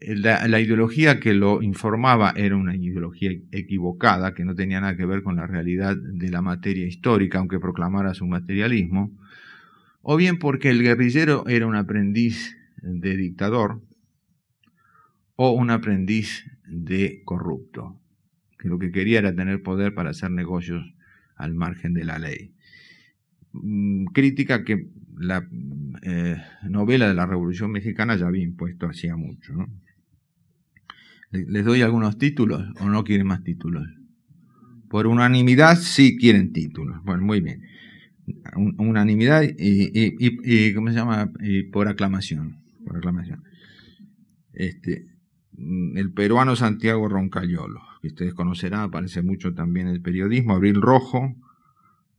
la, 0.02 0.62
ideología 0.62 1.20
que 1.20 1.34
lo 1.34 1.62
informaba 1.62 2.34
era 2.38 2.56
una 2.56 2.78
ideología 2.78 3.32
equivocada, 3.52 4.34
que 4.34 4.46
no 4.46 4.56
tenía 4.56 4.80
nada 4.80 4.96
que 4.96 5.06
ver 5.06 5.22
con 5.22 5.36
la 5.36 5.48
realidad 5.48 5.98
de 5.98 6.30
la 6.30 6.42
materia 6.42 6.88
histórica, 6.88 7.40
aunque 7.40 7.60
proclamara 7.60 8.14
su 8.14 8.26
materialismo, 8.26 9.12
o 10.02 10.16
bien 10.16 10.40
porque 10.40 10.70
el 10.70 10.82
guerrillero 10.82 11.46
era 11.50 11.68
un 11.68 11.76
aprendiz 11.76 12.57
de 12.88 13.18
dictador, 13.18 13.82
o 15.36 15.52
un 15.52 15.70
aprendiz 15.70 16.46
de 16.66 17.22
corrupto, 17.24 18.00
que 18.58 18.68
lo 18.68 18.80
que 18.80 18.92
quería 18.92 19.20
era 19.20 19.36
tener 19.36 19.62
poder 19.62 19.94
para 19.94 20.10
hacer 20.10 20.32
negocios 20.32 20.94
al 21.36 21.54
margen 21.54 21.94
de 21.94 22.04
la 22.04 22.18
ley. 22.18 22.54
Mm, 23.54 24.06
crítica 24.06 24.64
que 24.64 24.90
la 25.18 25.48
eh, 26.02 26.38
novela 26.64 27.08
de 27.08 27.14
la 27.14 27.26
Revolución 27.26 27.72
Mexicana 27.72 28.16
ya 28.16 28.28
había 28.28 28.44
impuesto 28.44 28.88
hacía 28.88 29.16
mucho. 29.16 29.54
¿Les 31.32 31.66
doy 31.66 31.82
algunos 31.82 32.18
títulos 32.18 32.64
o 32.80 32.90
no 32.90 33.04
quieren 33.04 33.28
más 33.28 33.44
títulos? 33.44 33.88
Por 34.90 35.08
unanimidad 35.08 35.76
sí 35.76 36.18
quieren 36.18 36.54
títulos. 36.54 37.04
Bueno, 37.04 37.24
muy 37.24 37.42
bien. 37.42 37.64
Unanimidad 38.78 39.44
y, 39.44 39.52
y, 39.58 40.16
y, 40.20 40.74
¿cómo 40.74 40.90
se 40.90 40.96
llama? 40.96 41.32
Por 41.72 41.88
aclamación. 41.88 42.67
Este, 44.54 45.18
Mm, 45.58 45.98
el 45.98 46.14
peruano 46.14 46.56
Santiago 46.56 47.10
Roncayolo, 47.10 47.82
que 48.02 48.10
ustedes 48.10 48.34
conocerán, 48.36 48.82
aparece 48.82 49.24
mucho 49.24 49.54
también 49.56 49.88
en 49.88 49.94
el 49.94 50.02
periodismo, 50.02 50.54
Abril 50.54 50.82
Rojo, 50.82 51.36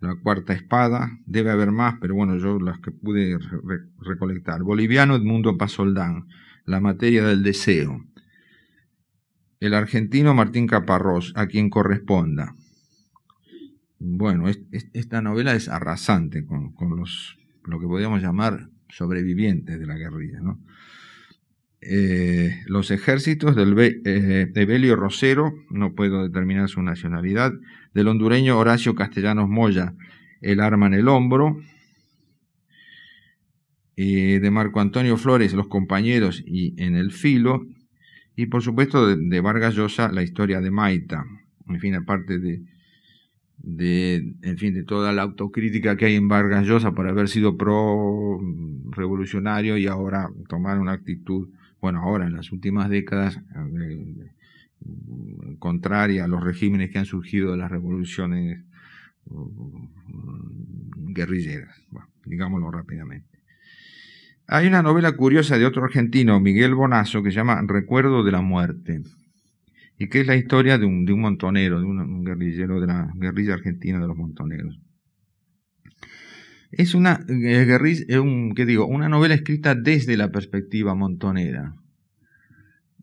La 0.01 0.17
Cuarta 0.17 0.53
Espada, 0.53 1.19
debe 1.25 1.51
haber 1.51 1.71
más, 1.71 1.97
pero 2.01 2.15
bueno, 2.17 2.37
yo 2.37 2.59
las 2.59 2.81
que 2.81 2.91
pude 2.91 3.39
recolectar. 4.01 4.63
Boliviano 4.63 5.15
Edmundo 5.15 5.57
Pasoldán, 5.57 6.27
La 6.65 6.81
materia 6.81 7.25
del 7.25 7.45
deseo. 7.45 8.05
El 9.61 9.75
argentino 9.75 10.35
Martín 10.35 10.67
Caparrós, 10.67 11.33
a 11.37 11.47
quien 11.47 11.71
corresponda. 11.71 12.55
Bueno, 14.01 14.49
esta 14.49 15.23
novela 15.23 15.55
es 15.55 15.69
arrasante 15.69 16.45
con, 16.45 16.73
con 16.73 16.97
los, 16.97 17.37
lo 17.65 17.81
que 17.81 17.87
podríamos 17.87 18.23
llamar 18.23 18.69
sobrevivientes 18.89 19.79
de 19.79 19.87
la 19.87 19.97
guerrilla, 19.97 20.41
¿no? 20.41 20.61
Eh, 21.81 22.61
los 22.67 22.91
ejércitos 22.91 23.57
eh, 23.57 24.47
de 24.53 24.67
Belio 24.67 24.97
Rosero, 24.97 25.55
no 25.71 25.95
puedo 25.95 26.25
determinar 26.25 26.69
su 26.69 26.83
nacionalidad, 26.83 27.53
del 27.95 28.09
hondureño 28.09 28.59
Horacio 28.59 28.95
Castellanos 28.95 29.49
Moya, 29.49 29.95
el 30.41 30.61
arma 30.61 30.89
en 30.89 30.95
el 30.95 31.09
hombro, 31.09 31.61
eh, 33.97 34.41
de 34.41 34.51
Marco 34.51 34.81
Antonio 34.81 35.17
Flores, 35.17 35.55
los 35.55 35.69
compañeros 35.69 36.43
y 36.47 36.81
en 36.83 36.97
el 36.97 37.13
filo, 37.13 37.67
y 38.35 38.47
por 38.47 38.63
supuesto 38.63 39.17
de, 39.17 39.41
Vargas 39.41 39.75
Llosa, 39.75 40.11
la 40.13 40.23
historia 40.23 40.61
de 40.61 40.71
Maita. 40.71 41.25
en 41.69 41.81
fin, 41.81 41.95
aparte 41.95 42.39
de, 42.39 42.63
de, 43.59 44.35
en 44.43 44.59
fin, 44.59 44.75
de 44.75 44.85
toda 44.85 45.13
la 45.13 45.23
autocrítica 45.23 45.97
que 45.97 46.07
hay 46.07 46.15
en 46.15 46.29
Vargas 46.29 46.67
Llosa 46.67 46.93
por 46.93 47.09
haber 47.09 47.29
sido 47.29 47.57
pro 47.57 48.41
revolucionario 48.91 49.77
y 49.77 49.87
ahora 49.87 50.31
tomar 50.49 50.79
una 50.79 50.93
actitud, 50.93 51.49
bueno, 51.81 52.01
ahora 52.03 52.27
en 52.27 52.35
las 52.35 52.53
últimas 52.53 52.89
décadas, 52.89 53.41
eh, 53.81 54.33
contraria 55.59 56.25
a 56.25 56.29
los 56.29 56.43
regímenes 56.43 56.91
que 56.91 56.99
han 56.99 57.05
surgido 57.05 57.53
de 57.53 57.59
las 57.59 57.71
revoluciones 57.71 58.63
mm, 59.27 61.13
guerrilleras, 61.13 61.77
digámoslo 62.25 62.71
rápidamente. 62.71 63.39
Hay 64.47 64.67
una 64.67 64.83
novela 64.83 65.13
curiosa 65.13 65.59
de 65.59 65.67
otro 65.67 65.85
argentino, 65.85 66.41
Miguel 66.41 66.75
Bonazo, 66.75 67.23
que 67.23 67.31
se 67.31 67.37
llama 67.37 67.63
Recuerdo 67.67 68.25
de 68.25 68.33
la 68.33 68.41
Muerte, 68.41 69.03
y 69.99 70.09
que 70.09 70.21
es 70.21 70.27
la 70.27 70.37
historia 70.37 70.79
de 70.79 70.87
un, 70.87 71.05
montonero, 71.21 71.81
de 71.81 71.87
un, 71.87 72.25
guerrillero 72.25 72.81
de 72.81 72.87
la 72.87 73.11
guerrilla 73.15 73.55
argentina 73.55 73.99
de 73.99 74.07
los 74.07 74.17
montoneros. 74.17 74.79
Es 76.71 76.95
una, 76.95 77.25
guerrilla, 77.27 78.21
un, 78.21 78.55
¿qué 78.55 78.67
digo? 78.67 78.87
una 78.87 79.09
novela 79.09 79.35
escrita 79.35 79.75
desde 79.75 80.17
la 80.17 80.31
perspectiva 80.31 80.95
montonera, 80.95 81.75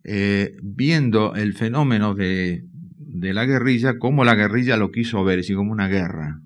eh, 0.04 0.56
viendo 0.62 1.36
el 1.36 1.54
fenómeno 1.54 2.14
de, 2.14 2.66
de 2.98 3.34
la 3.34 3.46
guerrilla 3.46 3.98
como 3.98 4.24
la 4.24 4.36
guerrilla 4.36 4.78
lo 4.78 4.92
quiso 4.92 5.24
ver, 5.24 5.40
es 5.40 5.46
decir, 5.46 5.56
como 5.56 5.72
una 5.72 5.88
guerra. 5.88 6.42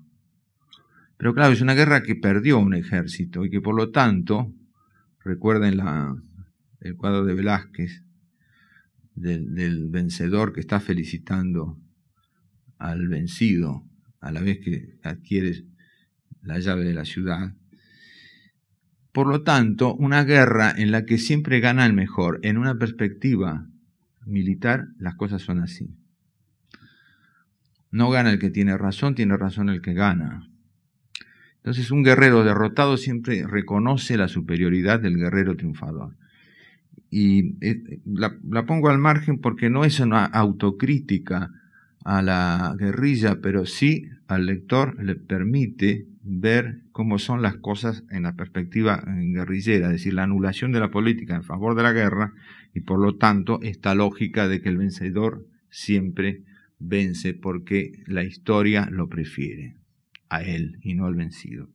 Pero 1.18 1.34
claro, 1.34 1.52
es 1.52 1.60
una 1.60 1.74
guerra 1.74 2.02
que 2.02 2.16
perdió 2.16 2.58
un 2.58 2.74
ejército 2.74 3.44
y 3.44 3.50
que 3.50 3.60
por 3.60 3.74
lo 3.74 3.90
tanto 3.90 4.54
Recuerden 5.22 5.76
la, 5.76 6.16
el 6.80 6.96
cuadro 6.96 7.24
de 7.24 7.34
Velázquez 7.34 8.02
del, 9.20 9.88
vencedor 9.88 10.52
que 10.52 10.60
está 10.60 10.80
felicitando 10.80 11.78
al 12.78 13.08
vencido 13.08 13.84
a 14.20 14.32
la 14.32 14.40
vez 14.40 14.60
que 14.60 14.98
adquiere 15.02 15.64
la 16.42 16.58
llave 16.58 16.84
de 16.84 16.94
la 16.94 17.04
ciudad. 17.04 17.54
Por 19.12 19.26
lo 19.26 19.42
tanto, 19.42 19.94
una 19.94 20.24
guerra 20.24 20.72
en 20.76 20.90
la 20.90 21.04
que 21.04 21.18
siempre 21.18 21.60
gana 21.60 21.84
el 21.86 21.92
mejor, 21.92 22.38
en 22.42 22.58
una 22.58 22.78
perspectiva 22.78 23.66
militar, 24.24 24.88
las 24.98 25.16
cosas 25.16 25.42
son 25.42 25.60
así. 25.60 25.96
No 27.90 28.10
gana 28.10 28.30
el 28.30 28.38
que 28.38 28.50
tiene 28.50 28.78
razón, 28.78 29.14
tiene 29.14 29.36
razón 29.36 29.68
el 29.68 29.82
que 29.82 29.94
gana. 29.94 30.48
Entonces 31.56 31.90
un 31.90 32.02
guerrero 32.04 32.44
derrotado 32.44 32.96
siempre 32.96 33.46
reconoce 33.46 34.16
la 34.16 34.28
superioridad 34.28 35.00
del 35.00 35.16
guerrero 35.16 35.56
triunfador. 35.56 36.16
Y 37.10 37.56
eh, 37.60 38.00
la, 38.04 38.38
pongo 38.66 38.88
al 38.88 38.98
margen 38.98 39.38
porque 39.38 39.68
no 39.68 39.84
es 39.84 39.98
una 40.00 40.24
autocrítica 40.24 41.50
a 42.04 42.22
la 42.22 42.74
guerrilla, 42.78 43.40
pero 43.42 43.66
sí 43.66 44.08
al 44.28 44.46
lector 44.46 45.02
le 45.02 45.16
permite 45.16 46.06
ver 46.22 46.82
cómo 46.92 47.18
son 47.18 47.42
las 47.42 47.56
cosas 47.56 48.04
en 48.10 48.22
la 48.22 48.36
perspectiva 48.36 49.02
guerrillera, 49.06 49.86
es 49.86 49.94
decir, 49.94 50.14
la 50.14 50.22
anulación 50.22 50.70
de 50.70 50.80
la 50.80 50.90
política 50.90 51.34
en 51.34 51.42
favor 51.42 51.74
de 51.74 51.82
la 51.82 51.92
guerra 51.92 52.32
y 52.72 52.80
por 52.80 53.00
lo 53.00 53.16
tanto 53.16 53.58
esta 53.62 53.94
lógica 53.94 54.46
de 54.46 54.60
que 54.60 54.68
el 54.68 54.78
vencedor 54.78 55.46
siempre 55.70 56.44
vence 56.78 57.34
porque 57.34 58.02
la 58.06 58.22
historia 58.22 58.88
lo 58.90 59.08
prefiere 59.08 59.76
a 60.28 60.42
él 60.42 60.78
y 60.82 60.94
no 60.94 61.06
al 61.06 61.14
vencido. 61.14 61.68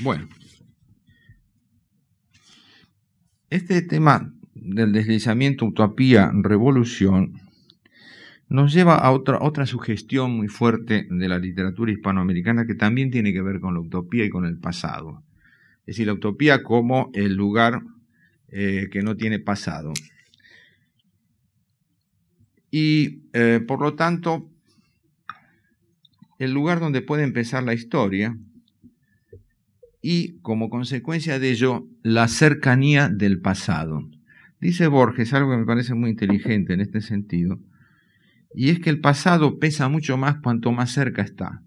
Bueno, 0.00 0.28
este 3.54 3.82
tema 3.82 4.32
del 4.54 4.92
deslizamiento, 4.92 5.64
utopía, 5.64 6.30
revolución, 6.34 7.34
nos 8.48 8.72
lleva 8.72 8.96
a 8.96 9.12
otra, 9.12 9.38
otra 9.40 9.64
sugestión 9.64 10.32
muy 10.36 10.48
fuerte 10.48 11.06
de 11.08 11.28
la 11.28 11.38
literatura 11.38 11.92
hispanoamericana 11.92 12.66
que 12.66 12.74
también 12.74 13.12
tiene 13.12 13.32
que 13.32 13.42
ver 13.42 13.60
con 13.60 13.74
la 13.74 13.80
utopía 13.80 14.24
y 14.24 14.30
con 14.30 14.44
el 14.44 14.58
pasado. 14.58 15.22
Es 15.80 15.94
decir, 15.94 16.08
la 16.08 16.14
utopía 16.14 16.64
como 16.64 17.10
el 17.14 17.34
lugar 17.34 17.82
eh, 18.48 18.88
que 18.90 19.02
no 19.02 19.16
tiene 19.16 19.38
pasado. 19.38 19.92
Y 22.72 23.22
eh, 23.34 23.60
por 23.64 23.80
lo 23.80 23.94
tanto, 23.94 24.50
el 26.40 26.52
lugar 26.52 26.80
donde 26.80 27.02
puede 27.02 27.22
empezar 27.22 27.62
la 27.62 27.74
historia 27.74 28.36
y, 30.06 30.36
como 30.42 30.68
consecuencia 30.68 31.38
de 31.38 31.50
ello, 31.50 31.88
la 32.02 32.28
cercanía 32.28 33.08
del 33.08 33.40
pasado. 33.40 34.06
Dice 34.60 34.86
Borges 34.86 35.32
algo 35.32 35.52
que 35.52 35.56
me 35.56 35.64
parece 35.64 35.94
muy 35.94 36.10
inteligente 36.10 36.74
en 36.74 36.82
este 36.82 37.00
sentido, 37.00 37.58
y 38.54 38.68
es 38.68 38.80
que 38.80 38.90
el 38.90 39.00
pasado 39.00 39.58
pesa 39.58 39.88
mucho 39.88 40.18
más 40.18 40.36
cuanto 40.42 40.72
más 40.72 40.92
cerca 40.92 41.22
está. 41.22 41.62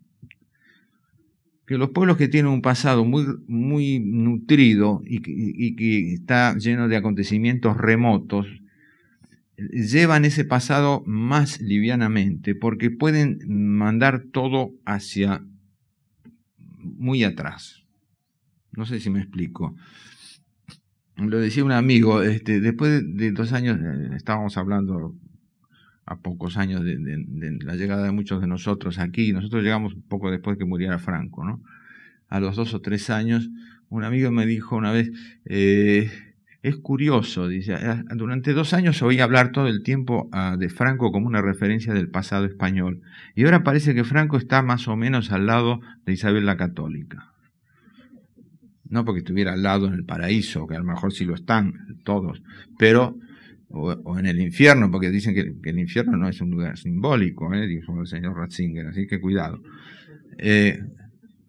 Que 1.66 1.80
los 1.80 1.90
pueblos 1.90 2.18
que 2.18 2.28
tienen 2.28 2.52
un 2.52 2.62
pasado 2.62 3.06
muy, 3.06 3.26
muy 3.48 4.00
nutrido 4.00 5.02
y 5.04 5.20
y 5.26 5.76
que 5.76 6.14
está 6.14 6.56
lleno 6.58 6.88
de 6.88 6.96
acontecimientos 6.96 7.76
remotos, 7.76 8.46
llevan 9.58 10.26
ese 10.26 10.46
pasado 10.46 11.02
más 11.08 11.60
livianamente 11.60 12.54
porque 12.54 12.92
pueden 12.92 13.40
mandar 13.48 14.26
todo 14.32 14.74
hacia 14.86 15.44
muy 16.78 17.24
atrás. 17.24 17.87
No 18.78 18.86
sé 18.86 19.00
si 19.00 19.10
me 19.10 19.20
explico. 19.20 19.76
Lo 21.18 21.40
decía 21.40 21.66
un 21.66 21.72
amigo, 21.72 22.22
este, 22.22 22.62
después 22.62 23.04
de 23.04 23.32
dos 23.32 23.52
años, 23.52 23.80
eh, 23.82 24.16
estábamos 24.16 24.56
hablando 24.56 25.16
a 26.06 26.18
pocos 26.18 26.58
años 26.58 26.86
de, 26.86 26.96
la 27.64 27.76
llegada 27.76 28.04
de 28.04 28.12
muchos 28.12 28.40
de 28.40 28.46
nosotros 28.46 29.00
aquí, 29.00 29.34
nosotros 29.34 29.64
llegamos 29.64 29.96
un 29.96 30.04
poco 30.04 30.30
después 30.30 30.60
que 30.60 30.66
muriera 30.66 31.00
Franco, 31.00 31.44
¿no? 31.44 31.64
A 32.30 32.40
los 32.40 32.56
dos 32.56 32.76
o 32.76 32.82
tres 32.82 33.10
años, 33.10 33.50
un 33.90 34.04
amigo 34.04 34.30
me 34.30 34.46
dijo 34.46 34.76
una 34.76 34.92
vez, 34.92 35.12
eh, 35.46 36.12
es 36.62 36.78
curioso, 36.78 37.48
dice, 37.48 37.76
durante 38.16 38.54
dos 38.54 38.74
años 38.74 39.02
oí 39.02 39.20
hablar 39.20 39.52
todo 39.52 39.68
el 39.68 39.82
tiempo 39.82 40.30
de 40.60 40.70
Franco 40.70 41.12
como 41.12 41.26
una 41.26 41.42
referencia 41.42 41.94
del 41.96 42.10
pasado 42.10 42.46
español, 42.46 43.02
y 43.34 43.44
ahora 43.44 43.64
parece 43.64 43.96
que 43.96 44.04
Franco 44.04 44.38
está 44.38 44.62
más 44.62 44.88
o 44.88 44.96
menos 44.96 45.32
al 45.32 45.48
lado 45.48 45.82
de 46.06 46.14
Isabel 46.14 46.46
la 46.46 46.58
Católica. 46.58 47.34
No 48.90 49.06
porque 49.06 49.20
estuviera 49.20 49.54
al 49.54 49.64
lado 49.64 49.88
en 49.88 49.94
el 49.94 50.06
paraíso, 50.06 50.68
que 50.68 50.76
a 50.76 50.80
lo 50.80 50.86
mejor 50.86 51.12
sí 51.12 51.26
lo 51.26 51.36
están 51.36 51.74
todos, 52.04 52.42
pero, 52.78 53.18
o, 53.70 54.18
en 54.18 54.26
el 54.26 54.40
infierno, 54.40 54.90
porque 54.92 55.10
dicen 55.10 55.34
que, 55.34 55.70
el 55.70 55.80
infierno 55.80 56.18
no 56.18 56.30
es 56.30 56.40
un 56.42 56.52
lugar 56.52 56.78
simbólico, 56.78 57.54
¿eh? 57.54 57.68
dijo 57.68 58.00
el 58.00 58.08
señor 58.08 58.38
Ratzinger, 58.38 58.88
así 58.88 59.08
que 59.08 59.20
cuidado. 59.20 59.62
Eh, 60.38 60.80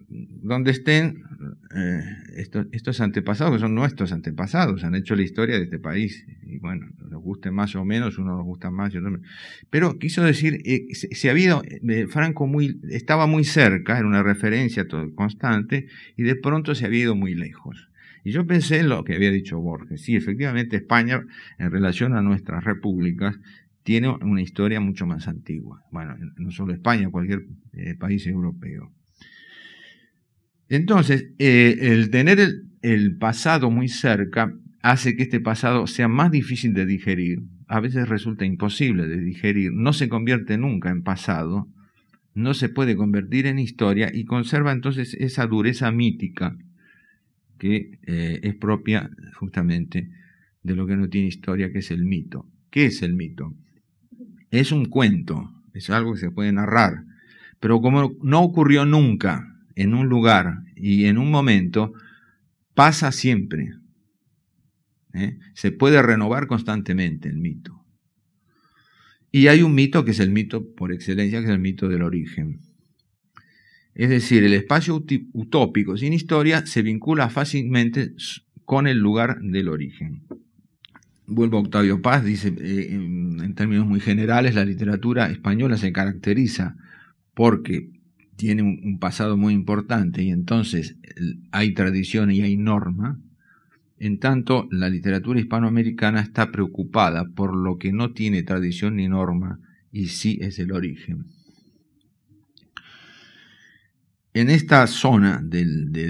donde 0.08 0.70
estén 0.70 1.22
eh, 1.74 2.00
estos, 2.72 3.00
antepasados, 3.00 3.54
que 3.54 3.60
son 3.60 3.74
nuestros 3.74 4.12
antepasados, 4.12 4.82
han 4.84 4.94
hecho 4.94 5.14
la 5.14 5.22
historia 5.22 5.56
de 5.56 5.64
este 5.64 5.78
país. 5.78 6.26
Y 6.42 6.58
bueno, 6.58 6.86
nos 7.10 7.22
guste 7.22 7.50
más 7.50 7.74
o 7.76 7.84
menos, 7.84 8.18
uno 8.18 8.36
nos 8.36 8.44
gusta 8.44 8.70
más 8.70 8.94
y 8.94 8.98
otro 8.98 9.10
menos. 9.10 9.26
Pero 9.68 9.98
quiso 9.98 10.24
decir, 10.24 10.62
eh, 10.64 10.86
se, 10.94 11.30
había 11.30 11.60
eh, 11.66 12.06
Franco 12.08 12.46
muy, 12.46 12.80
estaba 12.90 13.26
muy 13.26 13.44
cerca, 13.44 13.98
era 13.98 14.06
una 14.06 14.22
referencia 14.22 14.86
constante, 15.14 15.88
y 16.16 16.22
de 16.22 16.36
pronto 16.36 16.74
se 16.74 16.86
había 16.86 17.00
ido 17.00 17.14
muy 17.14 17.34
lejos. 17.34 17.90
Y 18.24 18.32
yo 18.32 18.46
pensé 18.46 18.78
en 18.78 18.88
lo 18.88 19.04
que 19.04 19.14
había 19.14 19.30
dicho 19.30 19.60
Borges. 19.60 20.02
Sí, 20.02 20.16
efectivamente 20.16 20.76
España, 20.76 21.22
en 21.58 21.70
relación 21.70 22.14
a 22.14 22.22
nuestras 22.22 22.64
repúblicas, 22.64 23.38
tiene 23.82 24.08
una 24.08 24.42
historia 24.42 24.80
mucho 24.80 25.06
más 25.06 25.28
antigua. 25.28 25.82
Bueno, 25.90 26.16
no 26.36 26.50
solo 26.50 26.72
España, 26.72 27.10
cualquier 27.10 27.46
país 27.98 28.26
europeo. 28.26 28.92
Entonces, 30.68 31.30
eh, 31.38 31.76
el 31.80 32.10
tener 32.10 32.38
el, 32.82 33.16
pasado 33.16 33.70
muy 33.70 33.88
cerca 33.88 34.52
hace 34.82 35.16
que 35.16 35.24
este 35.24 35.40
pasado 35.40 35.86
sea 35.86 36.08
más 36.08 36.30
difícil 36.30 36.74
de 36.74 36.86
digerir. 36.86 37.42
A 37.66 37.80
veces 37.80 38.08
resulta 38.08 38.44
imposible 38.44 39.06
de 39.06 39.20
digerir. 39.20 39.72
No 39.72 39.92
se 39.92 40.08
convierte 40.08 40.58
nunca 40.58 40.90
en 40.90 41.02
pasado. 41.02 41.68
No 42.34 42.54
se 42.54 42.68
puede 42.68 42.96
convertir 42.96 43.46
en 43.46 43.58
historia 43.58 44.10
y 44.12 44.24
conserva 44.24 44.72
entonces 44.72 45.14
esa 45.14 45.46
dureza 45.46 45.90
mítica 45.90 46.56
que 47.58 47.98
eh, 48.06 48.40
es 48.42 48.54
propia 48.54 49.10
justamente 49.34 50.08
de 50.62 50.76
lo 50.76 50.86
que 50.86 50.96
no 50.96 51.08
tiene 51.08 51.28
historia, 51.28 51.72
que 51.72 51.78
es 51.78 51.90
el 51.90 52.04
mito. 52.04 52.46
¿Qué 52.70 52.86
es 52.86 53.02
el 53.02 53.14
mito? 53.14 53.54
Es 54.50 54.70
un 54.70 54.84
cuento, 54.84 55.50
es 55.74 55.90
algo 55.90 56.14
que 56.14 56.20
se 56.20 56.30
puede 56.30 56.52
narrar, 56.52 57.04
pero 57.58 57.80
como 57.80 58.16
no 58.22 58.42
ocurrió 58.42 58.84
nunca, 58.84 59.57
en 59.78 59.94
un 59.94 60.08
lugar 60.08 60.64
y 60.74 61.04
en 61.04 61.18
un 61.18 61.30
momento 61.30 61.92
pasa 62.74 63.12
siempre. 63.12 63.74
¿eh? 65.14 65.38
Se 65.54 65.70
puede 65.70 66.02
renovar 66.02 66.48
constantemente 66.48 67.28
el 67.28 67.38
mito. 67.38 67.84
Y 69.30 69.46
hay 69.46 69.62
un 69.62 69.76
mito 69.76 70.04
que 70.04 70.10
es 70.10 70.18
el 70.18 70.30
mito 70.30 70.74
por 70.74 70.92
excelencia, 70.92 71.38
que 71.38 71.44
es 71.44 71.52
el 71.52 71.60
mito 71.60 71.88
del 71.88 72.02
origen. 72.02 72.58
Es 73.94 74.10
decir, 74.10 74.42
el 74.42 74.54
espacio 74.54 75.04
utópico 75.32 75.96
sin 75.96 76.12
historia 76.12 76.66
se 76.66 76.82
vincula 76.82 77.30
fácilmente 77.30 78.14
con 78.64 78.88
el 78.88 78.98
lugar 78.98 79.40
del 79.40 79.68
origen. 79.68 80.22
vuelvo 81.26 81.58
a 81.58 81.60
Octavio 81.60 82.02
Paz, 82.02 82.24
dice, 82.24 82.52
eh, 82.58 82.88
en 82.90 83.54
términos 83.54 83.86
muy 83.86 84.00
generales, 84.00 84.56
la 84.56 84.64
literatura 84.64 85.30
española 85.30 85.76
se 85.76 85.92
caracteriza 85.92 86.74
porque 87.34 87.97
tiene 88.38 88.62
un, 88.62 88.98
pasado 89.00 89.36
muy 89.36 89.52
importante 89.52 90.22
y 90.22 90.30
entonces 90.30 90.96
hay 91.50 91.74
tradición 91.74 92.30
y 92.30 92.40
hay 92.40 92.56
norma, 92.56 93.20
en 93.98 94.20
tanto 94.20 94.68
la 94.70 94.88
literatura 94.88 95.40
hispanoamericana 95.40 96.20
está 96.20 96.52
preocupada 96.52 97.24
por 97.34 97.54
lo 97.54 97.78
que 97.78 97.92
no 97.92 98.12
tiene 98.12 98.44
tradición 98.44 98.96
ni 98.96 99.08
norma 99.08 99.58
y 99.90 100.06
sí 100.06 100.38
es 100.40 100.60
el 100.60 100.70
origen. 100.70 101.26
En 104.34 104.50
esta 104.50 104.86
zona 104.86 105.42
de 105.42 105.66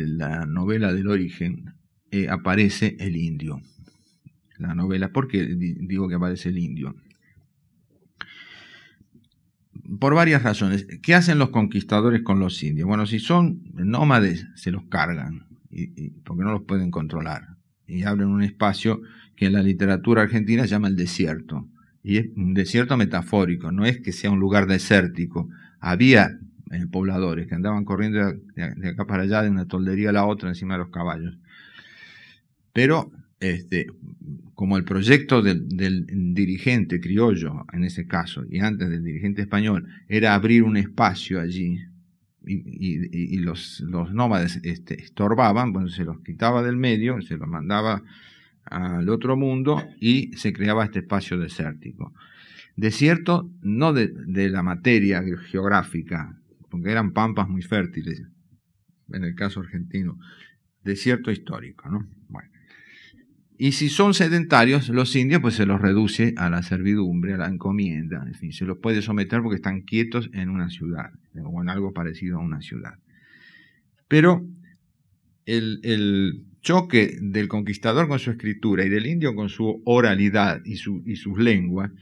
la 0.06 0.44
novela 0.44 0.92
del 0.92 1.08
origen 1.08 1.72
eh, 2.10 2.28
aparece 2.28 2.98
el 3.00 3.16
indio. 3.16 3.62
La 4.58 4.74
novela, 4.74 5.12
¿por 5.12 5.28
qué 5.28 5.46
digo 5.46 6.08
que 6.08 6.16
aparece 6.16 6.50
el 6.50 6.58
indio? 6.58 6.94
Por 9.98 10.14
varias 10.14 10.42
razones. 10.42 10.86
¿Qué 11.02 11.14
hacen 11.14 11.38
los 11.38 11.50
conquistadores 11.50 12.22
con 12.22 12.38
los 12.38 12.62
indios? 12.62 12.86
Bueno, 12.86 13.06
si 13.06 13.18
son 13.18 13.62
nómades, 13.74 14.46
se 14.54 14.70
los 14.70 14.84
cargan, 14.84 15.46
porque 16.24 16.44
no 16.44 16.52
los 16.52 16.62
pueden 16.62 16.90
controlar. 16.90 17.56
Y 17.86 18.02
abren 18.02 18.28
un 18.28 18.42
espacio 18.42 19.00
que 19.34 19.46
en 19.46 19.54
la 19.54 19.62
literatura 19.62 20.22
argentina 20.22 20.62
se 20.64 20.68
llama 20.68 20.88
el 20.88 20.96
desierto. 20.96 21.66
Y 22.02 22.18
es 22.18 22.26
un 22.36 22.54
desierto 22.54 22.96
metafórico, 22.96 23.72
no 23.72 23.86
es 23.86 24.00
que 24.00 24.12
sea 24.12 24.30
un 24.30 24.40
lugar 24.40 24.66
desértico. 24.66 25.48
Había 25.80 26.38
eh, 26.70 26.86
pobladores 26.90 27.46
que 27.46 27.54
andaban 27.54 27.84
corriendo 27.84 28.34
de, 28.54 28.88
acá 28.88 29.06
para 29.06 29.22
allá, 29.22 29.42
de 29.42 29.50
una 29.50 29.66
toldería 29.66 30.10
a 30.10 30.12
la 30.12 30.26
otra, 30.26 30.48
encima 30.50 30.74
de 30.74 30.80
los 30.80 30.90
caballos. 30.90 31.38
Pero 32.72 33.10
este, 33.40 33.86
como 34.54 34.76
el 34.76 34.84
proyecto 34.84 35.42
del, 35.42 35.68
dirigente 36.34 37.00
criollo, 37.00 37.64
en 37.72 37.84
ese 37.84 38.06
caso, 38.06 38.44
y 38.50 38.60
antes 38.60 38.88
del 38.90 39.04
dirigente 39.04 39.42
español, 39.42 39.86
era 40.08 40.34
abrir 40.34 40.64
un 40.64 40.76
espacio 40.76 41.40
allí, 41.40 41.80
y, 42.44 43.36
los, 43.38 43.80
los, 43.80 44.12
nómades 44.12 44.58
este, 44.62 45.00
estorbaban, 45.02 45.72
bueno, 45.72 45.88
se 45.88 46.04
los 46.04 46.20
quitaba 46.20 46.62
del 46.62 46.76
medio, 46.76 47.20
se 47.20 47.36
los 47.36 47.46
mandaba 47.46 48.02
al 48.64 49.08
otro 49.10 49.36
mundo 49.36 49.86
y 50.00 50.32
se 50.36 50.52
creaba 50.52 50.84
este 50.84 51.00
espacio 51.00 51.38
desértico. 51.38 52.14
Desierto 52.74 53.50
no 53.60 53.92
de, 53.92 54.08
de 54.08 54.48
la 54.48 54.62
materia 54.62 55.22
geográfica, 55.50 56.38
porque 56.70 56.90
eran 56.90 57.12
pampas 57.12 57.48
muy 57.48 57.62
fértiles, 57.62 58.22
en 59.12 59.24
el 59.24 59.34
caso 59.34 59.60
argentino, 59.60 60.18
desierto 60.82 61.30
histórico, 61.30 61.90
¿no? 61.90 62.08
Bueno. 62.28 62.57
Y 63.60 63.72
si 63.72 63.88
son 63.88 64.14
sedentarios, 64.14 64.88
los 64.88 65.16
indios 65.16 65.42
pues 65.42 65.56
se 65.56 65.66
los 65.66 65.80
reduce 65.80 66.32
a 66.36 66.48
la 66.48 66.62
servidumbre, 66.62 67.34
a 67.34 67.38
la 67.38 67.48
encomienda, 67.48 68.22
en 68.24 68.34
fin, 68.34 68.52
se 68.52 68.64
los 68.64 68.78
puede 68.78 69.02
someter 69.02 69.42
porque 69.42 69.56
están 69.56 69.80
quietos 69.80 70.30
en 70.32 70.48
una 70.48 70.70
ciudad 70.70 71.10
o 71.44 71.60
en 71.60 71.68
algo 71.68 71.92
parecido 71.92 72.38
a 72.38 72.40
una 72.40 72.62
ciudad. 72.62 72.94
Pero 74.06 74.46
el, 75.44 76.44
choque 76.60 77.16
del 77.20 77.48
conquistador 77.48 78.08
con 78.08 78.18
su 78.18 78.30
escritura 78.30 78.84
y 78.84 78.88
del 78.88 79.06
indio 79.06 79.34
con 79.34 79.48
su 79.48 79.80
oralidad 79.86 80.60
y, 80.64 80.76
su, 80.76 81.02
y 81.06 81.16
sus 81.16 81.38
lenguas 81.38 81.92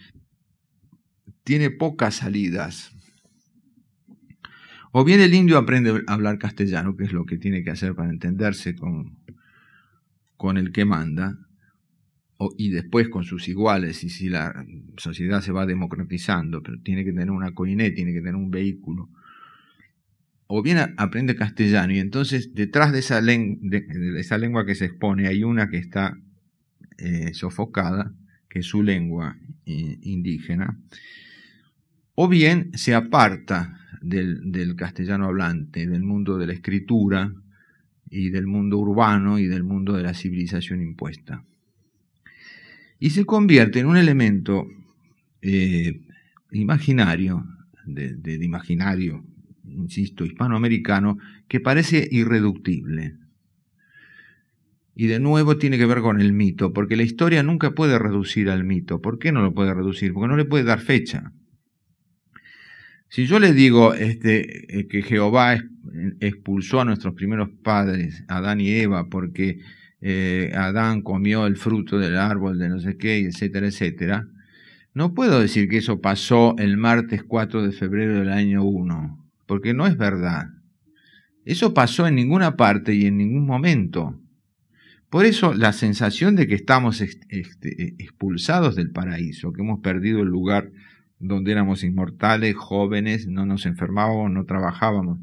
tiene 1.45 1.71
pocas 1.71 2.17
salidas. 2.17 2.91
O 4.93 5.05
bien 5.05 5.21
el 5.21 5.35
indio 5.35 5.59
aprende 5.59 6.03
a 6.07 6.13
hablar 6.13 6.39
castellano, 6.39 6.97
que 6.97 7.05
es 7.05 7.13
lo 7.13 7.27
que 7.27 7.39
tiene 7.39 7.63
que 7.63 7.71
hacer 7.71 7.95
para 7.95 8.11
entenderse 8.11 8.75
con, 8.75 9.19
con 10.37 10.57
el 10.57 10.73
que 10.73 10.85
manda, 10.85 11.46
y 12.59 12.71
después 12.71 13.09
con 13.09 13.25
sus 13.25 13.49
iguales, 13.49 14.05
y 14.05 14.11
si 14.11 14.29
la 14.29 14.67
sociedad 14.97 15.41
se 15.41 15.53
va 15.53 15.65
democratizando, 15.65 16.63
pero 16.63 16.79
tiene 16.83 17.05
que 17.05 17.13
tener 17.13 17.31
una 17.31 17.55
coinet, 17.55 17.95
tiene 17.95 18.13
que 18.13 18.21
tener 18.21 18.37
un 18.37 18.51
vehículo, 18.51 19.09
o 20.47 20.63
bien 20.63 20.79
aprende 20.97 21.35
castellano, 21.35 21.95
y 21.95 21.99
entonces 21.99 22.55
detrás 22.55 22.93
de 22.93 22.99
esa, 22.99 23.21
esa 24.19 24.39
lengua 24.39 24.67
que 24.67 24.75
se 24.75 24.85
expone 24.85 25.29
hay 25.29 25.45
una 25.45 25.69
que 25.69 25.79
está 25.79 26.19
eh, 26.99 27.33
sofocada, 27.33 28.13
que 28.49 28.61
es 28.61 28.67
su 28.67 28.83
lengua 28.83 29.39
eh, 29.65 29.99
indígena, 30.03 30.79
o 32.15 32.29
bien 32.29 32.71
se 32.75 32.95
aparta 32.95 33.81
del 34.03 34.77
castellano 34.77 35.25
hablante, 35.25 35.87
del 35.87 36.03
mundo 36.03 36.39
de 36.39 36.47
la 36.47 36.53
escritura, 36.53 37.33
y 38.09 38.31
del 38.31 38.47
mundo 38.47 38.79
urbano 38.79 39.41
y 39.41 39.47
del 39.47 39.65
mundo 39.65 39.95
de 39.95 40.05
la 40.05 40.15
civilización 40.15 40.81
impuesta 40.81 41.43
y 42.99 43.11
se 43.11 43.25
convierte 43.25 43.81
en 43.81 43.87
un 43.87 43.97
elemento 43.97 44.67
eh, 45.43 46.01
imaginario, 46.53 47.45
de, 47.85 48.39
imaginario, 48.43 49.25
insisto, 49.65 50.25
hispanoamericano, 50.25 51.19
que 51.49 51.61
parece 51.61 52.09
irreductible. 52.11 53.17
Y 54.95 55.09
de 55.09 55.21
nuevo 55.21 55.59
tiene 55.59 55.77
que 55.77 55.85
ver 55.85 56.01
con 56.01 56.21
el 56.21 56.33
mito, 56.33 56.73
porque 56.73 56.97
la 56.97 57.03
historia 57.03 57.43
nunca 57.43 57.73
puede 57.73 57.99
reducir 57.99 58.49
al 58.49 58.65
mito. 58.65 59.03
¿Por 59.03 59.19
qué 59.19 59.31
no 59.31 59.43
lo 59.43 59.53
puede 59.53 59.75
reducir? 59.75 60.15
Porque 60.15 60.29
no 60.29 60.37
le 60.37 60.47
puede 60.47 60.65
dar 60.65 60.81
fecha. 60.81 61.33
Si 63.09 63.27
yo 63.27 63.39
le 63.39 63.53
digo 63.53 63.95
este, 63.95 64.79
eh, 64.79 64.89
que 64.89 65.03
Jehová 65.03 65.59
expulsó 66.21 66.81
a 66.81 66.85
nuestros 66.85 67.15
primeros 67.15 67.51
padres, 67.63 68.25
Adán 68.27 68.61
y 68.61 68.71
Eva, 68.71 69.09
porque 69.09 69.61
eh, 70.09 70.53
Adán 70.55 71.03
comió 71.03 71.49
el 71.49 71.57
fruto 71.57 71.99
del 71.99 72.17
árbol 72.17 72.61
de 72.61 72.69
no 72.69 72.79
sé 72.79 72.97
qué, 72.97 73.19
etcétera, 73.19 73.67
etcétera, 73.67 74.29
no 74.95 75.15
puedo 75.15 75.41
decir 75.41 75.69
que 75.69 75.79
eso 75.79 76.01
pasó 76.01 76.55
el 76.59 76.77
martes 76.77 77.25
4 77.25 77.65
de 77.65 77.73
febrero 77.73 78.21
del 78.21 78.31
año 78.31 78.63
1, 78.63 79.27
porque 79.47 79.75
no 79.75 79.85
es 79.85 79.97
verdad. 79.97 80.47
Eso 81.45 81.75
pasó 81.75 82.07
en 82.07 82.15
ninguna 82.15 82.57
parte 82.57 82.95
y 82.95 83.07
en 83.07 83.17
ningún 83.17 83.47
momento. 83.47 84.17
Por 85.11 85.25
eso 85.25 85.55
la 85.55 85.73
sensación 85.73 86.37
de 86.37 86.47
que 86.47 86.55
estamos 86.55 87.01
este, 87.01 87.97
expulsados 87.99 88.77
del 88.77 88.93
paraíso, 88.93 89.53
que 89.53 89.63
hemos 89.63 89.81
perdido 89.81 90.21
el 90.21 90.29
lugar 90.29 90.71
donde 91.19 91.51
éramos 91.51 91.83
inmortales, 91.83 92.55
jóvenes, 92.55 93.27
no 93.27 93.45
nos 93.45 93.67
enfermábamos, 93.67 94.31
no 94.31 94.45
trabajábamos 94.45 95.19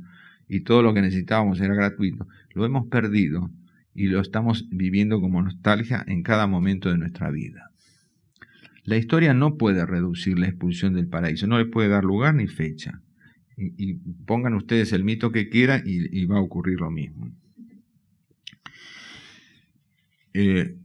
y 0.49 0.59
todo 0.59 0.81
lo 0.83 0.93
que 0.93 1.01
necesitábamos 1.01 1.61
era 1.61 1.73
gratuito, 1.73 2.27
lo 2.53 2.65
hemos 2.65 2.87
perdido 2.87 3.49
y 3.95 4.07
lo 4.07 4.21
estamos 4.21 4.67
viviendo 4.69 5.21
como 5.21 5.41
nostalgia 5.41 6.03
en 6.07 6.23
cada 6.23 6.47
momento 6.47 6.89
de 6.89 6.97
nuestra 6.97 7.29
vida. 7.29 7.69
La 8.85 8.97
historia 8.97 9.33
no 9.33 9.57
puede 9.57 9.85
reducir 9.85 10.37
la 10.39 10.47
expulsión 10.47 10.93
del 10.93 11.07
paraíso, 11.07 11.47
no 11.47 11.57
le 11.57 11.65
puede 11.65 11.89
dar 11.89 12.03
lugar 12.03 12.35
ni 12.35 12.47
fecha. 12.47 13.01
Y, 13.55 13.93
pongan 14.25 14.55
ustedes 14.55 14.93
el 14.93 15.03
mito 15.03 15.31
que 15.31 15.47
quieran 15.49 15.83
y, 15.85 16.25
va 16.25 16.37
a 16.37 16.41
ocurrir 16.41 16.79
lo 16.79 16.89
mismo. 16.89 17.31
Eh, 20.33 20.75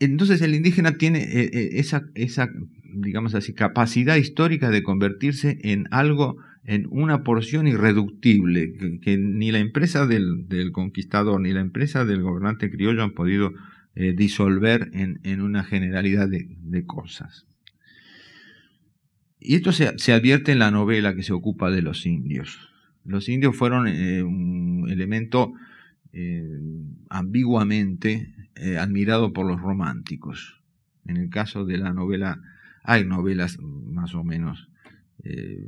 entonces 0.00 0.40
el 0.40 0.54
indígena 0.54 0.96
tiene 0.96 1.22
eh, 1.22 1.50
eh, 1.52 1.68
esa, 1.74 2.06
esa, 2.14 2.48
digamos 2.94 3.34
así, 3.34 3.52
capacidad 3.52 4.16
histórica 4.16 4.70
de 4.70 4.82
convertirse 4.82 5.58
en 5.62 5.86
algo 5.90 6.38
en 6.66 6.86
una 6.90 7.22
porción 7.24 7.66
irreductible 7.66 9.00
que, 9.02 9.18
ni 9.18 9.52
la 9.52 9.58
empresa 9.58 10.06
del, 10.06 10.46
conquistador 10.72 11.40
ni 11.40 11.52
la 11.52 11.60
empresa 11.60 12.04
del 12.04 12.22
gobernante 12.22 12.70
criollo 12.70 13.02
han 13.02 13.12
podido 13.12 13.52
eh, 13.94 14.14
disolver 14.16 14.90
en, 14.94 15.40
una 15.42 15.62
generalidad 15.64 16.28
de, 16.28 16.86
cosas. 16.86 17.46
Y 19.38 19.56
esto 19.56 19.72
se, 19.72 20.12
advierte 20.12 20.52
en 20.52 20.58
la 20.58 20.70
novela 20.70 21.14
que 21.14 21.22
se 21.22 21.34
ocupa 21.34 21.70
de 21.70 21.82
los 21.82 22.06
indios. 22.06 22.70
Los 23.04 23.28
indios 23.28 23.54
fueron 23.54 23.86
eh, 23.86 24.22
un 24.22 24.86
elemento 24.88 25.52
eh, 26.14 26.48
ambiguamente 27.10 28.32
admirado 28.78 29.32
por 29.32 29.46
los 29.46 29.60
románticos. 29.60 30.62
En 31.06 31.16
el 31.16 31.28
caso 31.28 31.66
de 31.66 31.76
la 31.76 31.92
novela, 31.92 32.40
hay 32.84 33.04
novelas 33.04 33.58
más 33.60 34.14
o 34.14 34.22
menos 34.22 34.68
eh, 35.24 35.64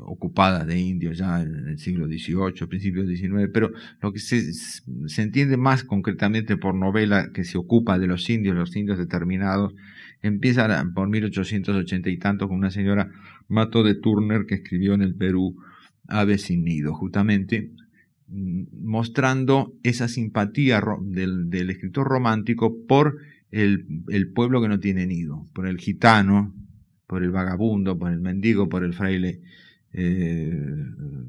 ocupadas 0.00 0.66
de 0.66 0.80
indios 0.80 1.18
ya 1.18 1.40
en 1.40 1.68
el 1.68 1.78
siglo 1.78 2.06
XVIII, 2.06 2.66
principios 2.68 3.06
XIX, 3.06 3.48
pero 3.52 3.70
lo 4.00 4.12
que 4.12 4.18
se, 4.18 4.52
se, 4.52 5.22
entiende 5.22 5.56
más 5.56 5.84
concretamente 5.84 6.56
por 6.56 6.74
novela 6.74 7.30
que 7.32 7.44
se 7.44 7.58
ocupa 7.58 7.98
de 7.98 8.06
los 8.06 8.28
indios, 8.28 8.56
los 8.56 8.74
indios 8.74 8.98
determinados, 8.98 9.74
empieza 10.22 10.84
por 10.94 11.08
1880 11.08 12.10
y 12.10 12.18
tanto 12.18 12.48
con 12.48 12.56
una 12.56 12.70
señora 12.70 13.10
Mato 13.48 13.82
de 13.82 13.94
Turner 13.94 14.46
que 14.46 14.56
escribió 14.56 14.94
en 14.94 15.02
el 15.02 15.14
Perú 15.14 15.56
Ave 16.08 16.38
sin 16.38 16.64
nido, 16.64 16.94
justamente 16.94 17.70
mm, 18.28 18.64
mostrando 18.82 19.74
esa 19.82 20.08
simpatía 20.08 20.82
del, 21.02 21.70
escritor 21.70 22.08
romántico 22.08 22.74
por 22.86 23.18
el, 23.50 23.86
pueblo 24.34 24.60
que 24.60 24.68
no 24.68 24.80
tiene 24.80 25.06
nido, 25.06 25.46
por 25.54 25.68
el 25.68 25.78
gitano, 25.78 26.52
por 27.14 27.22
el 27.22 27.30
vagabundo, 27.30 27.96
por 27.96 28.10
el 28.10 28.18
mendigo, 28.18 28.68
por 28.68 28.82
el 28.82 28.92
fraile 28.92 29.38
eh, 29.92 30.52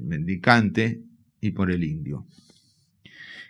mendicante 0.00 1.00
y 1.40 1.52
por 1.52 1.70
el 1.70 1.84
indio. 1.84 2.26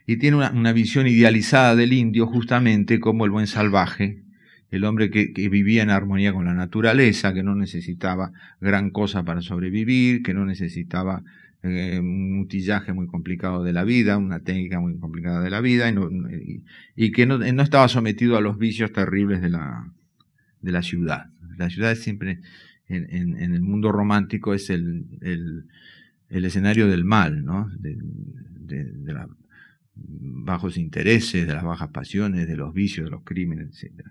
Y 0.07 0.19
tiene 0.19 0.37
una, 0.37 0.73
visión 0.75 1.07
idealizada 1.07 1.75
del 1.75 1.95
indio 1.95 2.27
justamente 2.27 3.01
como 3.01 3.25
el 3.25 3.31
buen 3.31 3.47
salvaje 3.47 4.23
el 4.71 4.85
hombre 4.85 5.11
que, 5.11 5.49
vivía 5.49 5.83
en 5.83 5.89
armonía 5.89 6.35
con 6.35 6.45
la 6.45 6.53
naturaleza, 6.53 7.33
que 7.33 7.43
no 7.43 7.55
necesitaba 7.55 8.33
gran 8.61 8.91
cosa 8.91 9.25
para 9.25 9.41
sobrevivir, 9.41 10.23
que 10.23 10.35
no 10.35 10.45
necesitaba 10.45 11.23
eh, 11.63 11.99
un 11.99 12.41
utillaje 12.41 12.93
muy 12.93 13.07
complicado 13.07 13.65
de 13.65 13.73
la 13.73 13.85
vida, 13.85 14.19
una 14.19 14.41
técnica 14.41 14.79
muy 14.79 14.99
complicada 14.99 15.41
de 15.41 15.49
la 15.49 15.63
vida, 15.63 15.91
y, 16.97 17.13
que 17.13 17.25
no, 17.25 17.43
estaba 17.43 17.89
sometido 17.89 18.37
a 18.37 18.43
los 18.43 18.59
vicios 18.59 18.93
terribles 18.93 19.41
de 19.41 19.49
la, 19.49 19.91
de 20.67 20.73
la 20.73 20.83
ciudad. 20.83 21.31
La 21.57 21.71
ciudad 21.71 21.93
es 21.93 22.03
siempre, 22.03 22.41
en, 22.89 23.39
el 23.39 23.63
mundo 23.63 23.93
romántico, 23.93 24.53
es 24.53 24.69
el, 24.69 25.07
el, 25.23 26.45
escenario 26.45 26.89
del 26.89 27.05
mal, 27.05 27.45
¿no? 27.45 27.71
de, 27.79 27.97
los 29.05 29.31
bajos 29.95 30.77
intereses, 30.77 31.47
de 31.47 31.55
las 31.55 31.65
bajas 31.65 31.89
pasiones, 31.91 32.47
de 32.47 32.57
los 32.57 32.75
vicios, 32.75 33.07
de 33.07 33.11
los 33.11 33.23
crímenes, 33.23 33.83
etc. 33.83 34.05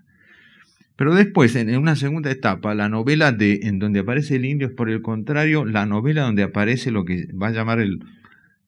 Pero 0.96 1.14
después, 1.14 1.54
en 1.54 1.76
una 1.76 1.94
segunda 1.94 2.30
etapa, 2.30 2.74
la 2.74 2.88
novela 2.88 3.30
de, 3.30 3.60
en 3.64 3.78
donde 3.78 4.00
aparece 4.00 4.36
el 4.36 4.46
indio 4.46 4.68
es 4.68 4.72
por 4.72 4.88
el 4.88 5.02
contrario 5.02 5.66
la 5.66 5.84
novela 5.84 6.22
donde 6.22 6.42
aparece 6.42 6.90
lo 6.90 7.04
que 7.04 7.28
va 7.34 7.48
a 7.48 7.52
llamar 7.52 7.80
el, 7.80 8.00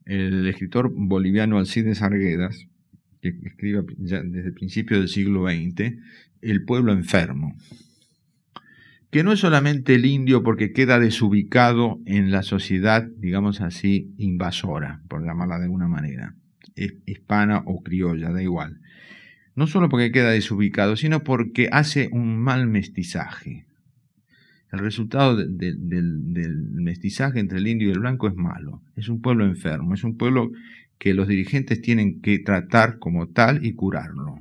el 0.05 0.47
escritor 0.47 0.93
boliviano 0.95 1.59
Alcides 1.59 2.03
Arguedas, 2.03 2.69
que 3.21 3.35
escribe 3.45 3.85
ya 3.99 4.23
desde 4.23 4.49
el 4.49 4.55
principio 4.55 4.99
del 4.99 5.09
siglo 5.09 5.47
XX, 5.47 5.95
El 6.41 6.65
pueblo 6.65 6.93
enfermo, 6.93 7.57
que 9.11 9.23
no 9.25 9.33
es 9.33 9.41
solamente 9.41 9.95
el 9.95 10.05
indio 10.05 10.43
porque 10.43 10.73
queda 10.73 10.99
desubicado 10.99 11.99
en 12.05 12.31
la 12.31 12.43
sociedad, 12.43 13.09
digamos 13.19 13.61
así, 13.61 14.13
invasora, 14.19 15.03
por 15.09 15.25
llamarla 15.25 15.59
de 15.59 15.65
alguna 15.65 15.89
manera, 15.89 16.35
hispana 17.07 17.63
o 17.65 17.83
criolla, 17.83 18.31
da 18.31 18.43
igual, 18.43 18.81
no 19.55 19.67
solo 19.67 19.89
porque 19.89 20.13
queda 20.13 20.31
desubicado, 20.31 20.95
sino 20.97 21.25
porque 21.25 21.69
hace 21.73 22.09
un 22.13 22.39
mal 22.39 22.69
mestizaje. 22.69 23.65
El 24.71 24.81
resultado 24.81 25.35
del 25.37 26.69
mestizaje 26.75 27.41
entre 27.41 27.59
el 27.59 27.67
indio 27.67 27.89
y 27.89 27.93
el 27.93 28.01
blanco 28.01 28.29
es 28.29 28.37
malo. 28.37 28.83
Es 28.97 29.09
un 29.09 29.23
pueblo 29.23 29.47
enfermo, 29.47 29.95
es 29.95 30.05
un 30.05 30.17
pueblo 30.17 30.53
que 30.99 31.15
los 31.15 31.29
dirigentes 31.29 31.81
tienen 31.81 32.21
que 32.21 32.39
tratar 32.39 32.99
como 32.99 33.29
tal 33.29 33.65
y 33.65 33.75
curarlo. 33.75 34.41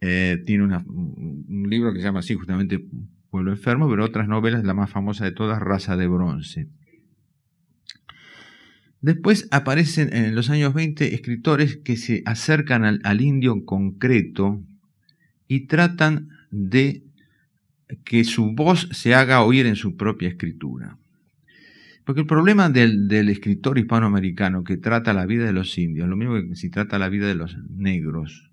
Eh, 0.00 0.42
tiene 0.44 0.64
un 0.64 1.66
libro 1.68 1.92
que 1.92 2.00
se 2.00 2.04
llama 2.04 2.20
así 2.20 2.34
justamente 2.34 2.84
Pueblo 3.30 3.52
enfermo, 3.52 3.88
pero 3.88 4.04
otras 4.04 4.28
novelas, 4.28 4.62
la 4.62 4.74
más 4.74 4.90
famosa 4.90 5.24
de 5.24 5.32
todas, 5.32 5.58
Raza 5.58 5.96
de 5.96 6.06
Bronce. 6.06 6.68
Después 9.00 9.48
aparecen 9.50 10.14
en 10.14 10.34
los 10.34 10.50
años 10.50 10.74
20 10.74 11.14
escritores 11.14 11.78
que 11.78 11.96
se 11.96 12.22
acercan 12.26 12.84
al, 12.84 13.20
indio 13.22 13.64
concreto 13.64 14.62
y 15.48 15.66
tratan 15.66 16.28
de 16.50 17.04
que 18.04 18.24
su 18.24 18.52
voz 18.52 18.88
se 18.92 19.14
haga 19.14 19.42
oír 19.42 19.66
en 19.66 19.76
su 19.76 19.96
propia 19.96 20.28
escritura. 20.28 20.98
Porque 22.04 22.22
el 22.22 22.26
problema 22.26 22.68
del, 22.68 23.28
escritor 23.28 23.78
hispanoamericano 23.78 24.64
que 24.64 24.76
trata 24.76 25.12
la 25.12 25.26
vida 25.26 25.44
de 25.44 25.52
los 25.52 25.78
indios, 25.78 26.08
lo 26.08 26.16
mismo 26.16 26.34
que 26.34 26.56
si 26.56 26.68
trata 26.68 26.98
la 26.98 27.08
vida 27.08 27.26
de 27.26 27.34
los 27.34 27.56
negros, 27.68 28.50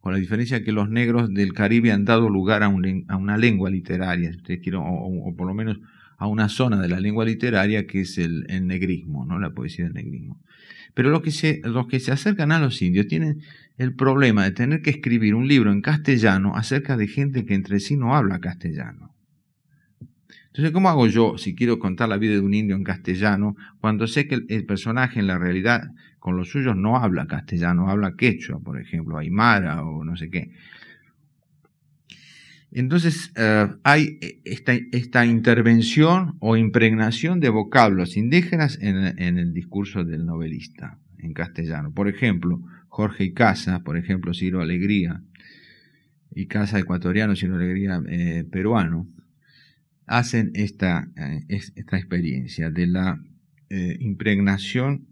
con 0.00 0.12
la 0.12 0.18
diferencia 0.18 0.64
que 0.64 0.72
los 0.72 0.90
negros 0.90 1.32
del 1.32 1.52
Caribe 1.52 1.92
han 1.92 2.04
dado 2.04 2.28
lugar 2.28 2.64
a, 2.64 2.68
una 2.68 3.36
lengua 3.38 3.70
literaria, 3.70 4.32
si 4.32 4.60
o 4.74 5.34
por 5.36 5.46
lo 5.46 5.54
menos 5.54 5.78
a 6.22 6.26
una 6.28 6.48
zona 6.48 6.80
de 6.80 6.88
la 6.88 7.00
lengua 7.00 7.24
literaria 7.24 7.86
que 7.86 8.02
es 8.02 8.16
el, 8.16 8.46
negrismo, 8.64 9.24
¿no? 9.26 9.40
la 9.40 9.50
poesía 9.50 9.86
del 9.86 9.94
negrismo. 9.94 10.40
Pero 10.94 11.20
que, 11.20 11.32
se, 11.32 11.60
los 11.64 11.88
que 11.88 11.98
se 11.98 12.12
acercan 12.12 12.52
a 12.52 12.60
los 12.60 12.80
indios 12.80 13.08
tienen 13.08 13.40
el 13.76 13.94
problema 13.94 14.44
de 14.44 14.52
tener 14.52 14.82
que 14.82 14.90
escribir 14.90 15.34
un 15.34 15.48
libro 15.48 15.72
en 15.72 15.82
castellano 15.82 16.54
acerca 16.54 16.96
de 16.96 17.08
gente 17.08 17.44
que 17.44 17.54
entre 17.54 17.80
sí 17.80 17.96
no 17.96 18.14
habla 18.14 18.38
castellano. 18.38 19.11
Entonces, 20.52 20.72
¿cómo 20.72 20.90
hago 20.90 21.06
yo 21.06 21.38
si 21.38 21.54
quiero 21.54 21.78
contar 21.78 22.10
la 22.10 22.18
vida 22.18 22.34
de 22.34 22.40
un 22.40 22.52
indio 22.52 22.76
en 22.76 22.84
castellano 22.84 23.56
cuando 23.80 24.06
sé 24.06 24.28
que 24.28 24.34
el, 24.34 24.66
personaje 24.66 25.18
en 25.18 25.26
la 25.26 25.38
realidad 25.38 25.92
con 26.18 26.36
los 26.36 26.50
suyos 26.50 26.76
no 26.76 26.98
habla 26.98 27.26
castellano, 27.26 27.88
habla 27.88 28.16
quechua, 28.16 28.60
por 28.60 28.78
ejemplo, 28.78 29.16
aymara 29.16 29.82
o 29.82 30.04
no 30.04 30.14
sé 30.14 30.28
qué? 30.28 30.50
Entonces 32.70 33.32
eh, 33.34 33.66
hay 33.82 34.18
eh, 34.20 34.40
esta, 34.44 35.24
intervención 35.24 36.36
o 36.40 36.58
impregnación 36.58 37.40
de 37.40 37.48
vocablos 37.48 38.18
indígenas 38.18 38.78
en, 38.82 39.18
el 39.18 39.54
discurso 39.54 40.04
del 40.04 40.26
novelista 40.26 40.98
en 41.16 41.32
castellano. 41.32 41.92
Por 41.92 42.08
ejemplo, 42.08 42.60
Jorge 42.88 43.24
y 43.24 43.32
Casa, 43.32 43.80
por 43.80 43.96
ejemplo, 43.96 44.34
Ciro 44.34 44.60
Alegría, 44.60 45.22
y 46.34 46.44
Casa 46.44 46.78
ecuatoriano, 46.78 47.36
Ciro 47.36 47.56
Alegría 47.56 48.02
eh, 48.06 48.44
peruano, 48.50 49.06
hacen 50.06 50.50
esta, 50.54 51.08
esta 51.48 51.96
experiencia 51.96 52.70
de 52.70 52.86
la 52.86 53.20
impregnación 54.00 55.06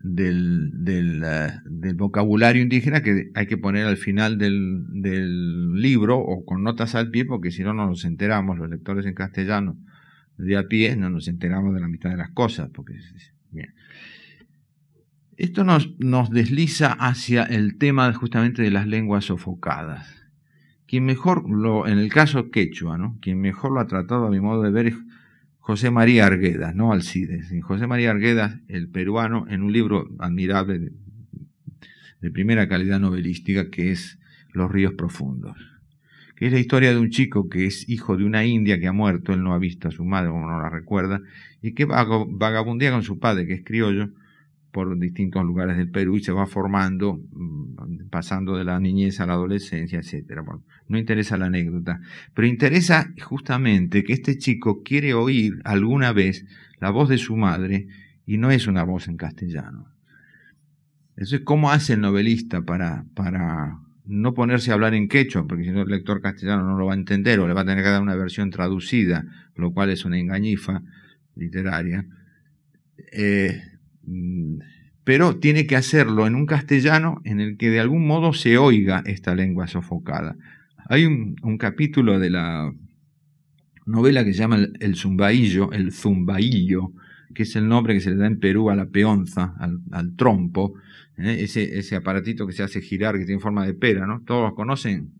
del, 0.00 0.72
eh, 0.86 1.52
del, 1.64 1.94
vocabulario 1.94 2.62
indígena 2.62 3.02
que 3.02 3.30
hay 3.34 3.46
que 3.46 3.56
poner 3.56 3.86
al 3.86 3.96
final 3.96 4.38
del, 4.38 4.84
del, 4.88 5.74
libro 5.74 6.18
o 6.18 6.44
con 6.44 6.62
notas 6.62 6.94
al 6.94 7.10
pie, 7.10 7.24
porque 7.24 7.50
si 7.50 7.62
no, 7.62 7.74
no 7.74 7.86
nos 7.86 8.04
enteramos, 8.04 8.58
los 8.58 8.70
lectores 8.70 9.06
en 9.06 9.14
castellano 9.14 9.76
de 10.38 10.56
a 10.56 10.68
pie, 10.68 10.96
no 10.96 11.10
nos 11.10 11.28
enteramos 11.28 11.74
de 11.74 11.80
la 11.80 11.88
mitad 11.88 12.10
de 12.10 12.16
las 12.16 12.30
cosas. 12.30 12.70
Porque. 12.72 12.94
Esto 15.36 15.64
nos, 15.64 15.98
nos 15.98 16.30
desliza 16.30 16.92
hacia 16.92 17.42
el 17.44 17.76
tema 17.78 18.12
justamente 18.14 18.62
de 18.62 18.70
las 18.70 18.86
lenguas 18.86 19.26
sofocadas. 19.26 20.25
Quien 20.86 21.04
mejor 21.04 21.48
lo, 21.50 21.86
en 21.86 21.98
el 21.98 22.12
caso 22.12 22.50
quechua, 22.50 22.96
¿no? 22.96 23.18
quien 23.20 23.40
mejor 23.40 23.72
lo 23.72 23.80
ha 23.80 23.86
tratado 23.86 24.26
a 24.26 24.30
mi 24.30 24.40
modo 24.40 24.62
de 24.62 24.70
ver 24.70 24.86
es 24.86 24.94
José 25.58 25.90
María 25.90 26.26
Arguedas, 26.26 26.76
no 26.76 26.92
Alcides. 26.92 27.52
José 27.62 27.88
María 27.88 28.12
Arguedas, 28.12 28.60
el 28.68 28.88
peruano, 28.88 29.46
en 29.48 29.62
un 29.62 29.72
libro 29.72 30.08
admirable 30.20 30.78
de, 30.78 32.30
primera 32.30 32.68
calidad 32.68 33.00
novelística 33.00 33.70
que 33.70 33.90
es 33.90 34.18
Los 34.52 34.70
ríos 34.70 34.94
profundos, 34.94 35.56
que 36.36 36.46
es 36.46 36.52
la 36.52 36.60
historia 36.60 36.90
de 36.90 36.98
un 36.98 37.10
chico 37.10 37.48
que 37.48 37.66
es 37.66 37.88
hijo 37.88 38.16
de 38.16 38.24
una 38.24 38.44
india 38.44 38.78
que 38.78 38.86
ha 38.86 38.92
muerto, 38.92 39.32
él 39.32 39.42
no 39.42 39.54
ha 39.54 39.58
visto 39.58 39.88
a 39.88 39.90
su 39.90 40.04
madre, 40.04 40.28
o 40.28 40.40
no 40.40 40.60
la 40.60 40.70
recuerda, 40.70 41.20
y 41.62 41.72
que 41.72 41.84
vagabundea 41.84 42.92
con 42.92 43.02
su 43.02 43.18
padre, 43.18 43.46
que 43.46 43.54
es 43.54 43.64
criollo, 43.64 44.10
por 44.72 44.98
distintos 44.98 45.44
lugares 45.44 45.76
del 45.76 45.90
Perú 45.90 46.16
y 46.16 46.22
se 46.22 46.32
va 46.32 46.46
formando, 46.46 47.14
mm, 47.14 48.08
pasando 48.10 48.56
de 48.56 48.64
la 48.64 48.78
niñez 48.78 49.20
a 49.20 49.26
la 49.26 49.32
adolescencia, 49.32 49.98
etc. 49.98 50.42
no 50.88 50.98
interesa 50.98 51.38
la 51.38 51.46
anécdota, 51.46 52.00
pero 52.34 52.46
interesa 52.46 53.12
justamente 53.22 54.04
que 54.04 54.12
este 54.12 54.36
chico 54.36 54.82
quiere 54.82 55.14
oír 55.14 55.60
alguna 55.64 56.12
vez 56.12 56.44
la 56.78 56.90
voz 56.90 57.08
de 57.08 57.18
su 57.18 57.36
madre 57.36 57.88
y 58.26 58.38
no 58.38 58.50
es 58.50 58.66
una 58.66 58.82
voz 58.82 59.08
en 59.08 59.16
castellano. 59.16 59.88
Eso 61.16 61.36
es 61.36 61.42
cómo 61.42 61.70
hace 61.70 61.94
el 61.94 62.02
novelista 62.02 62.60
para, 62.60 63.06
para 63.14 63.78
no 64.04 64.34
ponerse 64.34 64.70
a 64.70 64.74
hablar 64.74 64.94
en 64.94 65.08
quechua, 65.08 65.46
porque 65.46 65.64
si 65.64 65.70
no 65.70 65.82
el 65.82 65.88
lector 65.88 66.20
castellano 66.20 66.64
no 66.64 66.76
lo 66.76 66.86
va 66.86 66.92
a 66.92 66.96
entender 66.96 67.40
o 67.40 67.48
le 67.48 67.54
va 67.54 67.62
a 67.62 67.64
tener 67.64 67.82
que 67.82 67.90
dar 67.90 68.02
una 68.02 68.14
versión 68.14 68.50
traducida, 68.50 69.24
lo 69.54 69.72
cual 69.72 69.90
es 69.90 70.04
una 70.04 70.18
engañifa 70.18 70.82
literaria. 71.34 72.04
Eh, 73.12 73.62
pero 75.04 75.36
tiene 75.38 75.66
que 75.66 75.76
hacerlo 75.76 76.26
en 76.26 76.34
un 76.34 76.46
castellano 76.46 77.20
en 77.24 77.40
el 77.40 77.56
que 77.56 77.70
de 77.70 77.80
algún 77.80 78.06
modo 78.06 78.32
se 78.32 78.58
oiga 78.58 79.02
esta 79.06 79.34
lengua 79.34 79.68
sofocada. 79.68 80.36
Hay 80.88 81.04
un, 81.04 81.58
capítulo 81.58 82.18
de 82.18 82.30
la 82.30 82.72
novela 83.84 84.24
que 84.24 84.32
se 84.32 84.40
llama 84.40 84.58
El, 84.80 84.96
Zumbaillo, 84.96 85.72
el 85.72 85.92
Zumbaillo, 85.92 86.92
que 87.34 87.44
es 87.44 87.56
el 87.56 87.68
nombre 87.68 87.94
que 87.94 88.00
se 88.00 88.10
le 88.10 88.16
da 88.16 88.26
en 88.26 88.38
Perú 88.38 88.70
a 88.70 88.76
la 88.76 88.86
peonza, 88.86 89.54
al, 89.58 90.16
trompo, 90.16 90.74
¿eh? 91.16 91.38
ese, 91.40 91.78
ese 91.78 91.96
aparatito 91.96 92.46
que 92.46 92.52
se 92.52 92.62
hace 92.62 92.80
girar, 92.80 93.18
que 93.18 93.26
tiene 93.26 93.40
forma 93.40 93.66
de 93.66 93.74
pera, 93.74 94.06
¿no? 94.06 94.22
Todos 94.24 94.50
lo 94.50 94.54
conocen, 94.54 95.12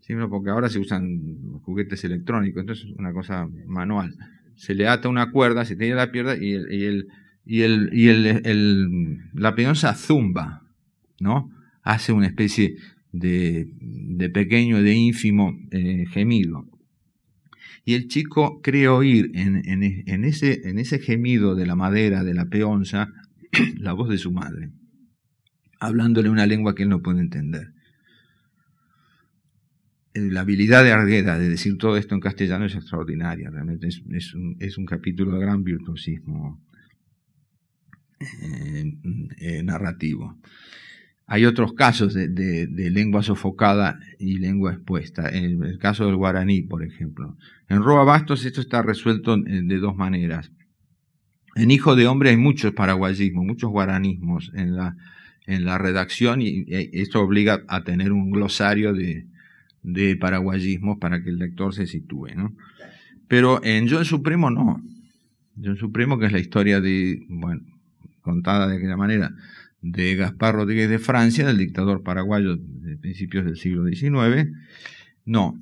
¿sí? 0.00 0.14
porque 0.28 0.50
ahora 0.50 0.68
se 0.68 0.78
usan 0.78 1.60
juguetes 1.62 2.02
electrónicos, 2.04 2.60
entonces 2.60 2.86
es 2.86 2.96
una 2.96 3.12
cosa 3.12 3.48
manual. 3.66 4.14
Se 4.56 4.74
le 4.74 4.88
ata 4.88 5.08
una 5.08 5.30
cuerda, 5.30 5.64
se 5.64 5.76
tiene 5.76 5.94
la 5.94 6.10
pierna 6.10 6.34
y 6.34 6.52
el 6.52 6.72
y, 6.72 6.84
el, 6.84 7.08
y 7.48 7.62
el, 7.62 9.18
la 9.32 9.54
peonza 9.54 9.94
zumba, 9.94 10.62
¿no? 11.18 11.50
Hace 11.82 12.12
una 12.12 12.26
especie 12.26 12.76
de, 13.10 13.66
de 13.80 14.28
pequeño, 14.28 14.82
de 14.82 14.92
ínfimo 14.92 15.58
eh, 15.70 16.04
gemido. 16.10 16.66
Y 17.86 17.94
el 17.94 18.08
chico 18.08 18.60
cree 18.60 18.88
oír 18.88 19.30
en, 19.32 19.62
en, 19.66 20.24
ese, 20.24 20.68
en 20.68 20.78
ese 20.78 20.98
gemido 20.98 21.54
de 21.54 21.64
la 21.64 21.74
madera, 21.74 22.22
de 22.22 22.34
la 22.34 22.44
peonza, 22.50 23.08
la 23.78 23.94
voz 23.94 24.10
de 24.10 24.18
su 24.18 24.30
madre, 24.30 24.70
hablándole 25.80 26.28
una 26.28 26.44
lengua 26.44 26.74
que 26.74 26.82
él 26.82 26.90
no 26.90 27.00
puede 27.00 27.20
entender. 27.20 27.72
Eh, 30.12 30.28
la 30.30 30.40
habilidad 30.40 30.84
de 30.84 30.92
Argueda 30.92 31.38
de 31.38 31.48
decir 31.48 31.78
todo 31.78 31.96
esto 31.96 32.14
en 32.14 32.20
castellano 32.20 32.66
es 32.66 32.74
extraordinaria, 32.74 33.48
realmente 33.48 33.88
es, 33.88 34.02
es 34.58 34.76
un 34.76 34.84
capítulo 34.84 35.32
de 35.32 35.40
gran 35.40 35.64
virtuosismo 35.64 36.62
eh, 38.20 38.92
eh, 39.38 39.62
narrativo. 39.62 40.36
hay 41.26 41.44
otros 41.44 41.74
casos 41.74 42.14
de, 42.14 42.90
lengua 42.90 43.22
sofocada 43.22 43.98
y 44.18 44.38
lengua 44.38 44.72
expuesta. 44.72 45.28
En 45.28 45.62
el 45.62 45.78
caso 45.78 46.06
del 46.06 46.16
guaraní, 46.16 46.62
por 46.62 46.82
ejemplo. 46.82 47.36
En 47.68 47.82
Roa 47.82 48.04
Bastos 48.04 48.44
esto 48.44 48.60
está 48.60 48.82
resuelto 48.82 49.36
de 49.36 49.78
dos 49.78 49.94
maneras. 49.94 50.50
En 51.54 51.70
Hijo 51.70 51.96
de 51.96 52.06
Hombre 52.06 52.30
hay 52.30 52.36
muchos 52.36 52.72
paraguayismos, 52.72 53.44
muchos 53.44 53.70
guaranismos 53.70 54.50
en 54.54 54.76
la, 54.76 54.96
en 55.46 55.64
la 55.64 55.76
redacción 55.76 56.40
y 56.40 56.64
esto 56.68 57.20
obliga 57.20 57.62
a 57.68 57.84
tener 57.84 58.12
un 58.12 58.30
glosario 58.30 58.94
de, 58.94 59.26
de 59.82 60.16
paraguayismos 60.16 60.98
para 60.98 61.22
que 61.22 61.30
el 61.30 61.38
lector 61.38 61.74
se 61.74 61.86
sitúe. 61.86 62.28
¿no? 62.34 62.54
Pero 63.26 63.62
en 63.64 63.86
Yo 63.86 63.98
en 63.98 64.04
Supremo 64.04 64.50
no. 64.50 64.82
Yo 65.56 65.72
en 65.72 65.76
Supremo, 65.76 66.18
que 66.18 66.26
es 66.26 66.32
la 66.32 66.38
historia 66.38 66.80
de, 66.80 67.24
bueno, 67.28 67.62
contada 68.28 68.68
de 68.68 68.76
aquella 68.76 68.98
manera, 68.98 69.32
de 69.80 70.16
Gaspar 70.16 70.54
Rodríguez 70.54 70.90
de 70.90 70.98
Francia, 70.98 71.46
del 71.46 71.56
dictador 71.56 72.02
paraguayo 72.02 72.56
de 72.56 72.96
principios 72.98 73.46
del 73.46 73.56
siglo 73.56 73.86
XIX, 73.86 74.50
no. 75.24 75.58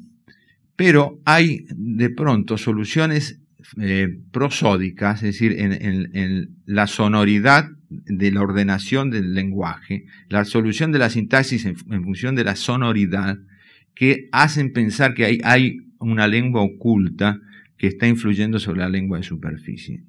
Pero 0.74 1.20
hay 1.24 1.66
de 1.70 2.10
pronto 2.10 2.58
soluciones 2.58 3.40
eh, 3.80 4.18
prosódicas, 4.32 5.22
es 5.22 5.34
decir, 5.34 5.54
en, 5.58 6.56
la 6.66 6.88
sonoridad 6.88 7.70
de 7.88 8.32
la 8.32 8.42
ordenación 8.42 9.10
del 9.10 9.32
lenguaje, 9.32 10.06
la 10.28 10.44
solución 10.44 10.90
de 10.90 10.98
la 10.98 11.08
sintaxis 11.08 11.64
en, 11.66 11.76
función 11.76 12.34
de 12.34 12.44
la 12.44 12.56
sonoridad, 12.56 13.38
que 13.94 14.28
hacen 14.32 14.72
pensar 14.72 15.14
que 15.14 15.24
hay, 15.24 15.38
hay 15.44 15.78
una 16.00 16.26
lengua 16.26 16.62
oculta 16.62 17.40
que 17.78 17.86
está 17.86 18.06
influyendo 18.08 18.58
sobre 18.58 18.80
la 18.80 18.88
lengua 18.88 19.18
de 19.18 19.24
superficie. 19.24 20.02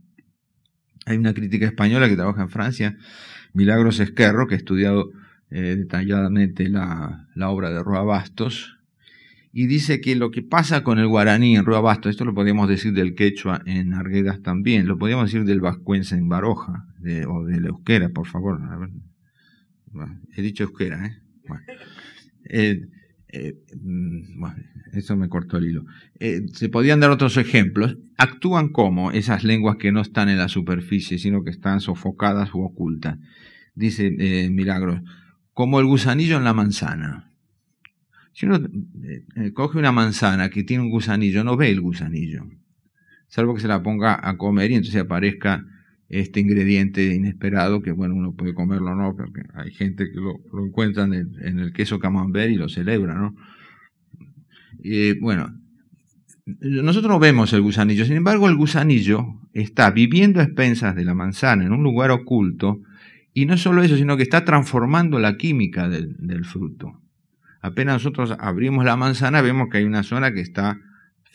Hay 1.08 1.18
una 1.18 1.34
crítica 1.34 1.66
española 1.66 2.10
que 2.10 2.16
trabaja 2.16 2.42
en 2.42 2.50
Francia, 2.50 2.98
Milagros 3.54 4.02
Esquerro, 4.02 4.46
que 4.46 4.56
ha 4.56 4.58
estudiado 4.58 5.12
eh, 5.50 5.76
detalladamente 5.78 6.68
la, 6.68 7.28
obra 7.48 7.70
de 7.70 7.82
Roa 7.82 8.04
Bastos, 8.04 8.78
y 9.54 9.68
dice 9.68 10.02
que 10.02 10.18
lo 10.18 10.32
que 10.32 10.44
pasa 10.44 10.84
con 10.84 11.00
el 11.00 11.08
guaraní 11.08 11.56
en 11.56 11.64
Roa 11.64 11.80
Bastos, 11.80 12.12
esto 12.12 12.26
lo 12.26 12.34
podríamos 12.34 12.68
decir 12.68 12.92
del 12.92 13.16
quechua 13.16 13.62
en 13.66 13.94
Arguedas 13.94 14.42
también, 14.42 14.86
lo 14.86 14.98
podríamos 14.98 15.32
decir 15.32 15.46
del 15.46 15.62
vascuense 15.62 16.16
en 16.16 16.28
Baroja, 16.28 16.86
o 17.30 17.46
del 17.46 17.66
euskera, 17.68 18.10
por 18.10 18.28
favor. 18.28 18.60
he 20.36 20.42
dicho 20.42 20.66
euskera, 20.66 21.06
¿eh? 21.06 21.22
eh 22.50 22.82
eh, 23.30 23.56
mm, 23.82 24.40
bueno, 24.40 24.56
eso 24.94 25.16
me 25.16 25.30
cortó 25.30 25.58
el 25.58 25.66
hilo. 25.66 25.86
Eh, 26.20 26.46
se 26.54 26.70
podían 26.70 27.00
dar 27.00 27.12
otros 27.12 27.38
ejemplos. 27.38 27.98
Actúan 28.18 28.70
como 28.70 29.12
esas 29.12 29.44
lenguas 29.44 29.78
que 29.78 29.92
no 29.92 30.02
están 30.02 30.30
en 30.30 30.38
la 30.38 30.48
superficie, 30.48 31.20
sino 31.20 31.44
que 31.44 31.50
están 31.50 31.82
sofocadas 31.82 32.54
u 32.54 32.62
ocultas. 32.62 33.18
Dice 33.76 34.16
eh, 34.18 34.50
Milagros, 34.50 35.02
como 35.54 35.80
el 35.80 35.86
gusanillo 35.86 36.38
en 36.38 36.44
la 36.44 36.54
manzana. 36.54 37.32
Si 38.34 38.46
uno 38.46 38.60
coge 39.56 39.80
una 39.80 39.92
manzana 39.92 40.50
que 40.50 40.64
tiene 40.64 40.84
un 40.84 40.92
gusanillo, 40.92 41.44
no 41.44 41.58
ve 41.58 41.72
el 41.72 41.82
gusanillo, 41.82 42.48
salvo 43.28 43.56
que 43.56 43.62
se 43.62 43.68
la 43.68 43.82
ponga 43.82 44.20
a 44.22 44.38
comer 44.38 44.70
y 44.70 44.76
entonces 44.76 45.02
aparezca 45.02 45.66
este 46.10 46.40
ingrediente 46.40 47.14
inesperado 47.14 47.82
que, 47.82 47.92
bueno, 47.92 48.16
uno 48.16 48.34
puede 48.34 48.54
comerlo 48.54 48.92
o 48.92 48.96
no, 48.96 49.16
porque 49.16 49.42
hay 49.54 49.72
gente 49.72 50.10
que 50.10 50.16
lo, 50.16 50.40
encuentra 50.66 51.04
en 51.04 51.60
el, 51.60 51.74
queso 51.74 52.00
camembert 52.00 52.50
y 52.52 52.56
lo 52.56 52.70
celebra, 52.70 53.16
¿no? 53.16 53.36
Bueno, 55.20 55.54
nosotros 56.62 57.12
no 57.12 57.20
vemos 57.20 57.52
el 57.52 57.62
gusanillo, 57.62 58.06
sin 58.06 58.16
embargo 58.16 58.48
el 58.48 58.56
gusanillo 58.56 59.26
está 59.54 59.92
viviendo 59.92 60.40
a 60.40 60.44
expensas 60.44 60.96
de 60.96 61.04
la 61.04 61.14
manzana 61.14 61.66
en 61.66 61.74
un 61.74 61.84
lugar 61.84 62.12
oculto 62.12 62.82
y 63.34 63.46
no 63.46 63.58
solo 63.58 63.84
eso, 63.84 63.98
sino 63.98 64.16
que 64.16 64.24
está 64.24 64.46
transformando 64.46 65.20
la 65.20 65.36
química 65.36 65.90
del, 65.90 66.16
del 66.20 66.46
fruto. 66.46 67.02
Apenas 67.60 67.96
nosotros 67.96 68.34
abrimos 68.40 68.86
la 68.86 68.96
manzana 68.96 69.42
vemos 69.42 69.68
que 69.70 69.80
hay 69.80 69.84
una 69.84 70.04
zona 70.04 70.32
que 70.32 70.40
está 70.40 70.80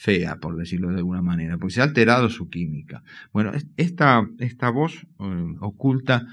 fea, 0.02 0.40
por 0.40 0.56
decirlo 0.56 0.90
de 0.90 0.96
alguna 0.96 1.22
manera, 1.22 1.58
porque 1.58 1.74
se 1.74 1.80
ha 1.80 1.84
alterado 1.84 2.28
su 2.28 2.50
química. 2.50 3.04
Bueno, 3.32 3.52
esta, 3.76 4.28
esta 4.40 4.68
voz 4.68 5.06
eh, 5.20 5.54
oculta 5.60 6.26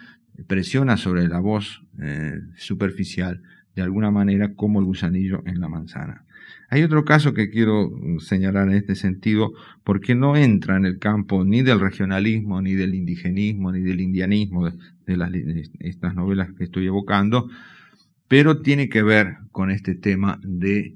presiona 0.47 0.97
sobre 0.97 1.27
la 1.27 1.39
voz 1.39 1.83
eh, 2.01 2.39
superficial 2.57 3.43
de 3.75 3.83
alguna 3.83 4.09
manera 4.09 4.55
como 4.55 4.79
el 4.79 4.85
gusanillo 4.85 5.43
en 5.45 5.59
la 5.59 5.69
manzana. 5.69 6.25
Hay 6.69 6.81
otro 6.81 7.05
caso 7.05 7.35
que 7.35 7.51
quiero 7.51 7.91
señalar 8.19 8.69
en 8.69 8.75
este 8.75 8.95
sentido, 8.95 9.53
porque 9.83 10.15
no 10.15 10.35
entra 10.35 10.75
en 10.75 10.85
el 10.85 10.97
campo 10.97 11.45
ni 11.45 11.61
del 11.61 11.79
regionalismo, 11.79 12.63
ni 12.63 12.73
del 12.73 12.95
indigenismo, 12.95 13.71
ni 13.71 13.81
del 13.81 14.01
indianismo 14.01 14.67
de, 15.05 15.17
las, 15.17 15.31
estas 15.79 16.15
novelas 16.15 16.49
que 16.57 16.63
estoy 16.63 16.87
evocando, 16.87 17.47
pero 18.27 18.61
tiene 18.61 18.89
que 18.89 19.03
ver 19.03 19.37
con 19.51 19.69
este 19.69 19.93
tema 19.93 20.39
de 20.43 20.95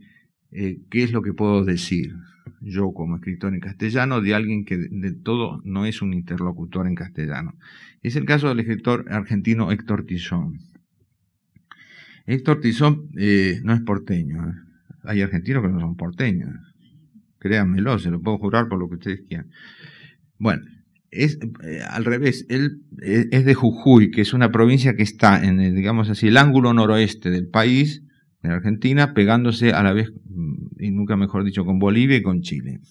eh, 0.55 0.79
qué 0.89 1.03
es 1.03 1.11
lo 1.11 1.21
que 1.21 1.33
puedo 1.33 1.63
decir, 1.63 2.15
yo 2.61 2.91
como 2.93 3.15
escritor 3.15 3.53
en 3.53 3.59
castellano 3.59 4.21
de 4.21 4.33
alguien 4.33 4.65
que 4.65 4.77
de 4.77 5.11
todo 5.11 5.61
no 5.63 5.85
es 5.85 6.01
un 6.01 6.13
interlocutor 6.13 6.87
en 6.87 6.95
castellano. 6.95 7.55
Es 8.01 8.15
el 8.15 8.25
caso 8.25 8.49
del 8.49 8.59
escritor 8.59 9.05
argentino 9.09 9.71
Héctor 9.71 10.05
Tizón. 10.05 10.59
Héctor 12.25 12.61
Tizón 12.61 13.09
eh, 13.17 13.59
no 13.63 13.73
es 13.73 13.81
porteño. 13.81 14.49
¿eh? 14.49 14.53
Hay 15.03 15.21
argentinos 15.21 15.63
que 15.63 15.69
no 15.69 15.79
son 15.79 15.95
porteños. 15.95 16.49
Créanmelo, 17.39 17.99
se 17.99 18.09
lo 18.09 18.21
puedo 18.21 18.37
jurar 18.37 18.67
por 18.69 18.79
lo 18.79 18.87
que 18.87 18.95
ustedes 18.95 19.21
quieran. 19.27 19.49
Bueno, 20.37 20.63
es 21.11 21.37
eh, 21.63 21.81
al 21.89 22.05
revés, 22.05 22.45
él 22.49 22.81
es 23.01 23.45
de 23.45 23.53
Jujuy, 23.53 24.11
que 24.11 24.21
es 24.21 24.33
una 24.33 24.51
provincia 24.51 24.95
que 24.95 25.03
está 25.03 25.43
en, 25.43 25.75
digamos 25.75 26.09
así, 26.09 26.27
el 26.27 26.37
ángulo 26.37 26.73
noroeste 26.73 27.29
del 27.29 27.47
país, 27.47 28.02
en 28.43 28.51
Argentina, 28.51 29.13
pegándose 29.13 29.71
a 29.71 29.81
la 29.83 29.93
vez, 29.93 30.11
y 30.77 30.91
nunca 30.91 31.15
mejor 31.15 31.45
dicho, 31.45 31.65
con 31.65 31.79
Bolivia 31.79 32.17
y 32.17 32.21
con 32.21 32.41
Chile. 32.41 32.81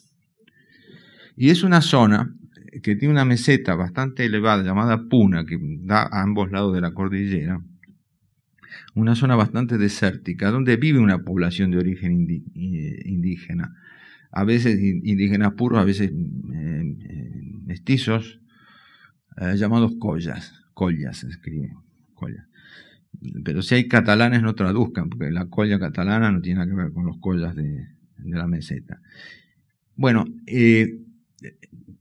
Y 1.36 1.50
es 1.50 1.62
una 1.62 1.82
zona 1.82 2.34
que 2.82 2.96
tiene 2.96 3.12
una 3.12 3.26
meseta 3.26 3.74
bastante 3.74 4.24
elevada 4.24 4.62
llamada 4.62 5.08
Puna, 5.08 5.44
que 5.44 5.58
da 5.60 6.02
a 6.02 6.22
ambos 6.22 6.50
lados 6.50 6.74
de 6.74 6.80
la 6.80 6.92
cordillera, 6.92 7.60
una 8.94 9.14
zona 9.14 9.36
bastante 9.36 9.76
desértica, 9.76 10.50
donde 10.50 10.76
vive 10.76 10.98
una 10.98 11.22
población 11.22 11.70
de 11.70 11.78
origen 11.78 12.26
eh, 12.30 13.02
indígena, 13.04 13.76
a 14.30 14.44
veces 14.44 14.80
indígenas 14.80 15.52
puros, 15.52 15.78
a 15.78 15.84
veces 15.84 16.10
eh, 16.10 16.96
eh, 16.98 17.42
mestizos, 17.66 18.40
llamados 19.56 19.92
collas, 19.98 20.54
collas 20.74 21.18
se 21.18 21.28
escribe, 21.28 21.74
collas 22.14 22.46
pero 23.44 23.62
si 23.62 23.74
hay 23.74 23.88
catalanes 23.88 24.42
no 24.42 24.54
traduzcan, 24.54 25.08
porque 25.08 25.30
la 25.30 25.46
colla 25.46 25.78
catalana 25.78 26.30
no 26.32 26.40
tiene 26.40 26.60
nada 26.60 26.70
que 26.70 26.76
ver 26.76 26.92
con 26.92 27.06
los 27.06 27.18
collas 27.18 27.54
de, 27.54 27.86
la 28.24 28.46
meseta. 28.46 29.00
Bueno, 29.96 30.24
eh, 30.46 30.98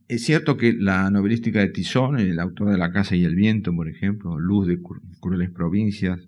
es 0.08 0.24
cierto 0.24 0.56
que 0.56 0.72
la 0.72 1.10
novelística 1.10 1.60
de 1.60 1.68
Tizón, 1.68 2.18
el 2.18 2.38
autor 2.38 2.70
de 2.70 2.78
La 2.78 2.92
Casa 2.92 3.16
y 3.16 3.24
el 3.24 3.34
Viento, 3.34 3.74
por 3.74 3.88
ejemplo, 3.88 4.38
Luz 4.38 4.66
de 4.66 4.78
Crueles 5.20 5.50
Provincias, 5.50 6.20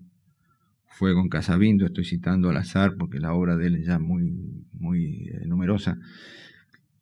Fuego 0.87 1.21
en 1.21 1.29
Casabindo, 1.29 1.85
estoy 1.85 2.05
citando 2.05 2.49
al 2.49 2.57
azar 2.57 2.95
porque 2.97 3.19
la 3.19 3.33
obra 3.33 3.57
de 3.57 3.67
él 3.67 3.75
es 3.75 3.87
ya 3.87 3.99
muy, 3.99 4.65
muy 4.73 5.29
eh, 5.29 5.45
numerosa. 5.45 5.97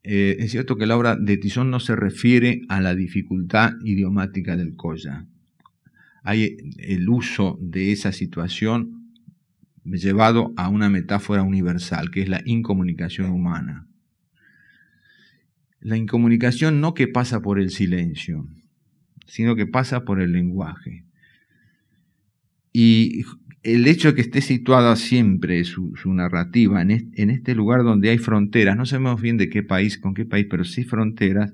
Eh, 0.02 0.36
es 0.40 0.50
cierto 0.50 0.76
que 0.76 0.86
la 0.86 0.96
obra 0.96 1.16
de 1.16 1.36
Tizón 1.38 1.70
no 1.70 1.80
se 1.80 1.96
refiere 1.96 2.62
a 2.68 2.80
la 2.80 2.94
dificultad 2.94 3.72
idiomática 3.84 4.56
del 4.56 4.76
colla, 4.76 5.26
hay 6.24 6.56
el 6.78 7.08
uso 7.10 7.58
de 7.60 7.92
esa 7.92 8.10
situación 8.10 9.12
llevado 9.84 10.54
a 10.56 10.70
una 10.70 10.88
metáfora 10.88 11.42
universal, 11.42 12.10
que 12.10 12.22
es 12.22 12.30
la 12.30 12.40
incomunicación 12.46 13.30
humana. 13.30 13.86
La 15.80 15.98
incomunicación 15.98 16.80
no 16.80 16.94
que 16.94 17.08
pasa 17.08 17.42
por 17.42 17.60
el 17.60 17.68
silencio, 17.68 18.48
sino 19.26 19.54
que 19.54 19.66
pasa 19.66 20.06
por 20.06 20.22
el 20.22 20.32
lenguaje. 20.32 21.04
Y 22.72 23.24
el 23.62 23.86
hecho 23.86 24.08
de 24.08 24.14
que 24.14 24.22
esté 24.22 24.40
situada 24.40 24.96
siempre 24.96 25.62
su, 25.64 25.92
narrativa 26.06 26.80
en 26.80 26.90
este, 26.90 27.54
lugar 27.54 27.82
donde 27.82 28.08
hay 28.08 28.18
fronteras, 28.18 28.78
no 28.78 28.86
sabemos 28.86 29.20
bien 29.20 29.36
de 29.36 29.50
qué 29.50 29.62
país, 29.62 29.98
con 29.98 30.14
qué 30.14 30.24
país, 30.24 30.46
pero 30.48 30.64
sí 30.64 30.84
fronteras, 30.84 31.52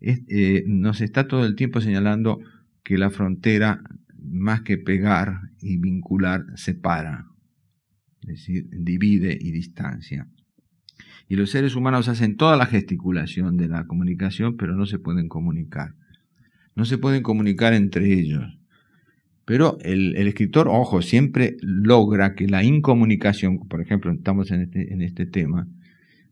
eh, 0.00 0.64
nos 0.66 1.02
está 1.02 1.28
todo 1.28 1.44
el 1.44 1.54
tiempo 1.54 1.82
señalando 1.82 2.40
que 2.90 2.98
la 2.98 3.10
frontera, 3.10 3.84
más 4.20 4.62
que 4.62 4.76
pegar 4.76 5.42
y 5.60 5.76
vincular, 5.76 6.44
separa, 6.56 7.28
es 8.22 8.28
decir, 8.30 8.66
divide 8.68 9.38
y 9.40 9.52
distancia. 9.52 10.26
Y 11.28 11.36
los 11.36 11.52
seres 11.52 11.76
humanos 11.76 12.08
hacen 12.08 12.36
toda 12.36 12.56
la 12.56 12.66
gesticulación 12.66 13.56
de 13.56 13.68
la 13.68 13.86
comunicación, 13.86 14.56
pero 14.56 14.74
no 14.74 14.86
se 14.86 14.98
pueden 14.98 15.28
comunicar. 15.28 15.94
No 16.74 16.84
se 16.84 16.98
pueden 16.98 17.22
comunicar 17.22 17.74
entre 17.74 18.12
ellos. 18.12 18.58
Pero 19.44 19.78
el, 19.82 20.16
escritor, 20.16 20.66
ojo, 20.66 21.00
siempre 21.00 21.58
logra 21.60 22.34
que 22.34 22.48
la 22.48 22.64
incomunicación, 22.64 23.68
por 23.68 23.80
ejemplo, 23.80 24.10
estamos 24.10 24.50
en 24.50 24.62
este, 24.62 24.92
en 24.92 25.00
este 25.00 25.26
tema, 25.26 25.68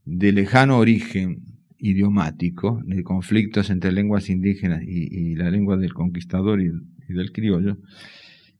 de 0.04 0.32
lejano 0.32 0.78
origen 0.78 1.57
idiomático, 1.78 2.82
de 2.84 3.02
conflictos 3.02 3.70
entre 3.70 3.92
lenguas 3.92 4.28
indígenas 4.30 4.82
y, 4.82 5.34
la 5.36 5.50
lengua 5.50 5.76
del 5.76 5.94
conquistador 5.94 6.60
y, 6.60 6.70
del 7.08 7.32
criollo, 7.32 7.78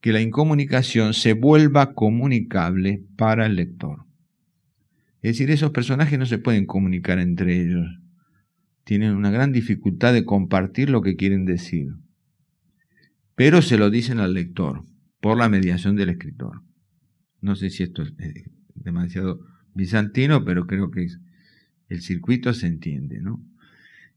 que 0.01 0.13
la 0.13 0.21
incomunicación 0.21 1.15
se 1.15 1.33
vuelva 1.33 1.95
comunicable 1.95 3.03
para 3.17 3.47
el 3.47 3.57
lector. 3.57 4.05
Es 5.23 5.33
decir, 5.33 5.51
esos 5.51 5.73
personajes 5.73 6.19
no 6.19 6.27
se 6.27 6.39
pueden 6.39 6.67
comunicar 6.67 7.19
entre 7.19 7.61
ellos. 7.61 7.87
Tienen 8.85 9.15
una 9.15 9.31
gran 9.31 9.53
dificultad 9.53 10.13
de 10.13 10.25
compartir 10.25 10.89
lo 10.89 11.03
que 11.03 11.17
quieren 11.17 11.45
decir. 11.45 11.89
Pero 13.35 13.61
se 13.61 13.77
lo 13.77 13.91
dicen 13.91 14.21
al 14.21 14.35
lector 14.35 14.85
por 15.21 15.37
la 15.37 15.49
mediación 15.49 15.97
del 15.97 16.11
escritor. 16.11 16.63
No 17.41 17.57
sé 17.57 17.71
si 17.71 17.83
esto 17.83 18.03
es 18.03 18.15
demasiado 18.75 19.41
bizantino, 19.75 20.45
pero 20.45 20.67
creo 20.67 20.91
que 20.91 21.09
el 21.89 22.03
circuito 22.03 22.53
se 22.53 22.67
entiende, 22.67 23.21
¿no? 23.21 23.41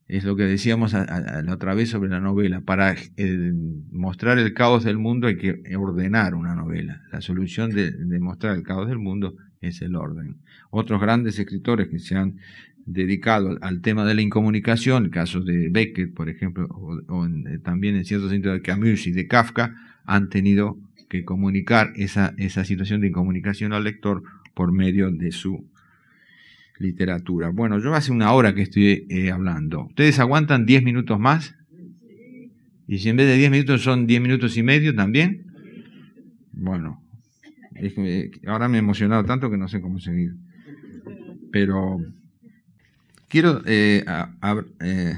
Es 0.07 0.26
lo 0.26 0.36
que 0.36 0.43
decíamos 0.43 0.91
la 0.91 1.53
otra 1.53 1.74
vez 1.74 1.89
sobre 1.89 2.09
la 2.09 2.19
novela. 2.19 2.59
Para 2.59 2.93
eh, 3.15 3.53
mostrar 3.91 4.39
el 4.39 4.53
caos 4.53 4.84
del 4.84 4.97
mundo 4.97 5.28
hay 5.28 5.38
que 5.38 5.63
ordenar 5.78 6.36
una 6.36 6.53
novela. 6.53 7.01
La 7.13 7.22
solución 7.22 7.69
de, 7.72 7.93
mostrar 8.19 8.57
el 8.57 8.63
caos 8.63 8.89
del 8.89 8.99
mundo 8.99 9.38
es 9.61 9.82
el 9.82 9.95
orden. 9.95 10.36
Otros 10.69 10.99
grandes 10.99 11.39
escritores 11.39 11.88
que 11.88 11.99
se 11.99 12.17
han 12.17 12.39
dedicado 12.86 13.57
al 13.61 13.80
tema 13.80 14.03
de 14.03 14.15
la 14.15 14.22
incomunicación, 14.22 15.05
el 15.05 15.11
caso 15.11 15.39
de 15.39 15.69
Beckett, 15.69 16.13
por 16.13 16.28
ejemplo, 16.28 16.67
o, 16.67 17.26
eh, 17.26 17.59
también 17.63 17.95
en 17.95 18.03
cierto 18.03 18.28
sentido 18.28 18.53
de 18.53 18.61
Camus 18.61 19.07
y 19.07 19.13
de 19.13 19.28
Kafka, 19.28 19.76
han 20.03 20.28
tenido 20.28 20.78
que 21.07 21.24
comunicar 21.24 21.93
esa, 21.95 22.34
esa 22.38 22.65
situación 22.65 22.99
de 22.99 23.07
incomunicación 23.07 23.72
al 23.72 23.86
lector 23.86 24.24
por 24.55 24.74
medio 24.74 25.09
de 25.09 25.32
su 25.32 25.72
literatura. 26.82 27.49
Bueno, 27.49 27.79
yo 27.79 27.93
hace 27.93 28.11
una 28.11 28.34
hora 28.34 28.53
que 28.53 28.63
estoy 28.63 29.05
eh, 29.09 29.32
hablando. 29.32 29.86
¿Ustedes 29.86 30.19
aguantan 30.19 30.65
10 30.65 30.84
minutos 30.84 31.19
más? 31.19 31.55
¿Y 32.88 32.99
si 32.99 33.09
en 33.09 33.15
vez 33.15 33.27
de 33.27 33.38
10 33.38 33.51
minutos 33.51 33.84
son 33.84 34.07
10 34.07 34.21
minutos 34.21 34.57
y 34.57 34.63
medio 34.63 34.93
también? 34.93 35.45
Bueno, 36.51 37.01
ahora 38.47 38.67
me 38.67 38.77
he 38.77 38.79
emocionado 38.79 39.23
tanto 39.23 39.49
que 39.49 39.57
no 39.57 39.67
sé 39.67 39.79
cómo 39.79 39.99
seguir. 39.99 40.36
Pero 41.51 41.99
quiero... 43.27 43.61
Eh, 43.65 44.03
eh, 44.82 45.13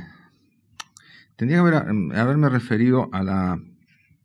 tendría 1.36 1.64
que 1.64 2.18
haberme 2.18 2.50
referido 2.50 3.10
a 3.12 3.24
la, 3.24 3.60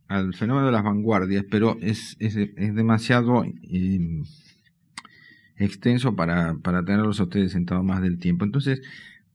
al 0.08 0.34
fenómeno 0.34 0.66
de 0.66 0.72
las 0.72 0.84
vanguardias, 0.84 1.44
pero 1.50 1.78
es, 1.80 2.16
es, 2.18 2.36
es 2.36 2.74
demasiado 2.74 3.44
extenso 5.58 6.14
para, 6.16 6.54
para 6.56 6.84
tenerlos 6.84 7.20
a 7.20 7.24
ustedes 7.24 7.52
sentados 7.52 7.84
más 7.84 8.00
del 8.00 8.18
tiempo. 8.18 8.44
Entonces, 8.44 8.80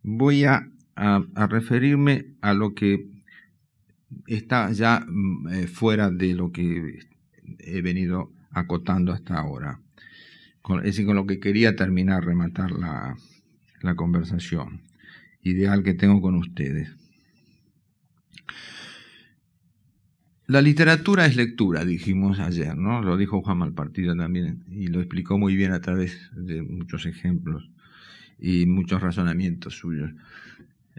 voy 0.02 0.46
a, 0.46 0.68
a, 0.96 1.48
referirme 1.48 2.28
a 2.42 2.54
lo 2.54 2.74
que 2.74 3.08
está 4.28 4.72
ya 4.72 5.06
mm, 5.08 5.48
eh, 5.50 5.68
fuera 5.68 6.10
de 6.10 6.34
lo 6.34 6.52
que 6.52 7.00
he 7.60 7.82
venido 7.82 8.32
acotando 8.52 9.12
hasta 9.12 9.38
ahora. 9.38 9.80
Con, 10.62 10.80
es 10.80 10.86
decir, 10.86 11.06
con 11.06 11.16
lo 11.16 11.26
que 11.26 11.40
quería 11.40 11.76
terminar, 11.76 12.26
rematar 12.26 12.72
la, 12.72 13.18
la 13.82 13.96
conversación 13.96 14.82
ideal 15.42 15.84
que 15.84 15.94
tengo 15.94 16.22
con 16.22 16.36
ustedes. 16.36 16.90
La 20.54 20.62
literatura 20.62 21.26
es 21.26 21.36
lectura, 21.36 21.84
dijimos 21.84 22.39
ayer, 22.39 22.78
¿no? 22.78 23.01
Lo 23.01 23.18
dijo 23.18 23.41
Juan 23.41 23.58
Malpartido 23.58 24.16
también 24.16 24.64
y 24.70 24.86
lo 24.86 24.99
explicó 24.99 25.39
muy 25.39 25.56
bien 25.56 25.72
a 25.72 25.82
través 25.82 26.30
de 26.36 26.62
muchos 26.62 27.08
ejemplos 27.08 27.72
y 28.39 28.68
muchos 28.68 29.01
razonamientos 29.01 29.76
suyos. 29.76 30.12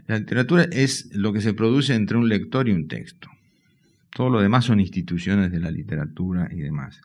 La 0.07 0.19
literatura 0.19 0.67
es 0.73 1.07
lo 1.13 1.31
que 1.31 1.39
se 1.39 1.53
produce 1.53 1.95
entre 1.95 2.17
un 2.17 2.27
lector 2.27 2.67
y 2.67 2.73
un 2.73 2.89
texto. 2.89 3.29
Todo 4.13 4.29
lo 4.29 4.41
demás 4.41 4.65
son 4.65 4.81
instituciones 4.81 5.53
de 5.53 5.61
la 5.61 5.71
literatura 5.71 6.49
y 6.51 6.57
demás. 6.57 6.99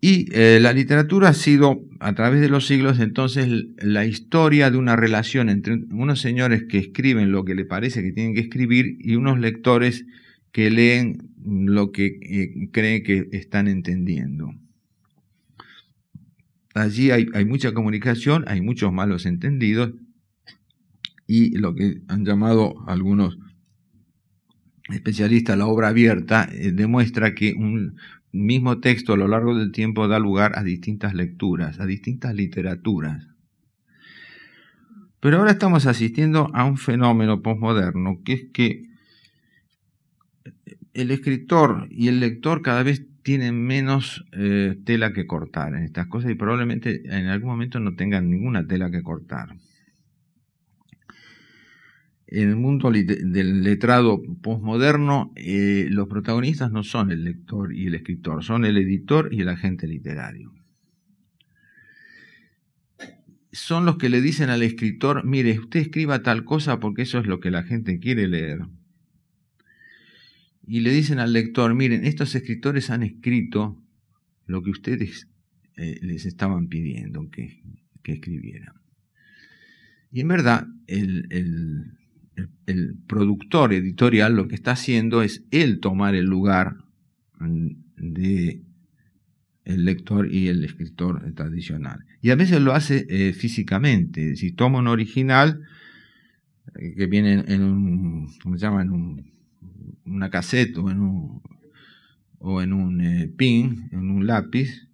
Y 0.00 0.28
eh, 0.30 0.60
la 0.62 0.72
literatura 0.72 1.30
ha 1.30 1.34
sido, 1.34 1.80
a 1.98 2.12
través 2.12 2.40
de 2.40 2.48
los 2.48 2.68
siglos, 2.68 3.00
entonces 3.00 3.48
la 3.78 4.04
historia 4.06 4.70
de 4.70 4.76
una 4.76 4.94
relación 4.94 5.48
entre 5.48 5.82
unos 5.90 6.20
señores 6.20 6.62
que 6.68 6.78
escriben 6.78 7.32
lo 7.32 7.44
que 7.44 7.56
le 7.56 7.64
parece 7.64 8.04
que 8.04 8.12
tienen 8.12 8.34
que 8.34 8.40
escribir 8.42 8.98
y 9.00 9.16
unos 9.16 9.40
lectores 9.40 10.04
que 10.52 10.70
leen 10.70 11.30
lo 11.44 11.90
que 11.90 12.06
eh, 12.06 12.68
creen 12.70 13.02
que 13.02 13.28
están 13.32 13.66
entendiendo. 13.68 14.54
Allí 16.74 17.10
hay, 17.10 17.44
mucha 17.44 17.72
comunicación, 17.72 18.44
hay 18.46 18.62
muchos 18.62 18.92
malos 18.92 19.26
entendidos 19.26 19.92
y 21.26 21.58
lo 21.58 21.74
que 21.74 22.02
han 22.08 22.24
llamado 22.24 22.74
algunos 22.86 23.38
especialistas 24.90 25.58
la 25.58 25.66
obra 25.66 25.88
abierta 25.88 26.48
eh, 26.50 26.72
demuestra 26.72 27.34
que 27.34 27.54
un 27.54 27.96
mismo 28.32 28.80
texto 28.80 29.12
a 29.12 29.16
lo 29.16 29.28
largo 29.28 29.56
del 29.56 29.72
tiempo 29.72 30.08
da 30.08 30.18
lugar 30.18 30.58
a 30.58 30.62
distintas 30.62 31.14
lecturas, 31.14 31.78
a 31.78 31.86
distintas 31.86 32.34
literaturas. 32.34 33.28
Pero 35.20 35.38
ahora 35.38 35.52
estamos 35.52 35.86
asistiendo 35.86 36.50
a 36.54 36.64
un 36.64 36.78
fenómeno 36.78 37.42
posmoderno, 37.42 38.22
que 38.24 38.32
es 38.32 38.44
que 38.52 38.91
el 40.94 41.10
escritor 41.10 41.88
y 41.90 42.08
el 42.08 42.20
lector 42.20 42.62
cada 42.62 42.82
vez 42.82 43.06
tienen 43.22 43.64
menos 43.64 44.24
eh, 44.32 44.76
tela 44.84 45.12
que 45.12 45.26
cortar 45.26 45.74
en 45.74 45.84
estas 45.84 46.08
cosas 46.08 46.30
y 46.30 46.34
probablemente 46.34 47.02
en 47.04 47.26
algún 47.26 47.50
momento 47.50 47.80
no 47.80 47.94
tengan 47.94 48.30
ninguna 48.30 48.66
tela 48.66 48.90
que 48.90 49.02
cortar. 49.02 49.56
En 52.26 52.48
el 52.48 52.56
mundo 52.56 52.90
del 52.90 53.62
letrado 53.62 54.22
postmoderno, 54.42 55.32
eh, 55.36 55.86
los 55.90 56.08
protagonistas 56.08 56.72
no 56.72 56.82
son 56.82 57.12
el 57.12 57.24
lector 57.24 57.74
y 57.74 57.88
el 57.88 57.94
escritor, 57.94 58.42
son 58.42 58.64
el 58.64 58.78
editor 58.78 59.28
y 59.32 59.42
el 59.42 59.50
agente 59.50 59.86
literario. 59.86 60.52
Son 63.52 63.84
los 63.84 63.98
que 63.98 64.08
le 64.08 64.22
dicen 64.22 64.48
al 64.48 64.62
escritor, 64.62 65.26
mire, 65.26 65.58
usted 65.58 65.80
escriba 65.80 66.22
tal 66.22 66.44
cosa 66.44 66.80
porque 66.80 67.02
eso 67.02 67.18
es 67.18 67.26
lo 67.26 67.38
que 67.38 67.50
la 67.50 67.64
gente 67.64 67.98
quiere 68.00 68.26
leer 68.26 68.62
y 70.72 70.80
le 70.80 70.90
dicen 70.90 71.18
al 71.18 71.34
lector, 71.34 71.74
miren, 71.74 72.06
estos 72.06 72.34
escritores 72.34 72.88
han 72.88 73.02
escrito 73.02 73.78
lo 74.46 74.62
que 74.62 74.70
ustedes 74.70 75.28
eh, 75.76 75.98
les 76.00 76.24
estaban 76.24 76.68
pidiendo 76.68 77.28
que, 77.28 77.60
escribieran. 78.02 78.72
Y 80.10 80.22
en 80.22 80.28
verdad, 80.28 80.66
el, 80.86 81.26
el, 82.64 82.96
productor 83.06 83.74
editorial 83.74 84.34
lo 84.34 84.48
que 84.48 84.54
está 84.54 84.70
haciendo 84.70 85.20
es 85.20 85.44
él 85.50 85.78
tomar 85.78 86.14
el 86.14 86.24
lugar 86.24 86.78
de 87.98 88.62
el 89.66 89.84
lector 89.84 90.32
y 90.32 90.48
el 90.48 90.64
escritor 90.64 91.34
tradicional. 91.34 92.06
Y 92.22 92.30
a 92.30 92.34
veces 92.34 92.62
lo 92.62 92.72
hace 92.72 93.06
eh, 93.10 93.34
físicamente. 93.34 94.36
Si 94.36 94.52
toma 94.52 94.78
un 94.78 94.88
original 94.88 95.60
eh, 96.76 96.94
que 96.96 97.04
viene 97.08 97.44
en 97.46 97.62
un, 97.62 98.32
¿cómo 98.42 98.56
se 98.56 98.62
llama? 98.62 98.80
En 98.80 98.90
un 98.90 99.32
una 100.06 100.30
cassette 100.30 100.76
o 100.78 100.90
en 100.90 101.00
un, 101.00 101.42
o 102.38 102.62
en 102.62 102.72
un 102.72 103.00
eh, 103.00 103.28
pin, 103.28 103.88
en 103.92 104.10
un 104.10 104.26
lápiz, 104.26 104.88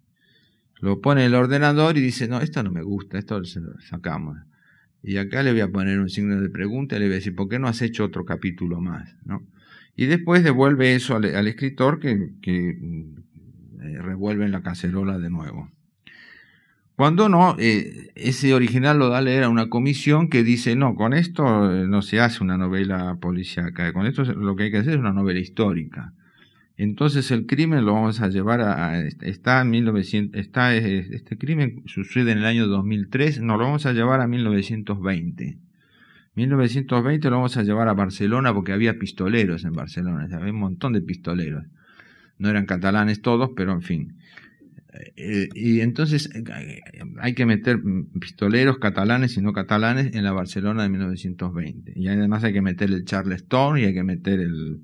lo 0.79 1.01
pone 1.01 1.21
en 1.21 1.27
el 1.27 1.35
ordenador 1.35 1.97
y 1.97 2.01
dice, 2.01 2.27
no, 2.27 2.39
esto 2.39 2.63
no 2.63 2.71
me 2.71 2.83
gusta, 2.83 3.17
esto 3.17 3.39
lo 3.39 3.45
sacamos. 3.79 4.37
Y 5.01 5.17
acá 5.17 5.43
le 5.43 5.51
voy 5.51 5.61
a 5.61 5.71
poner 5.71 5.99
un 5.99 6.09
signo 6.09 6.39
de 6.39 6.49
pregunta 6.49 6.95
y 6.95 6.99
le 6.99 7.05
voy 7.05 7.13
a 7.13 7.15
decir, 7.15 7.35
¿por 7.35 7.49
qué 7.49 7.59
no 7.59 7.67
has 7.67 7.81
hecho 7.81 8.05
otro 8.05 8.25
capítulo 8.25 8.81
más? 8.81 9.15
¿no? 9.25 9.45
Y 9.95 10.05
después 10.05 10.43
devuelve 10.43 10.95
eso 10.95 11.15
al, 11.15 11.47
escritor 11.47 11.99
que, 11.99 12.31
que 12.41 12.69
eh, 12.69 13.97
revuelve 14.01 14.45
en 14.45 14.51
la 14.51 14.61
cacerola 14.61 15.17
de 15.17 15.29
nuevo. 15.29 15.69
Cuando 16.99 17.29
no, 17.29 17.55
eh, 17.57 18.11
ese 18.15 18.53
original 18.53 18.99
lo 18.99 19.07
da 19.07 19.19
a 19.19 19.21
leer 19.21 19.43
a 19.43 19.49
una 19.49 19.69
comisión 19.69 20.27
que 20.27 20.43
dice, 20.43 20.75
no, 20.75 20.95
con 20.95 21.13
esto 21.13 21.73
eh, 21.73 21.87
no 21.87 22.01
se 22.01 22.19
hace 22.19 22.43
una 22.43 22.57
novela 22.57 23.15
policíaca, 23.21 23.93
con 23.93 24.05
esto 24.05 24.25
lo 24.25 24.57
que 24.57 24.63
hay 24.63 24.71
que 24.71 24.79
hacer 24.79 24.95
es 24.95 24.99
una 24.99 25.13
novela 25.13 25.39
histórica. 25.39 26.11
Entonces 26.75 27.31
el 27.31 27.45
crimen 27.45 27.85
lo 27.85 27.93
vamos 27.93 28.19
a 28.19 28.27
llevar 28.27 28.59
a, 28.59 28.99
está 29.21 29.61
en 29.61 29.69
1900, 29.69 30.41
está 30.41 30.75
este 30.75 31.37
crimen 31.37 31.83
sucede 31.85 32.33
en 32.33 32.39
el 32.39 32.45
año 32.45 32.67
2003, 32.67 33.39
no 33.39 33.55
lo 33.55 33.63
vamos 33.63 33.85
a 33.85 33.93
llevar 33.93 34.19
a 34.19 34.27
1920. 34.27 35.57
1920 36.35 37.29
lo 37.29 37.35
vamos 37.37 37.55
a 37.55 37.63
llevar 37.63 37.87
a 37.87 37.93
Barcelona 37.93 38.53
porque 38.53 38.73
había 38.73 38.99
pistoleros 38.99 39.63
en 39.63 39.71
Barcelona, 39.71 40.27
había 40.35 40.51
un 40.51 40.59
montón 40.59 40.91
de 40.91 40.99
pistoleros. 40.99 41.63
No 42.37 42.49
eran 42.49 42.65
catalanes 42.65 43.21
todos, 43.21 43.51
pero 43.55 43.71
en 43.71 43.83
fin. 43.83 44.17
Eh, 45.15 45.49
y 45.53 45.79
entonces 45.79 46.29
eh, 46.35 46.43
hay 47.19 47.33
que 47.33 47.45
meter 47.45 47.79
pistoleros 48.19 48.79
catalanes 48.79 49.37
y 49.37 49.41
no 49.41 49.53
catalanes 49.53 50.13
en 50.13 50.23
la 50.23 50.31
Barcelona 50.31 50.83
de 50.83 50.89
1920. 50.89 51.93
Y 51.95 52.07
además 52.07 52.43
hay 52.43 52.53
que 52.53 52.61
meter 52.61 52.89
el 52.91 53.05
Charleston 53.05 53.77
y 53.77 53.83
hay 53.83 53.93
que 53.93 54.03
meter 54.03 54.39
el, 54.39 54.81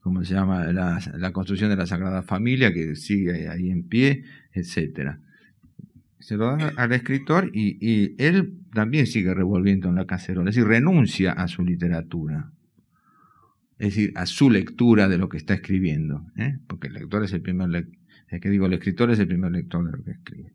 ¿cómo 0.00 0.24
se 0.24 0.34
llama? 0.34 0.64
La, 0.72 1.32
construcción 1.32 1.70
de 1.70 1.76
la 1.76 1.86
Sagrada 1.86 2.22
Familia 2.22 2.72
que 2.72 2.96
sigue 2.96 3.48
ahí 3.48 3.70
en 3.70 3.84
pie, 3.84 4.24
etcétera. 4.52 5.20
Se 6.18 6.36
lo 6.36 6.56
da 6.56 6.72
al 6.76 6.92
escritor 6.92 7.50
y, 7.54 7.78
y 7.80 8.16
él 8.18 8.54
también 8.74 9.06
sigue 9.06 9.32
revolviendo 9.34 9.88
en 9.88 9.94
la 9.94 10.06
cacerola, 10.06 10.50
es 10.50 10.56
decir, 10.56 10.68
renuncia 10.68 11.32
a 11.32 11.46
su 11.46 11.64
literatura. 11.64 12.50
es 13.78 13.94
decir, 13.94 14.12
a 14.16 14.26
su 14.26 14.50
lectura 14.50 15.08
de 15.08 15.16
lo 15.16 15.28
que 15.28 15.36
está 15.36 15.54
escribiendo, 15.54 16.26
¿eh? 16.36 16.58
porque 16.66 16.88
el 16.88 16.94
lector 16.94 17.22
es 17.22 17.32
el 17.32 17.40
primer 17.40 17.86
es 18.30 18.40
que 18.40 18.50
digo, 18.50 18.66
el 18.66 18.74
escritor 18.74 19.10
es 19.10 19.18
el 19.18 19.28
primer 19.28 19.52
lector 19.52 19.84
de 19.84 19.96
lo 19.96 20.04
que 20.04 20.10
escribe. 20.12 20.52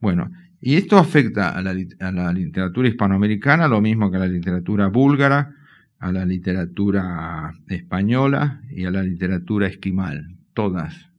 Bueno, 0.00 0.30
y 0.60 0.76
esto 0.76 0.98
afecta 0.98 1.50
a 1.50 1.62
la, 1.62 1.74
a 2.00 2.12
la 2.12 2.32
literatura 2.32 2.88
hispanoamericana, 2.88 3.68
lo 3.68 3.80
mismo 3.80 4.10
que 4.10 4.16
a 4.16 4.20
la 4.20 4.26
literatura 4.26 4.88
búlgara, 4.88 5.54
a 5.98 6.12
la 6.12 6.24
literatura 6.24 7.54
española 7.68 8.60
y 8.70 8.84
a 8.84 8.90
la 8.90 9.02
literatura 9.02 9.66
esquimal. 9.66 10.36
Todas 10.54 11.10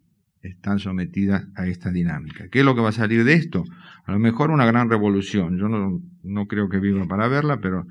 están 0.41 0.80
sometidas 0.80 1.48
a 1.56 1.68
esta 1.68 1.91
dinámica. 1.91 2.48
¿Qué 2.50 2.60
es 2.60 2.66
lo 2.66 2.76
que 2.76 2.82
va 2.82 2.89
a 2.89 2.93
salir 2.93 3.24
de 3.24 3.34
esto? 3.34 3.64
A 4.06 4.12
lo 4.12 4.20
mejor 4.20 4.52
una 4.52 4.66
gran 4.66 4.89
revolución. 4.89 5.58
Yo 5.58 5.68
no, 5.68 6.02
no 6.24 6.48
creo 6.48 6.70
que 6.70 6.80
viva 6.80 7.06
para 7.08 7.28
verla, 7.28 7.60
pero 7.60 7.88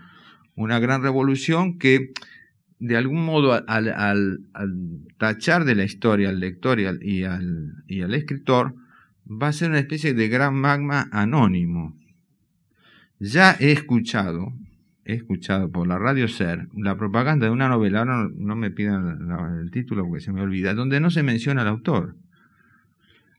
una 0.55 0.79
gran 0.79 1.03
revolución 1.03 1.79
que 1.79 2.13
de 2.79 2.97
algún 2.97 3.25
modo 3.25 3.53
al, 3.53 3.89
al, 3.89 4.41
tachar 5.19 5.65
de 5.65 5.75
la 5.75 5.85
historia 5.85 6.29
al 6.29 6.41
lector 6.41 6.79
y 6.81 6.87
al, 6.87 7.03
y 7.03 7.25
al, 7.25 7.85
y 7.87 8.03
al 8.03 8.15
escritor, 8.15 8.75
va 9.27 9.49
a 9.49 9.53
ser 9.53 9.71
una 9.71 9.79
especie 9.79 10.15
de 10.15 10.29
gran 10.29 10.55
magma 10.55 11.09
anónimo. 11.11 11.97
Ya 13.19 13.57
he 13.59 13.73
escuchado, 13.73 14.53
he 15.05 15.15
escuchado 15.15 15.71
por 15.71 15.87
la 15.87 15.99
radio 15.99 16.29
SER 16.29 16.69
la 16.77 16.97
propaganda 16.97 17.47
de 17.47 17.53
una 17.53 17.69
novela, 17.69 18.05
no, 18.05 18.29
no 18.29 18.57
me 18.57 18.71
pidan 18.71 19.31
el 19.61 19.71
título 19.71 20.05
porque 20.07 20.21
se 20.21 20.33
me 20.33 20.43
olvida, 20.43 20.75
donde 20.75 21.01
no 21.01 21.11
se 21.11 21.23
menciona 21.23 21.63
al 21.63 21.69
autor. 21.69 22.17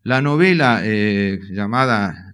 La 0.04 0.22
novela 0.22 0.82
eh, 0.84 1.40
llamada, 1.52 2.34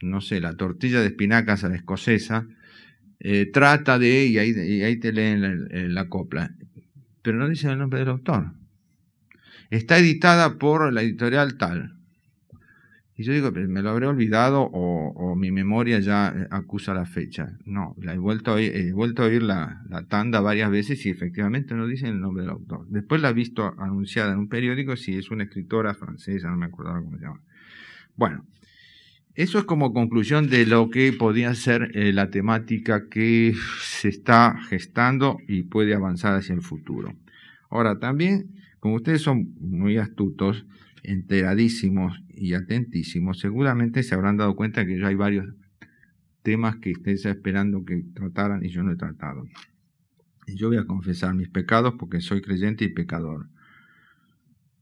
no 0.00 0.20
sé, 0.20 0.40
La 0.40 0.56
tortilla 0.56 1.00
de 1.00 1.08
espinacas 1.08 1.64
a 1.64 1.68
la 1.68 1.76
escocesa, 1.76 2.46
eh, 3.20 3.50
trata 3.52 3.98
de, 3.98 4.26
y 4.26 4.38
ahí, 4.38 4.50
y 4.50 4.82
ahí 4.82 4.96
te 4.98 5.12
leen 5.12 5.94
la, 5.94 6.08
copla, 6.08 6.54
pero 7.22 7.38
no 7.38 7.48
dice 7.48 7.70
el 7.70 7.78
nombre 7.78 8.00
del 8.00 8.10
autor. 8.10 8.52
Está 9.70 9.98
editada 9.98 10.58
por 10.58 10.92
la 10.92 11.02
editorial 11.02 11.58
tal. 11.58 11.94
Y 13.16 13.24
yo 13.24 13.32
digo, 13.32 13.50
me 13.50 13.82
lo 13.82 13.90
habré 13.90 14.06
olvidado 14.06 14.62
o, 14.62 15.34
mi 15.34 15.50
memoria 15.50 15.98
ya 15.98 16.28
eh, 16.28 16.46
acusa 16.50 16.94
la 16.94 17.04
fecha. 17.04 17.58
No, 17.64 17.96
la 18.00 18.14
he 18.14 18.18
vuelto 18.18 18.52
a 18.52 18.54
oír, 18.54 18.74
he 18.74 18.92
vuelto 18.92 19.22
a 19.24 19.26
oír 19.26 19.42
la, 19.42 19.82
la, 19.88 20.04
tanda 20.06 20.40
varias 20.40 20.70
veces 20.70 21.04
y 21.04 21.10
efectivamente 21.10 21.74
no 21.74 21.88
dicen 21.88 22.10
el 22.10 22.20
nombre 22.20 22.42
del 22.44 22.52
autor. 22.52 22.86
Después 22.88 23.20
la 23.20 23.30
he 23.30 23.32
visto 23.32 23.74
anunciada 23.78 24.32
en 24.32 24.38
un 24.38 24.48
periódico 24.48 24.96
si 24.96 25.16
es 25.16 25.32
una 25.32 25.44
escritora 25.44 25.94
francesa, 25.94 26.48
no 26.48 26.56
me 26.56 26.66
acuerdo 26.66 26.92
cómo 27.02 27.18
se 27.18 27.24
llama. 27.24 27.42
Bueno, 28.14 28.46
eso 29.38 29.60
es 29.60 29.64
como 29.66 29.92
conclusión 29.92 30.50
de 30.50 30.66
lo 30.66 30.90
que 30.90 31.12
podía 31.12 31.54
ser 31.54 31.92
eh, 31.94 32.12
la 32.12 32.28
temática 32.28 33.08
que 33.08 33.54
se 33.80 34.08
está 34.08 34.58
gestando 34.68 35.38
y 35.46 35.62
puede 35.62 35.94
avanzar 35.94 36.34
hacia 36.34 36.56
el 36.56 36.60
futuro. 36.60 37.14
Ahora, 37.70 38.00
también, 38.00 38.50
como 38.80 38.96
ustedes 38.96 39.22
son 39.22 39.54
muy 39.60 39.96
astutos, 39.96 40.66
enteradísimos 41.04 42.20
y 42.30 42.54
atentísimos, 42.54 43.38
seguramente 43.38 44.02
se 44.02 44.16
habrán 44.16 44.38
dado 44.38 44.56
cuenta 44.56 44.84
que 44.84 44.98
ya 44.98 45.06
hay 45.06 45.14
varios 45.14 45.46
temas 46.42 46.78
que 46.78 46.90
ustedes 46.90 47.18
están 47.18 47.36
esperando 47.36 47.84
que 47.84 48.02
trataran 48.14 48.64
y 48.64 48.70
yo 48.70 48.82
no 48.82 48.90
he 48.90 48.96
tratado. 48.96 49.44
Y 50.48 50.56
yo 50.56 50.66
voy 50.66 50.78
a 50.78 50.84
confesar 50.84 51.36
mis 51.36 51.48
pecados 51.48 51.94
porque 51.96 52.20
soy 52.20 52.42
creyente 52.42 52.86
y 52.86 52.88
pecador. 52.88 53.46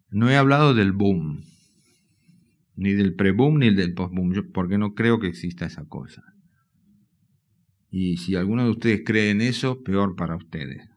No 0.08 0.30
he 0.30 0.36
hablado 0.38 0.72
del 0.72 0.92
boom 0.92 1.44
ni 2.76 2.92
del 2.92 3.14
pre-boom 3.14 3.58
ni 3.58 3.74
del 3.74 3.94
post-boom, 3.94 4.52
porque 4.52 4.78
no 4.78 4.94
creo 4.94 5.18
que 5.18 5.28
exista 5.28 5.66
esa 5.66 5.84
cosa. 5.86 6.22
Y 7.90 8.18
si 8.18 8.36
alguno 8.36 8.64
de 8.64 8.70
ustedes 8.70 9.02
cree 9.04 9.30
en 9.30 9.40
eso, 9.40 9.82
peor 9.82 10.16
para 10.16 10.36
ustedes. 10.36 10.88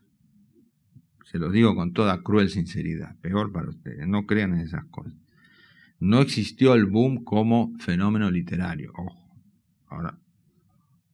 Se 1.25 1.37
lo 1.37 1.51
digo 1.51 1.75
con 1.75 1.93
toda 1.93 2.21
cruel 2.21 2.49
sinceridad, 2.49 3.15
peor 3.21 3.51
para 3.51 3.69
ustedes. 3.69 4.07
No 4.07 4.25
crean 4.25 4.53
en 4.53 4.61
esas 4.61 4.85
cosas. 4.85 5.13
No 5.99 6.21
existió 6.21 6.73
el 6.73 6.85
boom 6.85 7.23
como 7.23 7.73
fenómeno 7.79 8.31
literario. 8.31 8.93
Ahora, 9.87 10.19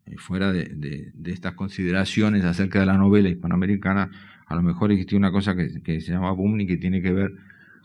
eh, 0.05 0.15
fuera 0.17 0.51
de, 0.51 0.65
de, 1.13 1.31
estas 1.31 1.53
consideraciones 1.53 2.45
acerca 2.45 2.79
de 2.79 2.85
la 2.85 2.97
novela 2.97 3.29
hispanoamericana, 3.29 4.09
a 4.47 4.55
lo 4.55 4.61
mejor 4.61 4.91
existió 4.91 5.17
una 5.17 5.31
cosa 5.31 5.55
que 5.55 6.01
se 6.01 6.11
llama 6.11 6.31
boom 6.31 6.61
y 6.61 6.67
que 6.67 6.77
tiene 6.77 7.01
que 7.01 7.11
ver 7.11 7.31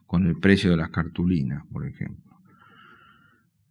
con 0.06 0.26
el 0.26 0.36
precio 0.36 0.70
de 0.70 0.76
las 0.76 0.90
cartulinas, 0.90 1.64
por 1.72 1.86
ejemplo. 1.86 2.29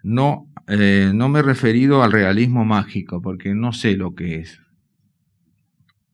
No, 0.03 0.49
eh, 0.67 1.11
no 1.13 1.29
me 1.29 1.39
he 1.39 1.43
referido 1.43 2.03
al 2.03 2.11
realismo 2.11 2.63
mágico, 2.65 3.21
porque 3.21 3.53
no 3.53 3.73
sé 3.73 3.97
lo 3.97 4.15
que 4.15 4.35
es. 4.35 4.61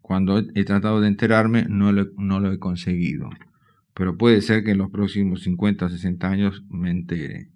Cuando 0.01 0.39
he, 0.39 0.63
tratado 0.65 1.01
de 1.01 1.07
enterarme, 1.07 1.65
no 1.67 1.91
lo, 1.91 2.07
no 2.17 2.39
lo 2.39 2.51
he 2.51 2.59
conseguido. 2.59 3.29
Pero 3.93 4.17
puede 4.17 4.41
ser 4.41 4.63
que 4.63 4.71
en 4.71 4.77
los 4.77 4.91
próximos 4.91 5.41
50 5.43 5.85
o 5.85 5.89
60 5.89 6.29
años 6.29 6.63
me 6.69 6.91
entere. 6.91 7.49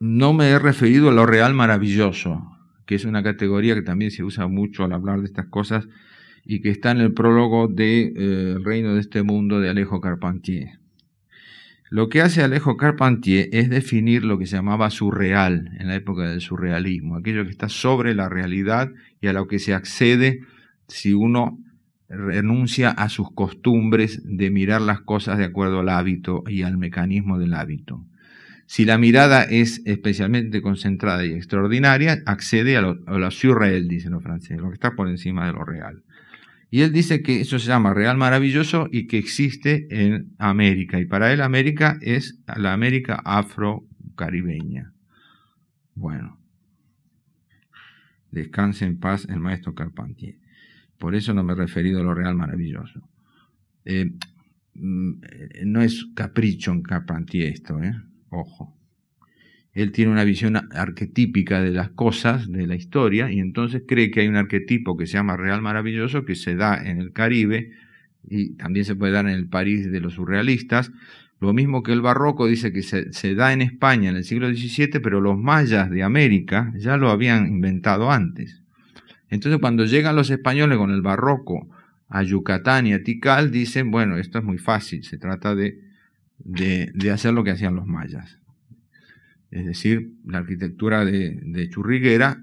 No 0.00 0.32
me 0.32 0.50
he 0.50 0.58
referido 0.58 1.08
a 1.08 1.12
lo 1.12 1.26
real 1.26 1.54
maravilloso, 1.54 2.42
que 2.86 2.96
es 2.96 3.04
una 3.04 3.22
categoría 3.22 3.74
que 3.74 3.82
también 3.82 4.10
se 4.10 4.24
usa 4.24 4.48
mucho 4.48 4.84
al 4.84 4.92
hablar 4.92 5.20
de 5.20 5.26
estas 5.26 5.46
cosas 5.46 5.88
y 6.44 6.60
que 6.60 6.70
está 6.70 6.90
en 6.90 6.98
el 6.98 7.14
prólogo 7.14 7.68
de 7.68 8.02
eh, 8.02 8.52
El 8.56 8.64
reino 8.64 8.94
de 8.94 9.00
este 9.00 9.22
mundo 9.22 9.60
de 9.60 9.70
Alejo 9.70 10.00
Carpentier. 10.00 10.81
Lo 11.92 12.08
que 12.08 12.22
hace 12.22 12.42
Alejo 12.42 12.78
Carpentier 12.78 13.50
es 13.52 13.68
definir 13.68 14.24
lo 14.24 14.38
que 14.38 14.46
se 14.46 14.56
llamaba 14.56 14.88
surreal 14.88 15.76
en 15.78 15.88
la 15.88 15.94
época 15.94 16.22
del 16.22 16.40
surrealismo, 16.40 17.16
aquello 17.16 17.44
que 17.44 17.50
está 17.50 17.68
sobre 17.68 18.14
la 18.14 18.30
realidad 18.30 18.88
y 19.20 19.26
a 19.26 19.34
lo 19.34 19.46
que 19.46 19.58
se 19.58 19.74
accede 19.74 20.40
si 20.88 21.12
uno 21.12 21.58
renuncia 22.08 22.88
a 22.88 23.10
sus 23.10 23.30
costumbres 23.34 24.22
de 24.24 24.50
mirar 24.50 24.80
las 24.80 25.02
cosas 25.02 25.36
de 25.36 25.44
acuerdo 25.44 25.80
al 25.80 25.90
hábito 25.90 26.44
y 26.46 26.62
al 26.62 26.78
mecanismo 26.78 27.38
del 27.38 27.52
hábito. 27.52 28.02
Si 28.64 28.86
la 28.86 28.96
mirada 28.96 29.42
es 29.42 29.82
especialmente 29.84 30.62
concentrada 30.62 31.26
y 31.26 31.32
extraordinaria, 31.32 32.22
accede 32.24 32.78
a 32.78 32.80
lo, 32.80 33.30
surreal, 33.30 33.86
dicen 33.86 34.12
los 34.12 34.22
franceses, 34.22 34.62
lo 34.62 34.68
que 34.68 34.74
está 34.76 34.92
por 34.92 35.10
encima 35.10 35.44
de 35.44 35.52
lo 35.52 35.62
real. 35.62 36.02
Y 36.72 36.80
él 36.80 36.90
dice 36.90 37.22
que 37.22 37.42
eso 37.42 37.58
se 37.58 37.66
llama 37.66 37.92
real 37.92 38.16
maravilloso 38.16 38.88
y 38.90 39.06
que 39.06 39.18
existe 39.18 39.86
en 39.90 40.34
América. 40.38 40.98
Y 40.98 41.04
para 41.04 41.30
él 41.30 41.42
América 41.42 41.98
es 42.00 42.40
la 42.56 42.72
América 42.72 43.20
afro-caribeña. 43.26 44.94
Bueno, 45.94 46.40
descanse 48.30 48.86
en 48.86 48.98
paz 48.98 49.26
el 49.28 49.38
maestro 49.38 49.74
Carpentier. 49.74 50.38
Por 50.96 51.14
eso 51.14 51.34
no 51.34 51.44
me 51.44 51.52
he 51.52 51.56
referido 51.56 52.00
a 52.00 52.04
lo 52.04 52.14
real 52.14 52.36
maravilloso. 52.36 53.06
Eh, 53.84 54.10
mm, 54.72 55.12
no 55.66 55.82
es 55.82 56.06
capricho 56.14 56.72
en 56.72 56.80
Carpentier 56.80 57.52
esto, 57.52 57.82
¿eh? 57.82 57.94
Ojo 58.30 58.81
él 59.74 59.92
tiene 59.92 60.12
una 60.12 60.24
visión 60.24 60.56
arquetípica 60.72 61.62
de 61.62 61.70
las 61.70 61.90
cosas, 61.90 62.50
de 62.50 62.66
la 62.66 62.74
historia, 62.74 63.32
y 63.32 63.40
entonces 63.40 63.82
cree 63.88 64.10
que 64.10 64.20
hay 64.20 64.28
un 64.28 64.36
arquetipo 64.36 64.96
que 64.96 65.06
se 65.06 65.14
llama 65.14 65.36
Real 65.36 65.62
Maravilloso, 65.62 66.24
que 66.24 66.34
se 66.34 66.56
da 66.56 66.76
en 66.76 67.00
el 67.00 67.12
Caribe 67.12 67.70
y 68.28 68.54
también 68.56 68.84
se 68.84 68.94
puede 68.94 69.12
dar 69.12 69.26
en 69.26 69.32
el 69.32 69.48
París 69.48 69.90
de 69.90 70.00
los 70.00 70.14
surrealistas. 70.14 70.92
Lo 71.40 71.54
mismo 71.54 71.82
que 71.82 71.92
el 71.92 72.02
barroco 72.02 72.46
dice 72.46 72.72
que 72.72 72.82
se, 72.82 73.34
da 73.34 73.52
en 73.52 73.62
España 73.62 74.10
en 74.10 74.16
el 74.16 74.24
siglo 74.24 74.48
XVII, 74.48 75.00
pero 75.02 75.20
los 75.20 75.38
mayas 75.38 75.90
de 75.90 76.02
América 76.02 76.72
ya 76.76 76.98
lo 76.98 77.10
habían 77.10 77.46
inventado 77.46 78.12
antes. 78.12 78.62
Entonces 79.30 79.58
cuando 79.58 79.86
llegan 79.86 80.14
los 80.14 80.30
españoles 80.30 80.76
con 80.76 80.90
el 80.90 81.00
barroco 81.00 81.66
a 82.08 82.22
Yucatán 82.22 82.86
y 82.86 82.92
a 82.92 83.02
Tikal, 83.02 83.50
dicen, 83.50 83.90
bueno, 83.90 84.18
esto 84.18 84.38
es 84.38 84.44
muy 84.44 84.58
fácil, 84.58 85.02
se 85.02 85.16
trata 85.16 85.54
de, 85.54 85.80
de 86.38 87.10
hacer 87.10 87.32
lo 87.32 87.42
que 87.42 87.52
hacían 87.52 87.74
los 87.74 87.86
mayas. 87.86 88.41
Es 89.52 89.66
decir, 89.66 90.14
la 90.26 90.38
arquitectura 90.38 91.04
de, 91.04 91.68
Churriguera 91.68 92.42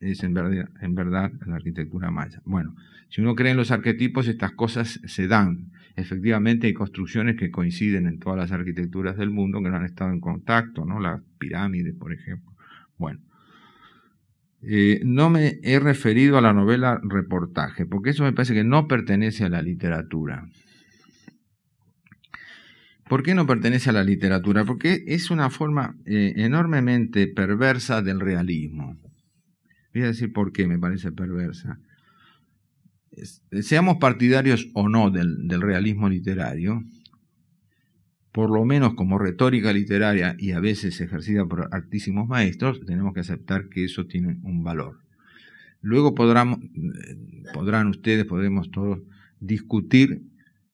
es 0.00 0.22
en 0.22 0.34
verdad, 0.34 0.68
en 0.82 0.94
verdad 0.94 1.32
la 1.46 1.56
arquitectura 1.56 2.10
maya. 2.10 2.42
Bueno, 2.44 2.76
si 3.08 3.22
uno 3.22 3.34
cree 3.34 3.52
en 3.52 3.56
los 3.56 3.70
arquetipos, 3.70 4.28
estas 4.28 4.52
cosas 4.52 5.00
se 5.06 5.26
dan. 5.26 5.72
Efectivamente 5.96 6.66
hay 6.66 6.74
construcciones 6.74 7.36
que 7.36 7.50
coinciden 7.50 8.06
en 8.06 8.18
todas 8.18 8.38
las 8.38 8.52
arquitecturas 8.52 9.16
del 9.16 9.30
mundo 9.30 9.62
que 9.62 9.70
no 9.70 9.76
han 9.76 9.86
estado 9.86 10.12
en 10.12 10.20
contacto, 10.20 10.84
¿no? 10.84 11.00
Las 11.00 11.22
pirámides, 11.38 11.94
por 11.94 12.12
ejemplo. 12.12 12.52
Bueno, 12.98 13.20
eh, 14.60 15.00
no 15.04 15.30
me 15.30 15.58
he 15.62 15.80
referido 15.80 16.36
a 16.36 16.42
la 16.42 16.52
novela 16.52 17.00
reportaje, 17.02 17.86
porque 17.86 18.10
eso 18.10 18.24
me 18.24 18.34
parece 18.34 18.52
que 18.52 18.64
no 18.64 18.88
pertenece 18.88 19.44
a 19.44 19.48
la 19.48 19.62
literatura. 19.62 20.46
¿Por 23.08 23.22
qué 23.22 23.34
no 23.34 23.46
pertenece 23.46 23.90
a 23.90 23.92
la 23.92 24.02
literatura? 24.02 24.64
Porque 24.64 25.04
es 25.06 25.30
una 25.30 25.48
forma 25.50 25.96
eh, 26.06 26.34
enormemente 26.36 27.28
perversa 27.28 28.02
del 28.02 28.20
realismo. 28.20 28.96
Voy 29.94 30.02
a 30.02 30.06
decir 30.06 30.32
por 30.32 30.52
qué 30.52 30.66
me 30.66 30.78
parece 30.78 31.12
perversa. 31.12 31.78
seamos 33.62 33.98
partidarios 33.98 34.68
o 34.74 34.88
no 34.88 35.10
del, 35.10 35.46
del 35.46 35.62
realismo 35.62 36.08
literario, 36.08 36.82
por 38.32 38.50
lo 38.50 38.64
menos 38.64 38.94
como 38.94 39.18
retórica 39.18 39.72
literaria 39.72 40.36
y 40.38 40.50
a 40.50 40.60
veces 40.60 41.00
ejercida 41.00 41.46
por 41.46 41.68
altísimos 41.72 42.28
maestros, 42.28 42.84
tenemos 42.84 43.14
que 43.14 43.20
aceptar 43.20 43.68
que 43.68 43.84
eso 43.84 44.06
tiene 44.06 44.38
un 44.42 44.62
valor. 44.62 44.98
Luego 45.80 46.14
podrán, 46.14 46.70
podrán 47.54 47.86
ustedes, 47.86 48.26
podemos 48.26 48.70
todos 48.70 48.98
discutir 49.40 50.22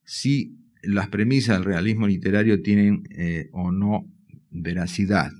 si 0.02 0.61
las 0.82 1.08
premisas 1.08 1.56
del 1.56 1.64
realismo 1.64 2.06
literario 2.06 2.62
tienen 2.62 3.04
eh, 3.10 3.48
o 3.52 3.72
no 3.72 4.06
veracidad. 4.50 5.32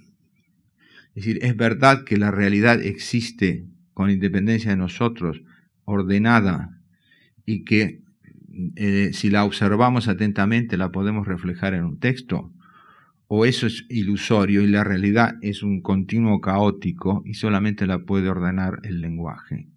Es 1.14 1.26
decir, 1.26 1.38
es 1.42 1.56
verdad 1.56 2.04
que 2.04 2.16
la 2.16 2.30
realidad 2.30 2.80
existe 2.80 3.66
con 3.92 4.10
independencia 4.10 4.70
de 4.70 4.76
nosotros, 4.76 5.42
ordenada, 5.84 6.80
y 7.44 7.64
que 7.64 8.02
eh, 8.76 9.10
si 9.12 9.30
la 9.30 9.44
observamos 9.44 10.08
atentamente 10.08 10.76
la 10.76 10.90
podemos 10.90 11.26
reflejar 11.26 11.74
en 11.74 11.84
un 11.84 11.98
texto, 11.98 12.52
o 13.26 13.46
eso 13.46 13.66
es 13.66 13.86
ilusorio 13.88 14.62
y 14.62 14.66
la 14.66 14.84
realidad 14.84 15.36
es 15.40 15.62
un 15.62 15.80
continuo 15.80 16.40
caótico 16.40 17.22
y 17.24 17.34
solamente 17.34 17.86
la 17.86 18.00
puede 18.00 18.28
ordenar 18.28 18.80
el 18.84 19.00
lenguaje. 19.00 19.68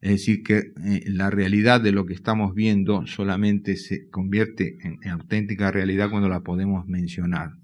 Es 0.00 0.10
decir, 0.12 0.44
que 0.44 0.72
eh, 0.84 1.02
la 1.06 1.28
realidad 1.28 1.80
de 1.80 1.90
lo 1.90 2.06
que 2.06 2.14
estamos 2.14 2.54
viendo 2.54 3.06
solamente 3.06 3.76
se 3.76 4.08
convierte 4.08 4.78
en, 4.82 5.08
auténtica 5.08 5.72
realidad 5.72 6.10
cuando 6.10 6.28
la 6.28 6.42
podemos 6.42 6.86
mencionar. 6.86 7.54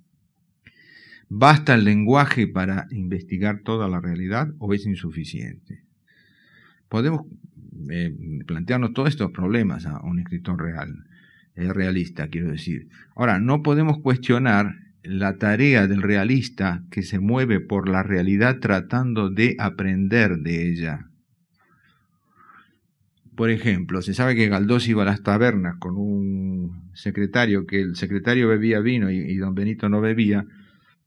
¿Basta 1.28 1.74
el 1.74 1.84
lenguaje 1.84 2.48
para 2.48 2.86
investigar 2.90 3.60
toda 3.62 3.88
la 3.88 4.00
realidad 4.00 4.52
o 4.58 4.74
es 4.74 4.84
insuficiente? 4.84 5.84
Podemos 6.88 7.22
eh, 7.88 8.12
plantearnos 8.46 8.92
todos 8.92 9.10
estos 9.10 9.30
problemas 9.30 9.86
a 9.86 10.00
un 10.02 10.18
escritor 10.18 10.60
real, 10.60 11.04
eh, 11.54 11.72
realista, 11.72 12.28
quiero 12.28 12.50
decir. 12.50 12.88
Ahora, 13.14 13.38
no 13.38 13.62
podemos 13.62 14.00
cuestionar 14.00 14.74
la 15.04 15.38
tarea 15.38 15.86
del 15.86 16.02
realista 16.02 16.84
que 16.90 17.02
se 17.02 17.20
mueve 17.20 17.60
por 17.60 17.88
la 17.88 18.02
realidad 18.02 18.58
tratando 18.58 19.30
de 19.30 19.54
aprender 19.58 20.38
de 20.38 20.68
ella 20.68 21.10
por 23.36 23.50
ejemplo, 23.50 24.02
se 24.02 24.14
sabe 24.14 24.34
que 24.34 24.48
Galdós 24.48 24.88
iba 24.88 25.02
a 25.02 25.06
las 25.06 25.22
tabernas 25.22 25.76
con 25.78 25.96
un 25.96 26.90
secretario, 26.94 27.66
que 27.66 27.80
el 27.80 27.96
secretario 27.96 28.48
bebía 28.48 28.80
vino 28.80 29.10
y, 29.10 29.36
don 29.36 29.54
Benito 29.54 29.88
no 29.88 30.00
bebía 30.00 30.46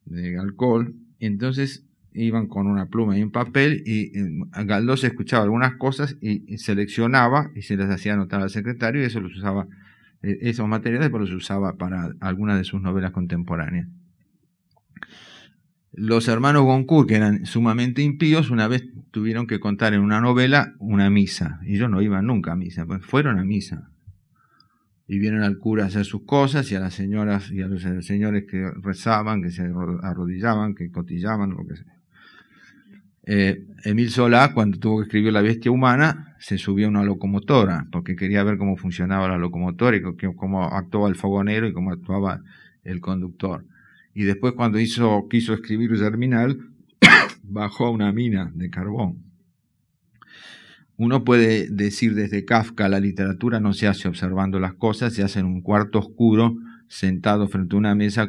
de 0.05 0.37
alcohol, 0.37 0.93
entonces 1.19 1.85
iban 2.13 2.47
con 2.47 2.67
una 2.67 2.87
pluma 2.87 3.17
y 3.17 3.23
un 3.23 3.31
papel 3.31 3.83
y, 3.85 4.11
Galdós 4.65 5.03
escuchaba 5.03 5.43
algunas 5.43 5.75
cosas 5.75 6.17
y, 6.21 6.57
seleccionaba 6.57 7.51
y 7.55 7.61
se 7.61 7.77
las 7.77 7.89
hacía 7.89 8.13
anotar 8.13 8.41
al 8.41 8.49
secretario 8.49 9.01
y 9.01 9.05
eso 9.05 9.21
los 9.21 9.35
usaba, 9.35 9.67
eh, 10.21 10.37
esos 10.41 10.67
materiales 10.67 11.09
pues 11.09 11.21
los 11.21 11.31
usaba 11.31 11.77
para 11.77 12.11
algunas 12.19 12.57
de 12.57 12.63
sus 12.63 12.81
novelas 12.81 13.11
contemporáneas. 13.11 13.87
Los 15.97 16.27
hermanos 16.27 16.61
Goncourt, 16.61 17.09
que 17.09 17.15
eran 17.15 17.47
sumamente 17.47 18.03
impíos, 18.03 18.51
una 18.51 18.67
vez 18.67 18.87
tuvieron 19.09 19.47
que 19.47 19.59
contar 19.59 19.95
en 19.95 20.01
una 20.01 20.21
novela 20.21 20.75
una 20.77 21.09
misa. 21.09 21.59
Ellos 21.65 21.89
no 21.89 22.03
iban 22.03 22.27
nunca 22.27 22.51
a 22.51 22.55
misa, 22.55 22.85
pues 22.85 23.03
fueron 23.03 23.39
a 23.39 23.43
misa. 23.43 23.89
Y 25.07 25.17
vieron 25.17 25.41
al 25.41 25.57
cura 25.57 25.85
hacer 25.85 26.05
sus 26.05 26.21
cosas 26.21 26.71
y 26.71 26.75
a 26.75 26.79
las 26.79 26.93
señoras 26.93 27.49
y 27.49 27.63
a 27.63 27.67
los 27.67 27.81
señores 28.05 28.45
que 28.47 28.69
rezaban, 28.79 29.41
que 29.41 29.49
se 29.49 29.63
arrodillaban, 30.03 30.75
que 30.75 30.91
cotillaban, 30.91 31.49
lo 31.49 31.65
que 31.65 31.77
sea. 31.77 31.93
Eh, 33.23 33.65
Emil 33.83 34.11
Solá, 34.11 34.53
cuando 34.53 34.77
tuvo 34.77 34.99
que 34.99 35.05
escribir 35.05 35.33
La 35.33 35.41
bestia 35.41 35.71
humana, 35.71 36.35
se 36.37 36.59
subió 36.59 36.85
a 36.85 36.89
una 36.91 37.03
locomotora, 37.03 37.87
porque 37.91 38.15
quería 38.15 38.43
ver 38.43 38.59
cómo 38.59 38.77
funcionaba 38.77 39.27
la 39.29 39.39
locomotora 39.39 39.97
y 39.97 40.03
cómo 40.35 40.63
actuaba 40.63 41.09
el 41.09 41.15
fogonero 41.15 41.67
y 41.67 41.73
cómo 41.73 41.91
actuaba 41.91 42.43
el 42.83 43.01
conductor 43.01 43.65
y 44.17 44.23
después 44.23 44.53
cuando 44.53 44.79
quiso 44.79 45.53
escribir 45.53 45.95
Germinal, 45.95 46.57
bajó 47.43 47.85
a 47.85 47.91
una 47.91 48.11
mina 48.11 48.51
de 48.55 48.71
carbón. 48.71 49.21
Uno 50.95 51.23
puede 51.23 51.69
decir 51.69 52.15
desde 52.15 52.43
Kafka, 52.43 52.89
la 52.89 52.99
literatura 52.99 53.59
no 53.59 53.73
se 53.73 53.85
hace 53.85 54.07
observando 54.07 54.59
las 54.59 54.73
cosas, 54.73 55.13
se 55.13 55.21
hace 55.21 55.41
en 55.41 55.45
un 55.45 55.61
cuarto 55.61 55.99
oscuro, 55.99 56.55
sentado 56.87 57.47
frente 57.47 57.75
a 57.75 57.77
una 57.77 57.93
mesa 57.93 58.27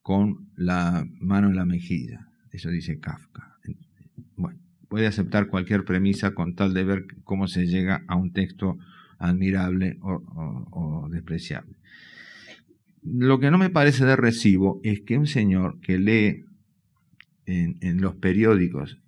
con 0.00 0.48
la 0.56 1.04
mano 1.20 1.48
en 1.48 1.56
la 1.56 1.66
mejilla. 1.66 2.26
Eso 2.50 2.70
dice 2.70 2.98
Kafka. 2.98 3.58
Bueno, 4.36 4.58
puede 4.88 5.06
aceptar 5.06 5.48
cualquier 5.48 5.84
premisa 5.84 6.32
con 6.32 6.54
tal 6.54 6.72
de 6.72 6.84
ver 6.84 7.04
cómo 7.24 7.46
se 7.46 7.66
llega 7.66 8.04
a 8.08 8.16
un 8.16 8.32
texto 8.32 8.78
admirable 9.18 9.98
o 10.00 11.08
despreciable. 11.10 11.79
Lo 13.02 13.40
que 13.40 13.50
no 13.50 13.58
me 13.58 13.70
parece 13.70 14.04
de 14.04 14.16
recibo 14.16 14.80
es 14.82 15.00
que 15.00 15.18
un 15.18 15.26
señor 15.26 15.80
que 15.80 15.98
lee 15.98 16.44
en, 17.46 18.00
los 18.00 18.14
periódicos 18.14 19.00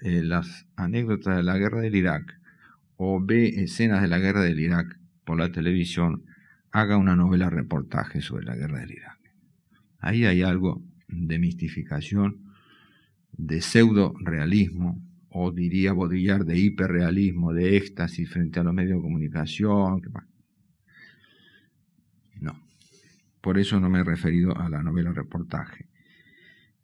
eh, 0.00 0.22
las 0.22 0.66
anécdotas 0.76 1.36
de 1.36 1.42
la 1.42 1.56
guerra 1.56 1.80
del 1.80 1.94
Irak 1.94 2.40
o 2.96 3.24
ve 3.24 3.48
escenas 3.62 4.02
de 4.02 4.08
la 4.08 4.18
guerra 4.18 4.42
del 4.42 4.58
Irak 4.58 4.98
por 5.24 5.38
la 5.38 5.52
televisión, 5.52 6.24
haga 6.70 6.96
una 6.96 7.16
novela 7.16 7.50
reportaje 7.50 8.20
sobre 8.20 8.46
la 8.46 8.56
guerra 8.56 8.80
del 8.80 8.92
Irak. 8.92 9.18
Ahí 9.98 10.24
hay 10.24 10.42
algo 10.42 10.82
de 11.08 11.38
mistificación, 11.38 12.44
de 13.32 13.60
pseudo 13.60 14.14
realismo, 14.20 15.02
o 15.28 15.52
diría 15.52 15.92
Baudrillard 15.92 16.46
de 16.46 16.58
hiperrealismo, 16.58 17.52
de 17.52 17.76
éxtasis 17.76 18.30
frente 18.30 18.60
a 18.60 18.62
los 18.62 18.72
medios 18.72 18.98
de 18.98 19.02
comunicación. 19.02 20.00
No. 22.40 22.58
Por 23.46 23.60
eso 23.60 23.78
no 23.78 23.88
me 23.88 24.00
he 24.00 24.02
referido 24.02 24.58
a 24.58 24.68
la 24.68 24.82
novela 24.82 25.12
reportaje. 25.12 25.86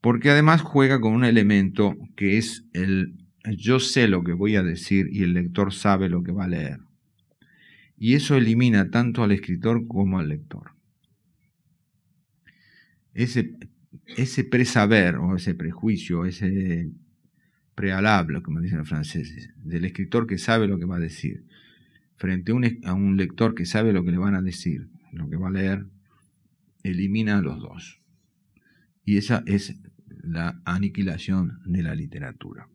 Porque 0.01 0.31
además 0.31 0.63
juega 0.63 1.01
con 1.01 1.13
un 1.13 1.25
elemento 1.25 1.97
que 2.15 2.39
es 2.39 2.69
el 2.73 3.17
yo 3.59 3.81
sé 3.81 4.07
lo 4.07 4.23
que 4.23 4.33
voy 4.33 4.55
a 4.55 4.63
decir 4.63 5.09
y 5.11 5.25
el 5.25 5.35
lector 5.35 5.75
sabe 5.75 6.09
lo 6.09 6.23
que 6.23 6.31
va 6.31 6.45
a 6.45 6.49
leer. 6.49 6.79
Y 7.97 8.15
eso 8.15 8.37
elimina 8.37 8.93
tanto 8.93 9.25
al 9.25 9.33
escritor 9.33 9.89
como 9.89 10.21
al 10.21 10.29
lector. 10.29 10.71
Ese, 13.13 13.57
ese 14.17 14.45
presaber 14.45 15.17
o 15.17 15.35
ese 15.35 15.57
prejuicio, 15.57 16.27
ese 16.27 16.93
prealable, 17.75 18.41
como 18.41 18.61
dicen 18.61 18.79
los 18.79 18.89
franceses, 18.89 19.51
del 19.57 19.85
escritor 19.85 20.29
que 20.29 20.39
sabe 20.39 20.69
lo 20.69 20.79
que 20.79 20.85
va 20.85 20.99
a 20.99 21.01
decir, 21.01 21.45
frente 22.15 22.53
a 22.53 22.55
un, 22.55 22.79
a 22.85 22.95
un 22.95 23.17
lector 23.17 23.57
que 23.57 23.67
sabe 23.67 23.93
lo 23.93 24.05
que 24.05 24.13
le 24.13 24.19
van 24.19 24.37
a 24.37 24.43
decir, 24.43 24.87
lo 25.11 25.29
que 25.29 25.37
va 25.37 25.49
a 25.49 25.51
leer, 25.51 25.87
elimina 26.83 27.39
a 27.39 27.43
los 27.43 27.61
dos. 27.61 28.01
Y 29.05 29.17
esa 29.17 29.43
es 29.47 29.77
la 30.23 30.61
aniquilación 30.65 31.61
de 31.65 31.83
la 31.83 31.95
literatura. 31.95 32.69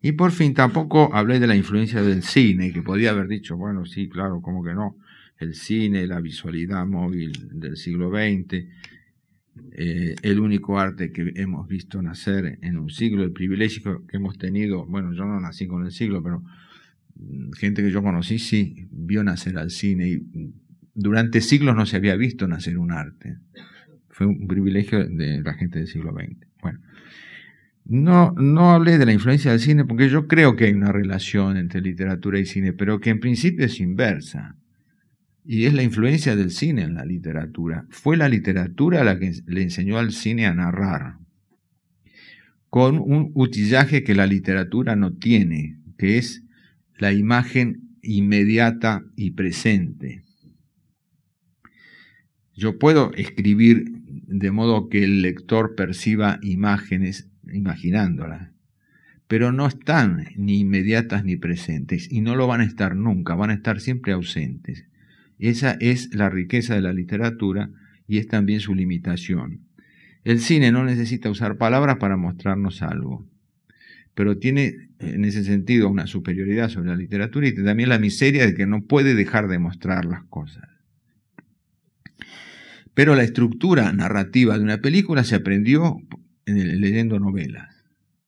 Y 0.00 0.12
por 0.12 0.32
fin 0.32 0.52
tampoco 0.52 1.14
hablé 1.14 1.38
de 1.38 1.46
la 1.46 1.56
influencia 1.56 2.02
del 2.02 2.22
cine, 2.22 2.72
que 2.72 2.82
podía 2.82 3.10
haber 3.10 3.28
dicho, 3.28 3.56
bueno, 3.56 3.86
sí, 3.86 4.08
claro, 4.08 4.42
como 4.42 4.64
que 4.64 4.74
no, 4.74 4.96
el 5.38 5.54
cine, 5.54 6.06
la 6.06 6.20
visualidad 6.20 6.84
móvil 6.86 7.32
del 7.52 7.76
siglo 7.76 8.10
XX, 8.10 8.66
eh, 9.72 10.16
el 10.22 10.40
único 10.40 10.78
arte 10.78 11.12
que 11.12 11.32
hemos 11.36 11.68
visto 11.68 12.02
nacer 12.02 12.58
en 12.62 12.78
un 12.78 12.90
siglo, 12.90 13.22
el 13.22 13.32
privilegio 13.32 14.06
que 14.06 14.16
hemos 14.16 14.38
tenido, 14.38 14.86
bueno, 14.86 15.12
yo 15.12 15.24
no 15.24 15.38
nací 15.40 15.66
con 15.66 15.84
el 15.84 15.92
siglo, 15.92 16.22
pero 16.22 16.42
mm, 17.14 17.52
gente 17.52 17.82
que 17.82 17.90
yo 17.90 18.02
conocí 18.02 18.38
sí 18.38 18.88
vio 18.90 19.22
nacer 19.22 19.58
al 19.58 19.70
cine 19.70 20.08
y 20.08 20.52
durante 20.94 21.40
siglos 21.40 21.76
no 21.76 21.86
se 21.86 21.96
había 21.96 22.16
visto 22.16 22.46
nacer 22.46 22.78
un 22.78 22.92
arte. 22.92 23.38
Fue 24.08 24.26
un 24.26 24.46
privilegio 24.46 25.04
de 25.06 25.42
la 25.42 25.54
gente 25.54 25.78
del 25.78 25.88
siglo 25.88 26.12
XX. 26.12 26.46
Bueno, 26.60 26.80
no, 27.84 28.32
no 28.36 28.72
hablé 28.72 28.98
de 28.98 29.06
la 29.06 29.12
influencia 29.12 29.50
del 29.50 29.60
cine 29.60 29.84
porque 29.84 30.08
yo 30.08 30.28
creo 30.28 30.54
que 30.54 30.66
hay 30.66 30.72
una 30.72 30.92
relación 30.92 31.56
entre 31.56 31.80
literatura 31.80 32.38
y 32.38 32.46
cine, 32.46 32.72
pero 32.72 33.00
que 33.00 33.10
en 33.10 33.20
principio 33.20 33.64
es 33.64 33.80
inversa. 33.80 34.56
Y 35.44 35.64
es 35.64 35.74
la 35.74 35.82
influencia 35.82 36.36
del 36.36 36.50
cine 36.50 36.82
en 36.82 36.94
la 36.94 37.04
literatura. 37.04 37.86
Fue 37.90 38.16
la 38.16 38.28
literatura 38.28 39.02
la 39.02 39.18
que 39.18 39.32
le 39.46 39.62
enseñó 39.62 39.98
al 39.98 40.12
cine 40.12 40.46
a 40.46 40.54
narrar, 40.54 41.16
con 42.70 42.98
un 42.98 43.32
utillaje 43.34 44.04
que 44.04 44.14
la 44.14 44.26
literatura 44.26 44.94
no 44.94 45.14
tiene, 45.14 45.78
que 45.98 46.16
es 46.16 46.44
la 46.96 47.12
imagen 47.12 47.96
inmediata 48.02 49.02
y 49.16 49.32
presente. 49.32 50.22
Yo 52.54 52.78
puedo 52.78 53.12
escribir 53.14 54.02
de 54.06 54.50
modo 54.50 54.88
que 54.88 55.04
el 55.04 55.22
lector 55.22 55.74
perciba 55.74 56.38
imágenes 56.42 57.28
imaginándolas, 57.50 58.50
pero 59.26 59.52
no 59.52 59.66
están 59.66 60.26
ni 60.36 60.60
inmediatas 60.60 61.24
ni 61.24 61.36
presentes 61.36 62.10
y 62.12 62.20
no 62.20 62.36
lo 62.36 62.46
van 62.46 62.60
a 62.60 62.64
estar 62.64 62.94
nunca, 62.94 63.34
van 63.34 63.50
a 63.50 63.54
estar 63.54 63.80
siempre 63.80 64.12
ausentes. 64.12 64.86
Esa 65.38 65.72
es 65.80 66.14
la 66.14 66.28
riqueza 66.28 66.74
de 66.74 66.82
la 66.82 66.92
literatura 66.92 67.70
y 68.06 68.18
es 68.18 68.28
también 68.28 68.60
su 68.60 68.74
limitación. 68.74 69.60
El 70.22 70.38
cine 70.38 70.70
no 70.70 70.84
necesita 70.84 71.30
usar 71.30 71.56
palabras 71.56 71.96
para 71.96 72.16
mostrarnos 72.16 72.82
algo, 72.82 73.26
pero 74.14 74.38
tiene 74.38 74.90
en 74.98 75.24
ese 75.24 75.42
sentido 75.42 75.88
una 75.88 76.06
superioridad 76.06 76.68
sobre 76.68 76.90
la 76.90 76.96
literatura 76.96 77.48
y 77.48 77.54
también 77.54 77.88
la 77.88 77.98
miseria 77.98 78.46
de 78.46 78.54
que 78.54 78.66
no 78.66 78.84
puede 78.84 79.14
dejar 79.14 79.48
de 79.48 79.58
mostrar 79.58 80.04
las 80.04 80.24
cosas. 80.24 80.71
Pero 82.94 83.14
la 83.14 83.22
estructura 83.22 83.92
narrativa 83.92 84.56
de 84.58 84.64
una 84.64 84.80
película 84.80 85.24
se 85.24 85.36
aprendió 85.36 85.96
leyendo 86.46 87.18
novelas. 87.18 87.84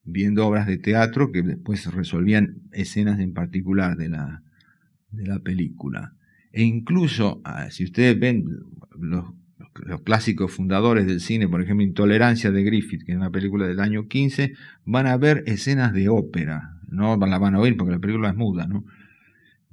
viendo 0.07 0.45
obras 0.45 0.67
de 0.67 0.77
teatro 0.77 1.31
que 1.31 1.41
después 1.41 1.91
resolvían 1.91 2.61
escenas 2.71 3.19
en 3.19 3.33
particular 3.33 3.97
de 3.97 4.09
la, 4.09 4.43
de 5.09 5.25
la 5.25 5.39
película. 5.39 6.13
E 6.51 6.63
incluso, 6.63 7.41
ah, 7.43 7.71
si 7.71 7.85
ustedes 7.85 8.19
ven 8.19 8.45
los, 8.99 9.25
los, 9.83 10.01
clásicos 10.03 10.51
fundadores 10.51 11.07
del 11.07 11.19
cine, 11.21 11.47
por 11.47 11.61
ejemplo, 11.61 11.83
Intolerancia 11.83 12.51
de 12.51 12.63
Griffith, 12.63 13.03
que 13.03 13.13
es 13.13 13.17
una 13.17 13.31
película 13.31 13.67
del 13.67 13.79
año 13.79 14.07
15, 14.07 14.53
van 14.85 15.07
a 15.07 15.17
ver 15.17 15.43
escenas 15.47 15.91
de 15.91 16.07
ópera. 16.07 16.79
No 16.87 17.17
la 17.17 17.39
van 17.39 17.55
a 17.55 17.59
oír 17.59 17.75
porque 17.75 17.93
la 17.93 17.99
película 17.99 18.29
es 18.29 18.35
muda, 18.35 18.67
¿no? 18.67 18.85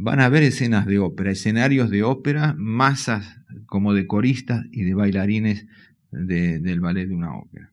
Van 0.05 0.19
a 0.19 0.29
ver 0.29 0.43
escenas 0.43 0.85
de 0.85 0.99
ópera, 0.99 1.31
escenarios 1.31 1.89
de 1.89 2.03
ópera, 2.03 2.57
masas 2.59 3.39
como 3.67 3.95
de 3.95 4.09
coristas 4.09 4.67
y 4.73 4.83
de 4.83 4.95
bailarines 4.95 5.69
del 6.11 6.81
ballet 6.81 7.07
de 7.07 7.15
una 7.15 7.37
ópera. 7.37 7.71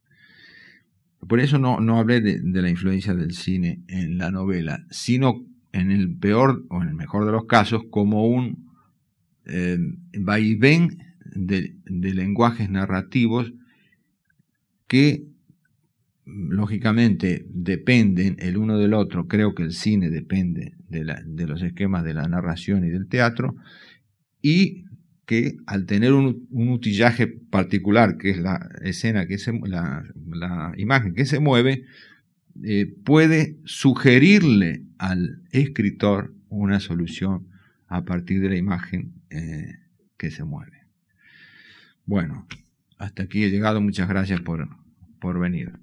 Por 1.28 1.40
eso 1.40 1.58
no, 1.58 1.98
hablé 1.98 2.22
de, 2.22 2.62
la 2.62 2.70
influencia 2.70 3.16
del 3.16 3.34
cine 3.34 3.80
en 3.88 4.20
la 4.20 4.30
novela, 4.30 4.86
sino 4.92 5.44
en 5.72 5.90
el 5.90 6.16
peor 6.18 6.64
o 6.70 6.84
en 6.84 6.90
el 6.90 6.94
mejor 6.94 7.26
de 7.26 7.32
los 7.32 7.46
casos 7.46 7.86
como 7.90 8.28
un 8.28 8.70
eh, 9.46 9.80
vaivén 10.20 11.00
de, 11.34 11.74
lenguajes 11.88 12.70
narrativos 12.70 13.54
que 14.86 15.26
lógicamente 16.32 17.46
dependen 17.50 18.36
el 18.40 18.58
uno 18.58 18.78
del 18.78 18.94
otro, 18.94 19.28
creo 19.28 19.56
que 19.56 19.64
el 19.64 19.74
cine 19.74 20.10
depende 20.10 20.74
de, 20.88 21.48
los 21.48 21.62
esquemas 21.62 22.04
de 22.04 22.14
la 22.14 22.28
narración 22.28 22.86
y 22.86 22.90
del 22.90 23.08
teatro, 23.08 23.56
y 24.42 24.86
que 25.26 25.58
al 25.68 25.86
tener 25.86 26.14
un, 26.14 26.48
utillaje 26.52 27.28
particular, 27.28 28.18
que 28.18 28.32
es 28.32 28.40
la 28.40 28.70
escena, 28.82 29.28
que 29.28 29.38
se, 29.38 29.54
la, 29.64 30.04
la 30.28 30.74
imagen 30.78 31.14
que 31.14 31.26
se 31.26 31.40
mueve, 31.40 31.84
eh, 32.64 32.94
puede 33.06 33.58
sugerirle 33.66 34.84
al 34.98 35.44
escritor 35.52 36.34
una 36.50 36.80
solución 36.80 37.48
a 37.88 38.04
partir 38.04 38.42
de 38.42 38.50
la 38.50 38.58
imagen 38.58 39.14
eh, 39.30 39.76
que 40.18 40.32
se 40.32 40.44
mueve. 40.44 40.84
Bueno, 42.06 42.48
hasta 42.98 43.24
aquí 43.24 43.44
he 43.44 43.50
llegado. 43.50 43.82
Muchas 43.82 44.10
gracias 44.10 44.42
por, 44.42 44.68
por 45.20 45.40
venir. 45.40 45.74